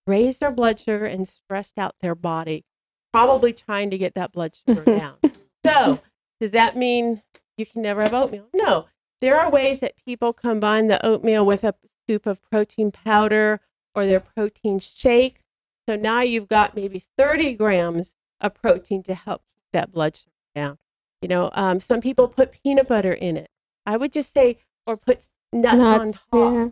raised 0.08 0.40
their 0.40 0.52
blood 0.52 0.80
sugar 0.80 1.06
and 1.06 1.28
stressed 1.28 1.78
out 1.78 1.96
their 2.00 2.16
body, 2.16 2.64
probably 3.12 3.52
trying 3.52 3.90
to 3.90 3.98
get 3.98 4.16
that 4.16 4.32
blood 4.32 4.56
sugar 4.56 4.86
down. 4.86 5.16
So, 5.74 6.00
does 6.40 6.52
that 6.52 6.76
mean 6.76 7.22
you 7.58 7.66
can 7.66 7.82
never 7.82 8.02
have 8.02 8.14
oatmeal? 8.14 8.48
No. 8.54 8.88
There 9.22 9.40
are 9.40 9.52
ways 9.52 9.80
that 9.82 9.94
people 10.04 10.34
combine 10.34 10.88
the 10.88 11.04
oatmeal 11.06 11.46
with 11.46 11.64
a 11.64 11.76
scoop 12.04 12.26
of 12.26 12.42
protein 12.50 12.92
powder 12.92 13.62
or 13.94 14.06
their 14.06 14.20
protein 14.20 14.80
shake. 14.80 15.42
So 15.88 15.96
now 15.96 16.22
you've 16.22 16.48
got 16.48 16.76
maybe 16.76 17.04
30 17.18 17.54
grams 17.54 18.14
of 18.40 18.56
protein 18.56 19.04
to 19.04 19.14
help 19.14 19.44
keep 19.56 19.64
that 19.74 19.92
blood 19.92 20.18
sugar 20.18 20.32
down. 20.56 20.78
You 21.22 21.28
know, 21.28 21.52
um, 21.54 21.80
some 21.80 22.02
people 22.02 22.28
put 22.28 22.52
peanut 22.52 22.88
butter 22.88 23.14
in 23.14 23.38
it. 23.38 23.50
I 23.86 23.98
would 23.98 24.12
just 24.12 24.34
say, 24.34 24.58
or 24.88 24.98
put 24.98 25.24
nuts, 25.54 25.82
on 25.84 26.14
top. 26.14 26.54
yeah. 26.54 26.68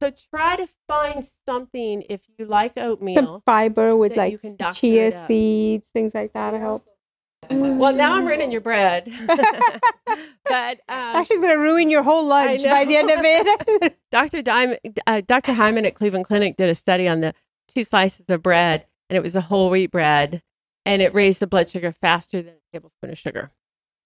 So 0.00 0.10
try 0.34 0.56
to 0.56 0.66
find 0.88 1.28
something 1.46 2.04
if 2.08 2.22
you 2.38 2.46
like 2.46 2.72
oatmeal. 2.78 3.16
Some 3.16 3.42
fiber 3.44 3.94
with 3.94 4.16
like 4.16 4.40
chia 4.74 5.26
seeds, 5.26 5.88
things 5.92 6.14
like 6.14 6.32
that 6.32 6.52
to 6.52 6.58
help. 6.58 6.86
Well, 7.48 7.94
now 7.94 8.12
I'm 8.12 8.26
ruining 8.26 8.52
your 8.52 8.60
bread. 8.60 9.10
but 9.26 9.38
um, 10.46 10.76
Actually, 10.88 11.34
it's 11.34 11.40
going 11.40 11.56
to 11.56 11.60
ruin 11.60 11.90
your 11.90 12.02
whole 12.02 12.26
lunch 12.26 12.62
by 12.62 12.84
the 12.84 12.96
end 12.96 13.10
of 13.10 13.20
it. 13.22 13.98
Dr. 14.12 14.42
Diamond, 14.42 15.00
uh, 15.06 15.22
Dr. 15.26 15.54
Hyman 15.54 15.86
at 15.86 15.94
Cleveland 15.94 16.26
Clinic 16.26 16.56
did 16.56 16.68
a 16.68 16.74
study 16.74 17.08
on 17.08 17.20
the 17.20 17.34
two 17.68 17.84
slices 17.84 18.26
of 18.28 18.42
bread, 18.42 18.86
and 19.08 19.16
it 19.16 19.22
was 19.22 19.34
a 19.34 19.40
whole 19.40 19.70
wheat 19.70 19.90
bread, 19.90 20.42
and 20.84 21.00
it 21.00 21.14
raised 21.14 21.40
the 21.40 21.46
blood 21.46 21.70
sugar 21.70 21.92
faster 21.92 22.42
than 22.42 22.54
a 22.54 22.76
tablespoon 22.76 23.10
of 23.10 23.18
sugar. 23.18 23.50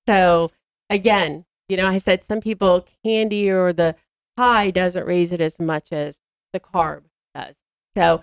So 0.07 0.51
again, 0.91 1.45
you 1.69 1.77
know, 1.77 1.89
I 1.89 1.99
said 1.99 2.25
some 2.25 2.41
people 2.41 2.87
candy 3.05 3.51
or 3.51 3.73
the 3.73 3.97
pie 4.37 4.71
doesn't 4.71 5.07
raise 5.07 5.33
it 5.33 5.41
as 5.41 5.59
much 5.59 5.93
as 5.93 6.21
the 6.53 6.61
carb 6.61 7.03
does. 7.35 7.57
So, 7.97 8.23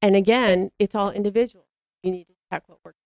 and 0.00 0.16
again, 0.16 0.70
it's 0.78 0.94
all 0.94 1.10
individual. 1.10 1.64
You 2.02 2.10
need 2.10 2.26
to 2.26 2.34
check 2.50 2.64
what 2.66 2.78
works. 2.84 2.98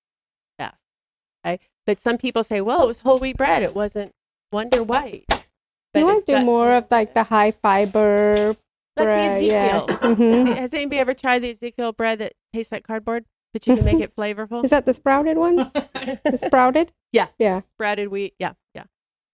Okay. 1.46 1.60
But 1.86 2.00
some 2.00 2.18
people 2.18 2.42
say, 2.42 2.60
well, 2.60 2.82
it 2.82 2.86
was 2.86 2.98
whole 2.98 3.18
wheat 3.18 3.36
bread. 3.36 3.62
It 3.62 3.74
wasn't 3.74 4.12
Wonder 4.52 4.82
White. 4.82 5.26
But 5.28 6.00
you 6.00 6.06
want 6.06 6.26
to 6.26 6.36
do 6.38 6.44
more 6.44 6.74
of 6.74 6.86
like 6.90 7.14
the 7.14 7.22
high 7.22 7.52
fiber 7.52 8.56
like 8.96 9.06
bread, 9.06 9.40
the 9.40 9.46
yeah. 9.46 9.64
Ezekiel. 9.66 9.86
Mhm. 10.16 10.56
Has 10.56 10.74
anybody 10.74 10.98
ever 10.98 11.14
tried 11.14 11.40
the 11.42 11.50
Ezekiel 11.50 11.92
bread 11.92 12.18
that 12.18 12.32
tastes 12.52 12.72
like 12.72 12.84
cardboard, 12.84 13.24
but 13.52 13.66
you 13.66 13.76
can 13.76 13.84
make 13.84 14.00
it 14.00 14.14
flavorful? 14.16 14.64
Is 14.64 14.70
that 14.70 14.84
the 14.84 14.92
sprouted 14.92 15.38
ones? 15.38 15.72
the 15.72 16.38
sprouted? 16.44 16.92
Yeah. 17.12 17.28
Yeah. 17.38 17.62
Sprouted 17.76 18.08
wheat. 18.08 18.34
Yeah, 18.38 18.52
yeah. 18.74 18.84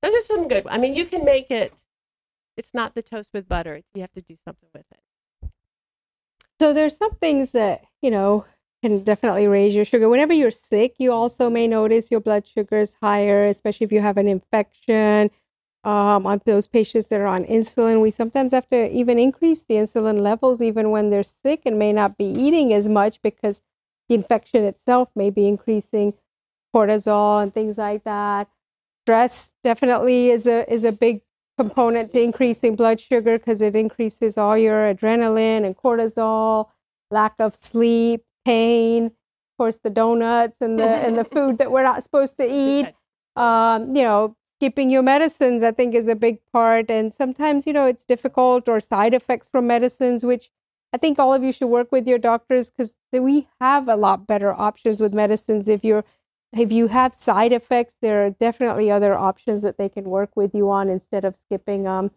Those 0.03 0.15
are 0.15 0.21
some 0.21 0.49
good. 0.49 0.67
I 0.69 0.79
mean, 0.79 0.95
you 0.95 1.05
can 1.05 1.25
make 1.25 1.51
it. 1.51 1.73
It's 2.57 2.75
not 2.75 2.95
the 2.95 3.03
toast 3.03 3.31
with 3.33 3.49
butter. 3.49 3.81
You 3.95 4.03
have 4.03 4.13
to 4.13 4.21
do 4.21 4.37
something 4.45 4.69
with 4.75 4.85
it. 4.93 5.51
So 6.61 6.73
there's 6.73 6.97
some 6.97 7.15
things 7.15 7.53
that, 7.53 7.85
you 8.03 8.11
know, 8.11 8.45
can 8.83 9.05
definitely 9.05 9.47
raise 9.47 9.75
your 9.75 9.85
sugar. 9.85 10.09
Whenever 10.09 10.33
you're 10.33 10.51
sick, 10.51 10.97
you 10.99 11.13
also 11.13 11.49
may 11.49 11.69
notice 11.69 12.11
your 12.11 12.21
blood 12.21 12.47
sugar 12.47 12.79
is 12.79 12.97
higher, 13.01 13.47
especially 13.47 13.85
if 13.85 13.93
you 13.93 14.01
have 14.01 14.17
an 14.17 14.29
infection. 14.29 15.31
Um, 15.85 16.27
on 16.27 16.41
those 16.45 16.69
patients 16.69 17.09
that 17.09 17.21
are 17.21 17.27
on 17.27 17.45
insulin, 17.45 18.01
we 18.01 18.11
sometimes 18.13 18.53
have 18.53 18.69
to 18.69 18.91
even 18.93 19.19
increase 19.19 19.63
the 19.63 19.75
insulin 19.75 20.21
levels 20.21 20.63
even 20.63 20.91
when 20.91 21.11
they're 21.11 21.25
sick 21.25 21.63
and 21.67 21.79
may 21.79 21.93
not 21.93 22.17
be 22.17 22.25
eating 22.25 22.73
as 22.73 22.89
much 22.89 23.21
because 23.23 23.63
the 24.09 24.15
infection 24.15 24.65
itself 24.65 25.09
may 25.17 25.31
be 25.31 25.49
increasing 25.49 26.15
cortisol 26.75 27.43
and 27.43 27.53
things 27.53 27.79
like 27.79 28.05
that. 28.05 28.49
Stress 29.05 29.51
definitely 29.65 30.31
is 30.31 30.47
a 30.47 30.73
is 30.73 30.85
a 30.85 30.93
big 30.93 31.23
component 31.59 32.13
to 32.13 32.21
increasing 32.21 32.77
blood 32.77 33.01
sugar 33.01 33.39
because 33.39 33.61
it 33.61 33.75
increases 33.75 34.39
all 34.39 34.57
your 34.57 34.93
adrenaline 34.95 35.65
and 35.67 35.77
cortisol, 35.77 36.69
lack 37.11 37.35
of 37.41 37.57
sleep, 37.57 38.25
pain, 38.45 39.07
of 39.07 39.13
course 39.59 39.79
the 39.83 39.91
donuts 39.91 40.57
and 40.61 40.79
the 40.79 40.89
and 40.89 41.19
the 41.19 41.25
food 41.25 41.59
that 41.59 41.71
we're 41.71 41.83
not 41.83 42.03
supposed 42.03 42.39
to 42.39 42.47
eat. 42.65 42.93
Um, 43.37 43.97
you 43.97 44.03
know, 44.03 44.37
skipping 44.59 44.91
your 44.91 45.03
medicines 45.03 45.63
I 45.63 45.73
think 45.73 45.95
is 45.95 46.09
a 46.09 46.15
big 46.15 46.39
part 46.53 46.91
and 46.91 47.13
sometimes, 47.13 47.67
you 47.67 47.73
know, 47.73 47.87
it's 47.87 48.05
difficult 48.05 48.69
or 48.69 48.81
side 48.81 49.15
effects 49.15 49.49
from 49.49 49.67
medicines 49.67 50.25
which 50.25 50.51
I 50.93 50.99
think 50.99 51.19
all 51.19 51.33
of 51.33 51.43
you 51.43 51.53
should 51.53 51.69
work 51.69 51.91
with 51.91 52.07
your 52.07 52.19
doctors 52.19 52.71
because 52.71 52.95
we 53.13 53.49
have 53.61 53.89
a 53.89 53.97
lot 53.97 54.27
better 54.27 54.53
options 54.53 55.01
with 55.01 55.15
medicines 55.15 55.69
if 55.69 55.83
you're 55.83 56.05
if 56.53 56.71
you 56.71 56.89
have 56.89 57.15
side 57.15 57.53
effects, 57.53 57.95
there 58.03 58.27
are 58.27 58.31
definitely 58.31 58.91
other 58.91 59.15
options 59.15 59.63
that 59.63 59.79
they 59.79 59.89
can 59.89 60.05
work 60.05 60.31
with 60.37 60.55
you 60.55 60.71
on 60.71 60.89
instead 60.89 61.25
of 61.25 61.35
skipping. 61.35 61.87
Um, 61.87 62.11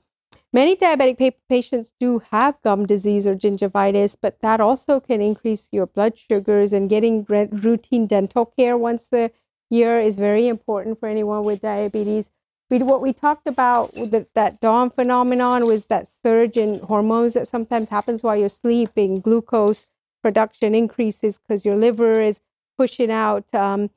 many 0.55 0.75
diabetic 0.75 1.17
pa- 1.19 1.39
patients 1.49 1.93
do 1.99 2.21
have 2.31 2.61
gum 2.63 2.85
disease 2.85 3.27
or 3.27 3.35
gingivitis, 3.35 4.15
but 4.21 4.39
that 4.39 4.61
also 4.61 4.99
can 4.99 5.21
increase 5.21 5.67
your 5.71 5.85
blood 5.85 6.13
sugars. 6.17 6.71
And 6.71 6.89
getting 6.89 7.25
re- 7.27 7.49
routine 7.51 8.07
dental 8.07 8.45
care 8.45 8.77
once 8.77 9.09
a 9.13 9.31
year 9.69 9.99
is 9.99 10.15
very 10.15 10.47
important 10.47 10.99
for 10.99 11.09
anyone 11.09 11.43
with 11.43 11.61
diabetes. 11.61 12.29
We, 12.69 12.79
what 12.79 13.01
we 13.01 13.11
talked 13.13 13.47
about 13.47 13.93
the, 13.93 14.27
that 14.33 14.61
dawn 14.61 14.89
phenomenon 14.89 15.67
was 15.67 15.85
that 15.87 16.07
surge 16.07 16.57
in 16.57 16.79
hormones 16.79 17.33
that 17.33 17.47
sometimes 17.47 17.89
happens 17.89 18.23
while 18.23 18.37
you're 18.37 18.49
sleeping. 18.49 19.19
Glucose 19.19 19.85
production 20.23 20.73
increases 20.73 21.37
because 21.37 21.65
your 21.65 21.75
liver 21.75 22.21
is 22.21 22.41
pushing 22.77 23.11
out 23.11 23.53
um, 23.53 23.89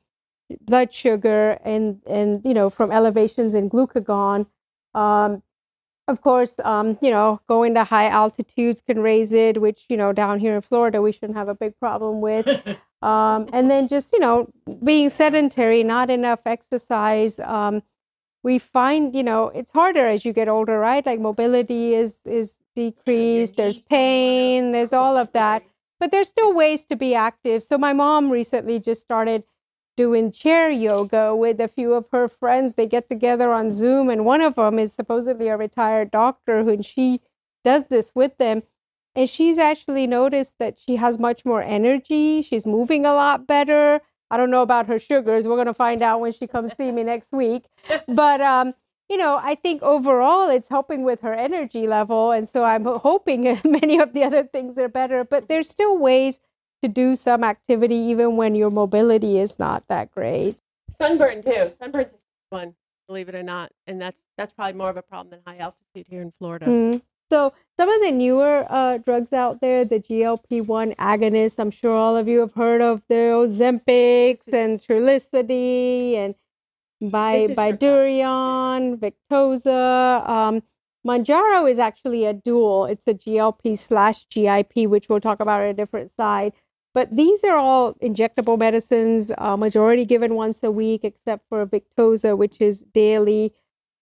blood 0.61 0.93
sugar 0.93 1.59
and 1.63 2.01
and 2.07 2.41
you 2.43 2.53
know 2.53 2.69
from 2.69 2.91
elevations 2.91 3.53
in 3.55 3.69
glucagon 3.69 4.45
um, 4.93 5.41
of 6.09 6.21
course 6.21 6.59
um, 6.63 6.97
you 7.01 7.11
know 7.11 7.39
going 7.47 7.73
to 7.73 7.83
high 7.83 8.07
altitudes 8.09 8.81
can 8.81 8.99
raise 9.01 9.31
it 9.31 9.61
which 9.61 9.85
you 9.89 9.95
know 9.95 10.11
down 10.11 10.39
here 10.39 10.55
in 10.55 10.61
florida 10.61 11.01
we 11.01 11.11
shouldn't 11.11 11.37
have 11.37 11.49
a 11.49 11.55
big 11.55 11.77
problem 11.79 12.21
with. 12.21 12.47
Um, 13.01 13.47
and 13.53 13.71
then 13.71 13.87
just 13.87 14.11
you 14.11 14.19
know 14.19 14.49
being 14.83 15.09
sedentary 15.09 15.83
not 15.83 16.09
enough 16.09 16.41
exercise 16.45 17.39
um, 17.39 17.81
we 18.43 18.59
find 18.59 19.15
you 19.15 19.23
know 19.23 19.47
it's 19.55 19.71
harder 19.71 20.05
as 20.05 20.25
you 20.25 20.33
get 20.33 20.49
older 20.49 20.77
right? 20.77 21.05
Like 21.05 21.21
mobility 21.21 21.93
is 21.93 22.19
is 22.25 22.57
decreased 22.75 23.55
there's 23.55 23.79
pain 23.79 24.73
there's 24.73 24.91
all 24.91 25.15
of 25.15 25.31
that. 25.31 25.63
But 25.97 26.11
there's 26.11 26.27
still 26.27 26.53
ways 26.53 26.83
to 26.85 26.97
be 26.97 27.15
active. 27.15 27.63
So 27.63 27.77
my 27.77 27.93
mom 27.93 28.29
recently 28.29 28.81
just 28.81 29.01
started 29.01 29.43
doing 29.99 30.31
chair 30.31 30.69
yoga 30.69 31.35
with 31.35 31.59
a 31.59 31.67
few 31.67 31.93
of 31.93 32.05
her 32.13 32.29
friends. 32.29 32.75
They 32.75 32.87
get 32.87 33.09
together 33.09 33.51
on 33.51 33.69
Zoom, 33.69 34.09
and 34.09 34.23
one 34.23 34.39
of 34.39 34.55
them 34.55 34.79
is 34.79 34.93
supposedly 34.93 35.49
a 35.49 35.57
retired 35.57 36.09
doctor, 36.09 36.63
who 36.63 36.69
and 36.69 36.85
she 36.85 37.19
does 37.65 37.87
this 37.87 38.13
with 38.15 38.37
them. 38.37 38.63
And 39.13 39.29
she's 39.29 39.57
actually 39.57 40.07
noticed 40.07 40.57
that 40.57 40.77
she 40.79 40.95
has 40.95 41.19
much 41.19 41.43
more 41.43 41.61
energy. 41.61 42.41
She's 42.41 42.65
moving 42.65 43.05
a 43.05 43.13
lot 43.13 43.45
better. 43.45 43.99
I 44.31 44.37
don't 44.37 44.51
know 44.51 44.61
about 44.61 44.87
her 44.87 44.99
sugars. 44.99 45.45
We're 45.45 45.55
going 45.55 45.67
to 45.67 45.73
find 45.73 46.01
out 46.01 46.21
when 46.21 46.31
she 46.31 46.47
comes 46.47 46.77
see 46.77 46.93
me 46.93 47.03
next 47.03 47.33
week. 47.33 47.65
But, 48.07 48.39
um, 48.39 48.75
you 49.09 49.17
know, 49.17 49.37
I 49.43 49.55
think 49.55 49.81
overall 49.81 50.49
it's 50.49 50.69
helping 50.69 51.03
with 51.03 51.19
her 51.23 51.33
energy 51.33 51.87
level. 51.87 52.31
And 52.31 52.47
so 52.47 52.63
I'm 52.63 52.85
hoping 52.85 53.59
many 53.65 53.99
of 53.99 54.13
the 54.13 54.23
other 54.23 54.45
things 54.45 54.79
are 54.79 54.87
better. 54.87 55.25
But 55.25 55.49
there's 55.49 55.69
still 55.69 55.97
ways 55.97 56.39
to 56.81 56.87
do 56.87 57.15
some 57.15 57.43
activity 57.43 57.95
even 57.95 58.35
when 58.37 58.55
your 58.55 58.69
mobility 58.69 59.39
is 59.39 59.59
not 59.59 59.83
that 59.89 60.11
great. 60.11 60.57
Sunburn 60.97 61.43
too. 61.43 61.71
Sunburn's 61.79 62.11
a 62.11 62.15
one, 62.49 62.75
believe 63.07 63.29
it 63.29 63.35
or 63.35 63.43
not, 63.43 63.71
and 63.87 64.01
that's 64.01 64.21
that's 64.37 64.53
probably 64.53 64.73
more 64.73 64.89
of 64.89 64.97
a 64.97 65.01
problem 65.01 65.29
than 65.29 65.39
high 65.45 65.61
altitude 65.61 66.05
here 66.09 66.21
in 66.21 66.31
Florida. 66.39 66.65
Mm. 66.65 67.01
So 67.31 67.53
some 67.77 67.89
of 67.89 68.01
the 68.01 68.11
newer 68.11 68.65
uh, 68.69 68.97
drugs 68.97 69.33
out 69.33 69.61
there, 69.61 69.85
the 69.85 69.99
GLP-1 69.99 70.95
agonists, 70.95 71.59
I'm 71.59 71.69
sure 71.69 71.95
all 71.95 72.17
of 72.17 72.27
you 72.27 72.39
have 72.39 72.55
heard 72.55 72.81
of 72.81 73.03
the 73.07 73.13
Ozempics 73.13 74.51
and 74.51 74.81
Trulicity 74.81 76.15
and 76.15 76.33
Bydureon 77.01 78.97
Victoza. 78.97 80.27
Um, 80.27 80.63
Mounjaro 81.05 81.69
is 81.69 81.79
actually 81.79 82.25
a 82.25 82.33
dual. 82.33 82.85
It's 82.85 83.07
a 83.07 83.13
GLP 83.13 83.77
slash 83.77 84.25
GIP, 84.25 84.89
which 84.89 85.07
we'll 85.07 85.21
talk 85.21 85.39
about 85.39 85.61
on 85.61 85.67
a 85.67 85.73
different 85.73 86.11
side. 86.15 86.53
But 86.93 87.15
these 87.15 87.43
are 87.43 87.57
all 87.57 87.93
injectable 87.95 88.57
medicines, 88.57 89.31
uh, 89.37 89.55
majority 89.55 90.05
given 90.05 90.35
once 90.35 90.63
a 90.63 90.71
week, 90.71 91.01
except 91.03 91.47
for 91.47 91.65
Victoza, 91.65 92.35
which 92.35 92.59
is 92.59 92.81
daily. 92.93 93.53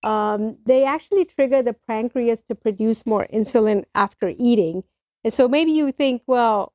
Um, 0.04 0.58
they 0.66 0.86
actually 0.86 1.26
trigger 1.26 1.62
the 1.62 1.74
pancreas 1.74 2.44
to 2.44 2.56
produce 2.56 3.06
more 3.06 3.28
insulin 3.34 3.84
after 3.94 4.34
eating. 4.38 4.84
And 5.24 5.34
so 5.34 5.48
maybe 5.48 5.72
you 5.72 5.92
think, 5.92 6.22
well, 6.28 6.74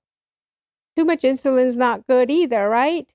too 0.97 1.05
much 1.05 1.23
insulin 1.23 1.67
is 1.67 1.77
not 1.77 2.07
good 2.07 2.31
either, 2.31 2.69
right? 2.69 3.07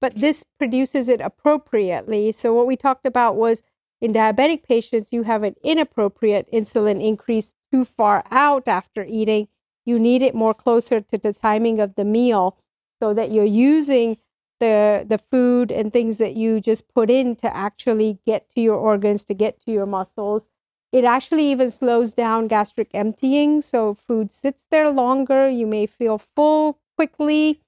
But 0.00 0.14
this 0.16 0.44
produces 0.58 1.08
it 1.08 1.20
appropriately. 1.20 2.30
So 2.30 2.54
what 2.54 2.66
we 2.66 2.76
talked 2.76 3.06
about 3.06 3.36
was 3.36 3.62
in 4.00 4.12
diabetic 4.12 4.62
patients, 4.62 5.12
you 5.12 5.22
have 5.22 5.42
an 5.42 5.56
inappropriate 5.64 6.48
insulin 6.52 7.02
increase 7.02 7.54
too 7.72 7.84
far 7.84 8.22
out 8.30 8.68
after 8.68 9.04
eating. 9.04 9.48
You 9.84 9.98
need 9.98 10.22
it 10.22 10.34
more 10.34 10.54
closer 10.54 11.00
to 11.00 11.18
the 11.18 11.32
timing 11.32 11.80
of 11.80 11.94
the 11.94 12.04
meal 12.04 12.56
so 13.02 13.14
that 13.14 13.30
you're 13.30 13.44
using 13.44 14.18
the 14.60 15.04
the 15.06 15.18
food 15.18 15.70
and 15.70 15.92
things 15.92 16.18
that 16.18 16.36
you 16.36 16.60
just 16.60 16.92
put 16.94 17.10
in 17.10 17.36
to 17.36 17.54
actually 17.54 18.18
get 18.24 18.48
to 18.50 18.60
your 18.60 18.76
organs, 18.76 19.24
to 19.26 19.34
get 19.34 19.60
to 19.62 19.72
your 19.72 19.86
muscles. 19.86 20.48
It 20.92 21.04
actually 21.04 21.50
even 21.50 21.70
slows 21.70 22.14
down 22.14 22.46
gastric 22.46 22.88
emptying. 22.94 23.62
So 23.62 23.94
food 23.94 24.32
sits 24.32 24.66
there 24.70 24.90
longer. 24.90 25.48
You 25.48 25.66
may 25.66 25.86
feel 25.86 26.18
full 26.36 26.78
quickly. 26.96 27.60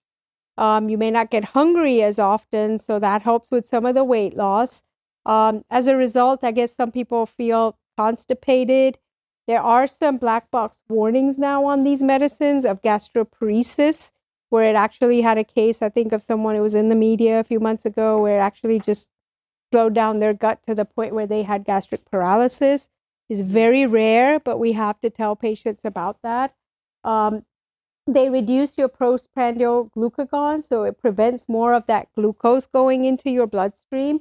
Um, 0.56 0.88
you 0.88 0.96
may 0.96 1.10
not 1.10 1.30
get 1.30 1.46
hungry 1.46 2.02
as 2.02 2.18
often. 2.18 2.78
So 2.78 2.98
that 3.00 3.22
helps 3.22 3.50
with 3.50 3.66
some 3.66 3.84
of 3.84 3.94
the 3.96 4.04
weight 4.04 4.36
loss. 4.36 4.84
Um, 5.26 5.64
as 5.68 5.88
a 5.88 5.96
result, 5.96 6.44
I 6.44 6.52
guess 6.52 6.74
some 6.74 6.92
people 6.92 7.26
feel 7.26 7.76
constipated. 7.98 8.98
There 9.46 9.62
are 9.62 9.86
some 9.86 10.16
black 10.16 10.50
box 10.50 10.80
warnings 10.88 11.38
now 11.38 11.64
on 11.66 11.84
these 11.84 12.02
medicines 12.02 12.64
of 12.64 12.82
gastroparesis, 12.82 14.12
where 14.48 14.64
it 14.64 14.74
actually 14.74 15.20
had 15.22 15.38
a 15.38 15.44
case, 15.44 15.82
I 15.82 15.88
think, 15.88 16.12
of 16.12 16.22
someone 16.22 16.56
who 16.56 16.62
was 16.62 16.74
in 16.74 16.88
the 16.88 16.94
media 16.94 17.40
a 17.40 17.44
few 17.44 17.60
months 17.60 17.84
ago, 17.84 18.20
where 18.20 18.38
it 18.38 18.42
actually 18.42 18.80
just 18.80 19.10
slowed 19.70 19.94
down 19.94 20.18
their 20.18 20.34
gut 20.34 20.60
to 20.66 20.74
the 20.74 20.84
point 20.84 21.14
where 21.14 21.26
they 21.26 21.42
had 21.42 21.64
gastric 21.64 22.04
paralysis. 22.10 22.88
Is 23.28 23.40
very 23.40 23.86
rare, 23.86 24.38
but 24.38 24.58
we 24.58 24.72
have 24.72 25.00
to 25.00 25.10
tell 25.10 25.34
patients 25.34 25.84
about 25.84 26.22
that. 26.22 26.54
Um, 27.02 27.44
they 28.06 28.30
reduce 28.30 28.78
your 28.78 28.86
postprandial 28.86 29.90
glucagon, 29.96 30.62
so 30.62 30.84
it 30.84 31.00
prevents 31.00 31.48
more 31.48 31.74
of 31.74 31.86
that 31.86 32.08
glucose 32.14 32.68
going 32.68 33.04
into 33.04 33.28
your 33.28 33.48
bloodstream 33.48 34.20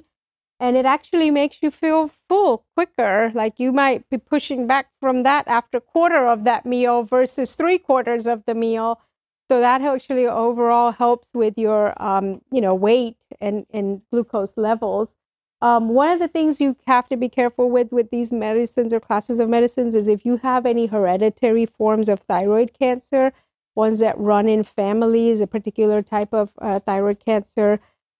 and 0.58 0.76
it 0.76 0.86
actually 0.86 1.30
makes 1.30 1.58
you 1.62 1.70
feel 1.70 2.10
full 2.28 2.64
quicker. 2.74 3.30
Like 3.34 3.58
you 3.58 3.72
might 3.72 4.08
be 4.08 4.18
pushing 4.18 4.66
back 4.66 4.88
from 5.00 5.22
that 5.22 5.46
after 5.48 5.80
quarter 5.80 6.26
of 6.26 6.44
that 6.44 6.64
meal 6.64 7.02
versus 7.02 7.54
three 7.54 7.78
quarters 7.78 8.26
of 8.26 8.44
the 8.46 8.54
meal. 8.54 9.00
So 9.48 9.60
that 9.60 9.82
actually 9.82 10.26
overall 10.26 10.92
helps 10.92 11.28
with 11.34 11.56
your 11.56 12.00
um, 12.02 12.40
you 12.50 12.60
know 12.60 12.74
weight 12.74 13.18
and, 13.40 13.66
and 13.70 14.02
glucose 14.10 14.56
levels. 14.56 15.16
Um, 15.62 15.90
one 15.90 16.10
of 16.10 16.18
the 16.18 16.28
things 16.28 16.60
you 16.60 16.76
have 16.86 17.08
to 17.08 17.16
be 17.16 17.28
careful 17.28 17.70
with 17.70 17.92
with 17.92 18.10
these 18.10 18.32
medicines 18.32 18.92
or 18.92 19.00
classes 19.00 19.38
of 19.38 19.48
medicines 19.48 19.94
is 19.94 20.08
if 20.08 20.24
you 20.24 20.38
have 20.38 20.66
any 20.66 20.86
hereditary 20.86 21.66
forms 21.66 22.08
of 22.08 22.20
thyroid 22.20 22.72
cancer 22.78 23.32
ones 23.74 23.98
that 23.98 24.18
run 24.18 24.48
in 24.48 24.64
families 24.64 25.40
a 25.40 25.46
particular 25.46 26.02
type 26.02 26.32
of 26.32 26.50
uh, 26.60 26.80
thyroid 26.80 27.22
cancer 27.24 27.78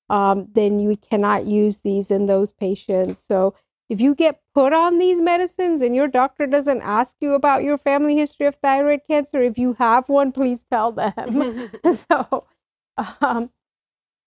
um, 0.09 0.49
then 0.53 0.79
you 0.79 0.97
cannot 0.97 1.47
use 1.47 1.79
these 1.79 2.11
in 2.11 2.27
those 2.27 2.53
patients. 2.53 3.23
So 3.27 3.55
if 3.89 4.01
you 4.01 4.15
get 4.15 4.41
put 4.55 4.73
on 4.73 4.99
these 4.99 5.21
medicines 5.21 5.81
and 5.81 5.95
your 5.95 6.09
doctor 6.09 6.47
doesn't 6.47 6.83
ask 6.83 7.17
you 7.21 7.35
about 7.35 7.63
your 7.63 7.79
family 7.79 8.17
history 8.17 8.47
of 8.47 8.57
thyroid 8.57 9.01
cancer, 9.09 9.43
if 9.43 9.57
you 9.57 9.75
have 9.75 10.09
one, 10.09 10.33
please 10.33 10.65
tell 10.71 10.93
them. 10.93 11.71
so 12.11 12.45
um, 13.21 13.51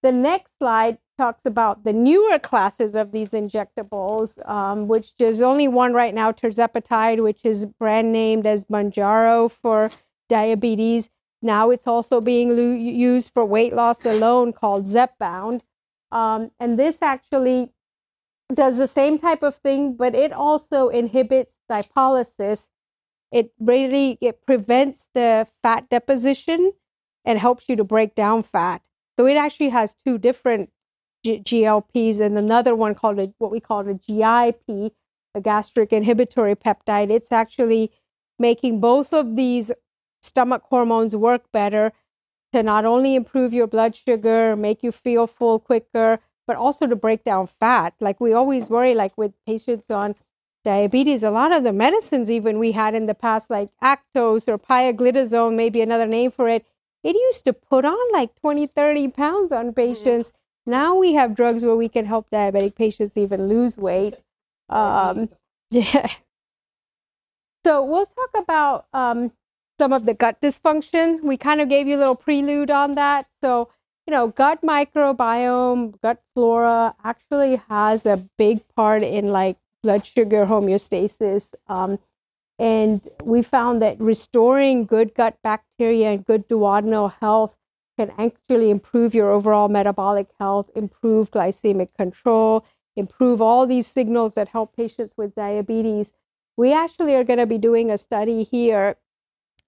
the 0.02 0.12
next 0.12 0.52
slide 0.60 0.98
talks 1.18 1.42
about 1.46 1.84
the 1.84 1.92
newer 1.92 2.40
classes 2.40 2.96
of 2.96 3.12
these 3.12 3.32
injectables, 3.32 4.40
um, 4.50 4.88
which 4.88 5.14
there's 5.18 5.42
only 5.42 5.68
one 5.68 5.94
right 5.94 6.14
now, 6.14 6.32
tirzepatide, 6.32 7.22
which 7.22 7.42
is 7.44 7.66
brand 7.66 8.14
named 8.14 8.48
as 8.48 8.66
Mounjaro 8.66 9.52
for 9.52 9.90
diabetes. 10.30 11.10
Now 11.42 11.70
it's 11.70 11.88
also 11.88 12.22
being 12.22 12.56
lo- 12.56 12.74
used 12.74 13.32
for 13.34 13.44
weight 13.44 13.74
loss 13.74 14.06
alone 14.06 14.54
called 14.54 14.86
Zepbound. 14.86 15.62
Um, 16.12 16.52
and 16.60 16.78
this 16.78 17.02
actually 17.02 17.72
does 18.54 18.78
the 18.78 18.88
same 18.88 19.18
type 19.18 19.44
of 19.44 19.56
thing, 19.56 19.96
but 19.96 20.16
it 20.16 20.34
also 20.34 20.90
inhibits 20.90 21.56
lipolysis. 21.72 22.70
It 23.32 23.52
really 23.60 24.18
it 24.22 24.46
prevents 24.46 25.10
the 25.14 25.48
fat 25.62 25.90
deposition 25.90 26.74
and 27.26 27.38
helps 27.38 27.66
you 27.68 27.76
to 27.76 27.84
break 27.84 28.16
down 28.16 28.44
fat. 28.44 28.82
So 29.18 29.28
it 29.28 29.36
actually 29.36 29.70
has 29.70 29.94
two 29.94 30.18
different 30.18 30.72
G- 31.24 31.42
GLPs 31.42 32.20
and 32.20 32.38
another 32.38 32.76
one 32.76 32.96
called 32.96 33.20
a, 33.20 33.34
what 33.38 33.52
we 33.52 33.60
call 33.60 33.88
a 33.88 33.94
GIP, 33.94 34.94
a 35.36 35.42
gastric 35.42 35.94
inhibitory 35.94 36.56
peptide. 36.56 37.12
It's 37.12 37.32
actually 37.32 37.92
making 38.40 38.80
both 38.80 39.14
of 39.14 39.36
these 39.36 39.72
stomach 40.24 40.64
hormones 40.70 41.16
work 41.16 41.44
better 41.52 41.94
to 42.54 42.64
not 42.64 42.86
only 42.86 43.16
improve 43.16 43.54
your 43.54 43.68
blood 43.68 43.96
sugar, 43.96 44.56
make 44.56 44.84
you 44.84 44.92
feel 44.92 45.28
full 45.28 45.60
quicker, 45.60 46.20
but 46.48 46.58
also 46.58 46.88
to 46.88 46.96
break 46.96 47.24
down 47.24 47.48
fat. 47.60 47.94
Like 48.00 48.20
we 48.20 48.34
always 48.34 48.70
worry, 48.70 48.96
like 48.96 49.18
with 49.18 49.34
patients 49.46 49.92
on 49.92 50.16
diabetes, 50.66 51.24
a 51.24 51.32
lot 51.32 51.52
of 51.52 51.64
the 51.64 51.74
medicines 51.74 52.32
even 52.32 52.60
we 52.60 52.72
had 52.72 52.96
in 52.96 53.06
the 53.06 53.14
past, 53.14 53.50
like 53.50 53.70
Actos 53.84 54.48
or 54.48 54.58
pioglitazone, 54.58 55.56
maybe 55.56 55.82
another 55.82 56.08
name 56.08 56.32
for 56.32 56.50
it, 56.50 56.66
it 57.04 57.16
used 57.16 57.46
to 57.46 57.54
put 57.54 57.86
on 57.86 58.12
like 58.12 58.36
20, 58.42 58.68
30 58.68 59.08
pounds 59.10 59.52
on 59.52 59.74
patients. 59.74 60.30
Mm-hmm. 60.32 60.72
Now 60.72 60.96
we 60.96 61.14
have 61.14 61.36
drugs 61.36 61.64
where 61.64 61.76
we 61.76 61.90
can 61.90 62.06
help 62.06 62.30
diabetic 62.30 62.76
patients 62.76 63.16
even 63.16 63.48
lose 63.48 63.78
weight. 63.78 64.16
Um, 64.70 65.30
yeah. 65.72 66.10
So 67.66 67.84
we'll 67.84 68.06
talk 68.06 68.30
about 68.38 68.86
um, 68.94 69.32
some 69.80 69.94
of 69.94 70.06
the 70.06 70.14
gut 70.14 70.42
dysfunction. 70.42 71.24
We 71.24 71.38
kind 71.38 71.62
of 71.62 71.70
gave 71.70 71.88
you 71.88 71.98
a 71.98 72.02
little 72.04 72.16
prelude 72.16 72.70
on 72.70 72.96
that. 72.96 73.28
So, 73.42 73.70
you 74.06 74.12
know, 74.12 74.28
gut 74.28 74.62
microbiome, 74.62 76.00
gut 76.02 76.22
flora 76.36 76.96
actually 77.04 77.62
has 77.70 78.06
a 78.06 78.18
big 78.38 78.62
part 78.76 79.02
in 79.04 79.32
like 79.32 79.58
blood 79.82 80.06
sugar 80.06 80.46
homeostasis. 80.46 81.54
Um, 81.68 81.98
and 82.60 83.02
we 83.24 83.42
found 83.42 83.82
that 83.82 84.00
restoring 84.02 84.86
good 84.86 85.16
gut 85.16 85.38
bacteria 85.44 86.12
and 86.12 86.26
good 86.26 86.48
duodenal 86.50 87.14
health 87.22 87.56
can 87.98 88.12
actually 88.18 88.70
improve 88.70 89.16
your 89.16 89.32
overall 89.32 89.70
metabolic 89.70 90.28
health, 90.40 90.70
improve 90.76 91.32
glycemic 91.32 91.90
control, 91.98 92.66
improve 92.98 93.42
all 93.42 93.66
these 93.66 93.88
signals 93.88 94.36
that 94.36 94.50
help 94.50 94.76
patients 94.76 95.14
with 95.18 95.36
diabetes. 95.36 96.12
We 96.58 96.74
actually 96.74 97.16
are 97.16 97.24
going 97.24 97.40
to 97.40 97.46
be 97.46 97.58
doing 97.58 97.90
a 97.90 97.98
study 97.98 98.44
here 98.44 98.98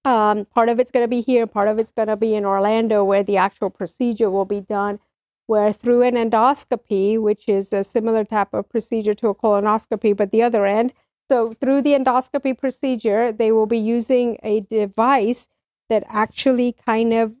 um, 0.04 0.46
part 0.46 0.68
of 0.68 0.80
it's 0.80 0.90
going 0.90 1.04
to 1.04 1.08
be 1.08 1.20
here, 1.20 1.46
part 1.46 1.68
of 1.68 1.78
it's 1.78 1.90
going 1.90 2.08
to 2.08 2.16
be 2.16 2.34
in 2.34 2.44
Orlando, 2.44 3.04
where 3.04 3.22
the 3.22 3.36
actual 3.36 3.70
procedure 3.70 4.30
will 4.30 4.44
be 4.44 4.60
done. 4.60 4.98
Where 5.46 5.72
through 5.72 6.02
an 6.02 6.14
endoscopy, 6.14 7.20
which 7.20 7.48
is 7.48 7.72
a 7.72 7.84
similar 7.84 8.24
type 8.24 8.54
of 8.54 8.68
procedure 8.68 9.14
to 9.14 9.28
a 9.28 9.34
colonoscopy, 9.34 10.16
but 10.16 10.30
the 10.30 10.42
other 10.42 10.64
end. 10.64 10.92
So, 11.30 11.52
through 11.60 11.82
the 11.82 11.92
endoscopy 11.92 12.56
procedure, 12.56 13.32
they 13.32 13.52
will 13.52 13.66
be 13.66 13.78
using 13.78 14.38
a 14.42 14.60
device 14.60 15.48
that 15.88 16.04
actually 16.08 16.72
kind 16.86 17.12
of 17.12 17.34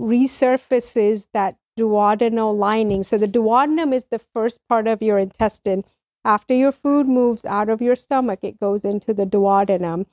resurfaces 0.00 1.28
that 1.32 1.56
duodenal 1.78 2.56
lining. 2.56 3.04
So, 3.04 3.16
the 3.16 3.28
duodenum 3.28 3.94
is 3.94 4.06
the 4.06 4.18
first 4.18 4.60
part 4.68 4.86
of 4.86 5.00
your 5.00 5.18
intestine. 5.18 5.84
After 6.24 6.54
your 6.54 6.72
food 6.72 7.08
moves 7.08 7.44
out 7.44 7.68
of 7.68 7.80
your 7.80 7.96
stomach, 7.96 8.40
it 8.42 8.58
goes 8.58 8.84
into 8.84 9.14
the 9.14 9.26
duodenum. 9.26 10.06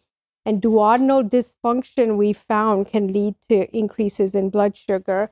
And 0.45 0.61
duodenal 0.61 1.29
dysfunction 1.29 2.17
we 2.17 2.33
found 2.33 2.87
can 2.87 3.13
lead 3.13 3.35
to 3.49 3.75
increases 3.75 4.35
in 4.35 4.49
blood 4.49 4.75
sugar. 4.75 5.31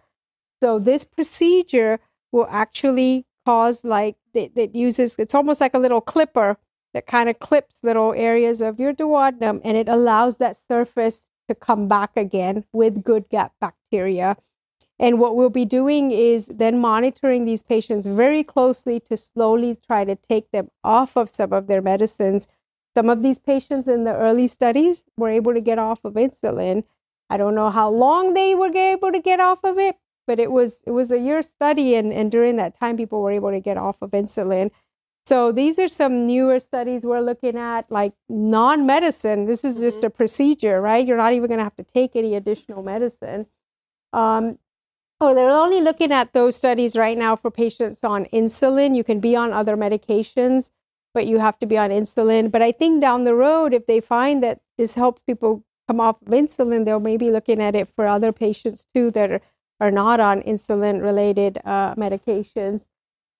So 0.62 0.80
this 0.80 1.04
procedure 1.04 2.00
will 2.32 2.48
actually 2.50 3.26
cause 3.46 3.84
like 3.84 4.16
that 4.34 4.76
uses 4.76 5.16
it's 5.18 5.36
almost 5.36 5.60
like 5.60 5.74
a 5.74 5.80
little 5.80 6.00
clipper 6.00 6.58
that 6.94 7.08
kind 7.08 7.28
of 7.28 7.40
clips 7.40 7.84
little 7.84 8.14
areas 8.14 8.62
of 8.62 8.80
your 8.80 8.94
duodenum 8.94 9.60
and 9.64 9.76
it 9.76 9.90
allows 9.90 10.38
that 10.38 10.56
surface 10.56 11.28
to 11.48 11.56
come 11.56 11.88
back 11.88 12.12
again 12.16 12.64
with 12.72 13.04
good 13.04 13.26
gut 13.30 13.52
bacteria. 13.60 14.38
And 15.00 15.20
what 15.20 15.36
we'll 15.36 15.50
be 15.50 15.66
doing 15.66 16.12
is 16.12 16.46
then 16.46 16.80
monitoring 16.80 17.46
these 17.46 17.64
patients 17.64 18.06
very 18.06 18.44
closely 18.44 19.00
to 19.02 19.18
slowly 19.18 19.76
try 19.76 20.06
to 20.06 20.16
take 20.16 20.52
them 20.52 20.70
off 20.84 21.18
of 21.18 21.30
some 21.30 21.52
of 21.52 21.68
their 21.68 21.82
medicines 21.82 22.48
some 22.96 23.10
of 23.10 23.22
these 23.22 23.40
patients 23.40 23.88
in 23.88 24.04
the 24.04 24.14
early 24.14 24.48
studies 24.48 25.06
were 25.18 25.30
able 25.30 25.54
to 25.54 25.62
get 25.62 25.80
off 25.80 26.00
of 26.04 26.14
insulin. 26.14 26.84
I 27.30 27.38
don't 27.38 27.56
know 27.56 27.70
how 27.70 27.90
long 27.90 28.34
they 28.34 28.54
were 28.56 28.76
able 28.76 29.12
to 29.12 29.20
get 29.20 29.40
off 29.40 29.60
of 29.64 29.78
it, 29.78 29.98
but 30.28 30.40
it 30.40 30.52
was 30.52 30.82
it 30.86 30.92
was 30.92 31.12
a 31.12 31.20
year 31.20 31.42
study 31.42 31.96
and, 31.96 32.12
and 32.12 32.32
during 32.32 32.58
that 32.58 32.78
time 32.78 32.98
people 32.98 33.22
were 33.22 33.32
able 33.32 33.52
to 33.52 33.60
get 33.60 33.78
off 33.78 33.98
of 34.02 34.12
insulin. 34.12 34.72
So 35.26 35.52
these 35.52 35.78
are 35.78 35.88
some 35.88 36.26
newer 36.26 36.60
studies 36.60 37.04
we're 37.04 37.22
looking 37.22 37.56
at, 37.56 37.90
like 37.92 38.14
non-medicine. 38.28 39.46
This 39.46 39.64
is 39.64 39.80
just 39.80 40.00
mm-hmm. 40.00 40.08
a 40.08 40.10
procedure, 40.10 40.82
right? 40.82 41.06
You're 41.06 41.18
not 41.18 41.34
even 41.34 41.48
going 41.48 41.60
to 41.60 41.64
have 41.64 41.76
to 41.78 41.84
take 41.84 42.16
any 42.16 42.36
additional 42.36 42.82
medicine. 42.82 43.46
Um, 44.14 44.58
oh, 45.20 45.36
they're 45.36 45.50
only 45.50 45.80
looking 45.80 46.12
at 46.12 46.34
those 46.34 46.56
studies 46.56 46.96
right 46.96 47.18
now 47.18 47.36
for 47.36 47.52
patients 47.52 48.04
on 48.04 48.26
insulin. 48.34 48.96
You 48.96 49.04
can 49.04 49.20
be 49.20 49.36
on 49.36 49.54
other 49.54 49.78
medications 49.78 50.72
but 51.14 51.28
you 51.28 51.40
have 51.40 51.60
to 51.60 51.66
be 51.66 51.78
on 51.78 51.90
insulin. 51.90 52.52
But 52.52 52.62
I 52.62 52.72
think 52.72 53.02
down 53.02 53.24
the 53.24 53.36
road, 53.36 53.74
if 53.74 53.86
they 53.86 54.00
find 54.00 54.42
that 54.44 54.60
this 54.78 54.96
helps 54.96 55.22
people 55.26 55.64
come 55.88 56.00
off 56.00 56.22
of 56.22 56.30
insulin, 56.30 56.86
they'll 56.86 57.00
maybe 57.00 57.30
looking 57.30 57.62
at 57.62 57.76
it 57.76 57.90
for 57.96 58.08
other 58.08 58.32
patients 58.32 58.86
too 58.94 59.12
that 59.12 59.32
are, 59.32 59.42
are 59.80 59.92
not 59.92 60.20
on 60.20 60.42
insulin 60.42 61.02
related 61.02 61.60
uh, 61.66 61.96
medications. 61.96 62.88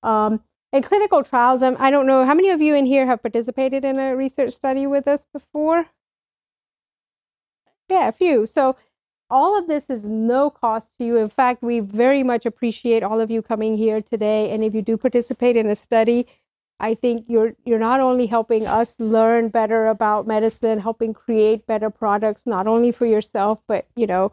Um, 0.04 0.42
and 0.74 0.84
clinical 0.86 1.24
trials, 1.24 1.62
um, 1.62 1.76
I 1.80 1.92
don't 1.92 2.08
know, 2.08 2.26
how 2.26 2.34
many 2.34 2.50
of 2.50 2.62
you 2.62 2.74
in 2.76 2.86
here 2.86 3.06
have 3.06 3.22
participated 3.22 3.84
in 3.84 4.00
a 4.00 4.16
research 4.16 4.54
study 4.54 4.88
with 4.88 5.08
us 5.08 5.26
before? 5.34 5.88
Yeah, 7.90 8.08
a 8.08 8.12
few. 8.14 8.48
So 8.48 8.78
all 9.30 9.58
of 9.58 9.68
this 9.68 9.90
is 9.90 10.08
no 10.08 10.50
cost 10.50 10.92
to 10.98 11.06
you. 11.06 11.18
In 11.18 11.30
fact, 11.30 11.62
we 11.62 11.80
very 11.80 12.24
much 12.24 12.46
appreciate 12.46 13.04
all 13.04 13.20
of 13.20 13.30
you 13.30 13.42
coming 13.42 13.78
here 13.78 14.02
today. 14.02 14.52
And 14.52 14.64
if 14.64 14.74
you 14.74 14.82
do 14.82 14.98
participate 14.98 15.58
in 15.58 15.70
a 15.70 15.76
study, 15.76 16.26
I 16.82 16.96
think 16.96 17.26
you're 17.28 17.54
you're 17.64 17.80
not 17.80 18.00
only 18.00 18.26
helping 18.26 18.66
us 18.66 19.00
learn 19.00 19.50
better 19.50 19.88
about 19.88 20.28
medicine, 20.28 20.80
helping 20.80 21.14
create 21.14 21.68
better 21.68 21.90
products 21.90 22.46
not 22.46 22.68
only 22.68 22.92
for 22.92 23.06
yourself 23.06 23.60
but 23.68 23.86
you 23.96 24.08
know 24.08 24.32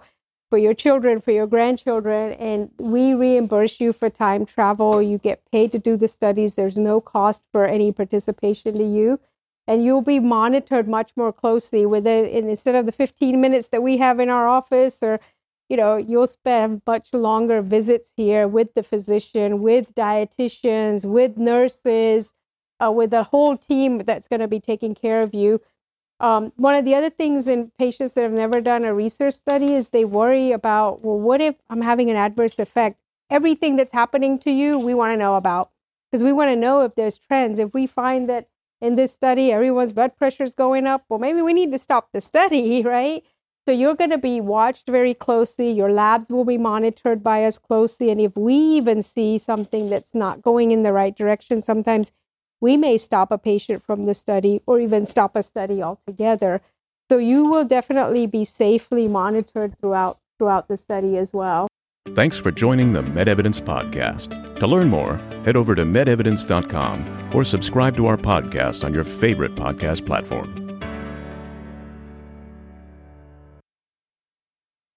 for 0.50 0.58
your 0.58 0.74
children, 0.74 1.20
for 1.20 1.30
your 1.30 1.46
grandchildren, 1.46 2.32
and 2.32 2.70
we 2.78 3.12
reimburse 3.12 3.80
you 3.80 3.92
for 3.92 4.08
time 4.08 4.46
travel. 4.46 5.02
You 5.02 5.18
get 5.18 5.42
paid 5.52 5.72
to 5.72 5.78
do 5.78 5.96
the 5.96 6.08
studies. 6.08 6.54
There's 6.54 6.78
no 6.78 7.00
cost 7.00 7.42
for 7.52 7.66
any 7.66 7.92
participation 7.92 8.74
to 8.76 8.84
you. 8.84 9.20
And 9.66 9.84
you'll 9.84 10.00
be 10.00 10.20
monitored 10.20 10.88
much 10.88 11.12
more 11.14 11.34
closely 11.34 11.84
with 11.84 12.06
instead 12.06 12.74
of 12.74 12.86
the 12.86 12.92
15 12.92 13.38
minutes 13.38 13.68
that 13.68 13.82
we 13.82 13.98
have 13.98 14.18
in 14.18 14.30
our 14.30 14.48
office, 14.48 14.98
or 15.02 15.20
you 15.68 15.76
know, 15.76 15.98
you'll 15.98 16.26
spend 16.26 16.80
much 16.86 17.12
longer 17.12 17.60
visits 17.60 18.14
here 18.16 18.48
with 18.48 18.72
the 18.72 18.82
physician, 18.82 19.60
with 19.60 19.94
dietitians, 19.94 21.04
with 21.04 21.36
nurses, 21.36 22.32
uh, 22.82 22.90
with 22.90 23.12
a 23.12 23.24
whole 23.24 23.56
team 23.56 23.98
that's 23.98 24.28
going 24.28 24.40
to 24.40 24.48
be 24.48 24.60
taking 24.60 24.94
care 24.94 25.22
of 25.22 25.34
you. 25.34 25.60
Um, 26.20 26.52
one 26.56 26.74
of 26.74 26.84
the 26.84 26.94
other 26.94 27.10
things 27.10 27.46
in 27.46 27.70
patients 27.78 28.14
that 28.14 28.22
have 28.22 28.32
never 28.32 28.60
done 28.60 28.84
a 28.84 28.92
research 28.92 29.34
study 29.34 29.74
is 29.74 29.90
they 29.90 30.04
worry 30.04 30.50
about, 30.50 31.04
well, 31.04 31.18
what 31.18 31.40
if 31.40 31.56
I'm 31.70 31.82
having 31.82 32.10
an 32.10 32.16
adverse 32.16 32.58
effect? 32.58 32.98
Everything 33.30 33.76
that's 33.76 33.92
happening 33.92 34.38
to 34.40 34.50
you, 34.50 34.78
we 34.78 34.94
want 34.94 35.12
to 35.12 35.16
know 35.16 35.36
about 35.36 35.70
because 36.10 36.24
we 36.24 36.32
want 36.32 36.50
to 36.50 36.56
know 36.56 36.80
if 36.80 36.94
there's 36.94 37.18
trends. 37.18 37.58
If 37.58 37.72
we 37.72 37.86
find 37.86 38.28
that 38.28 38.48
in 38.80 38.96
this 38.96 39.12
study 39.12 39.52
everyone's 39.52 39.92
blood 39.92 40.16
pressure 40.16 40.44
is 40.44 40.54
going 40.54 40.86
up, 40.86 41.04
well, 41.08 41.18
maybe 41.18 41.42
we 41.42 41.52
need 41.52 41.70
to 41.72 41.78
stop 41.78 42.08
the 42.12 42.20
study, 42.20 42.82
right? 42.84 43.24
So 43.66 43.72
you're 43.72 43.94
going 43.94 44.10
to 44.10 44.18
be 44.18 44.40
watched 44.40 44.88
very 44.88 45.12
closely. 45.12 45.70
Your 45.70 45.92
labs 45.92 46.30
will 46.30 46.46
be 46.46 46.56
monitored 46.56 47.22
by 47.22 47.44
us 47.44 47.58
closely. 47.58 48.10
And 48.10 48.18
if 48.18 48.34
we 48.34 48.54
even 48.54 49.02
see 49.02 49.36
something 49.36 49.90
that's 49.90 50.14
not 50.14 50.40
going 50.40 50.70
in 50.70 50.84
the 50.84 50.92
right 50.92 51.14
direction, 51.14 51.60
sometimes 51.60 52.10
we 52.60 52.76
may 52.76 52.98
stop 52.98 53.30
a 53.30 53.38
patient 53.38 53.82
from 53.84 54.04
the 54.04 54.14
study 54.14 54.62
or 54.66 54.80
even 54.80 55.06
stop 55.06 55.36
a 55.36 55.42
study 55.42 55.82
altogether. 55.82 56.60
So 57.10 57.18
you 57.18 57.50
will 57.50 57.64
definitely 57.64 58.26
be 58.26 58.44
safely 58.44 59.08
monitored 59.08 59.78
throughout 59.80 60.18
throughout 60.38 60.68
the 60.68 60.76
study 60.76 61.16
as 61.16 61.32
well. 61.32 61.66
Thanks 62.14 62.38
for 62.38 62.50
joining 62.50 62.92
the 62.92 63.02
MedEvidence 63.02 63.60
Podcast. 63.60 64.56
To 64.56 64.66
learn 64.66 64.88
more, 64.88 65.16
head 65.44 65.56
over 65.56 65.74
to 65.74 65.82
medevidence.com 65.82 67.30
or 67.34 67.44
subscribe 67.44 67.96
to 67.96 68.06
our 68.06 68.16
podcast 68.16 68.84
on 68.84 68.94
your 68.94 69.04
favorite 69.04 69.54
podcast 69.54 70.06
platform. 70.06 70.67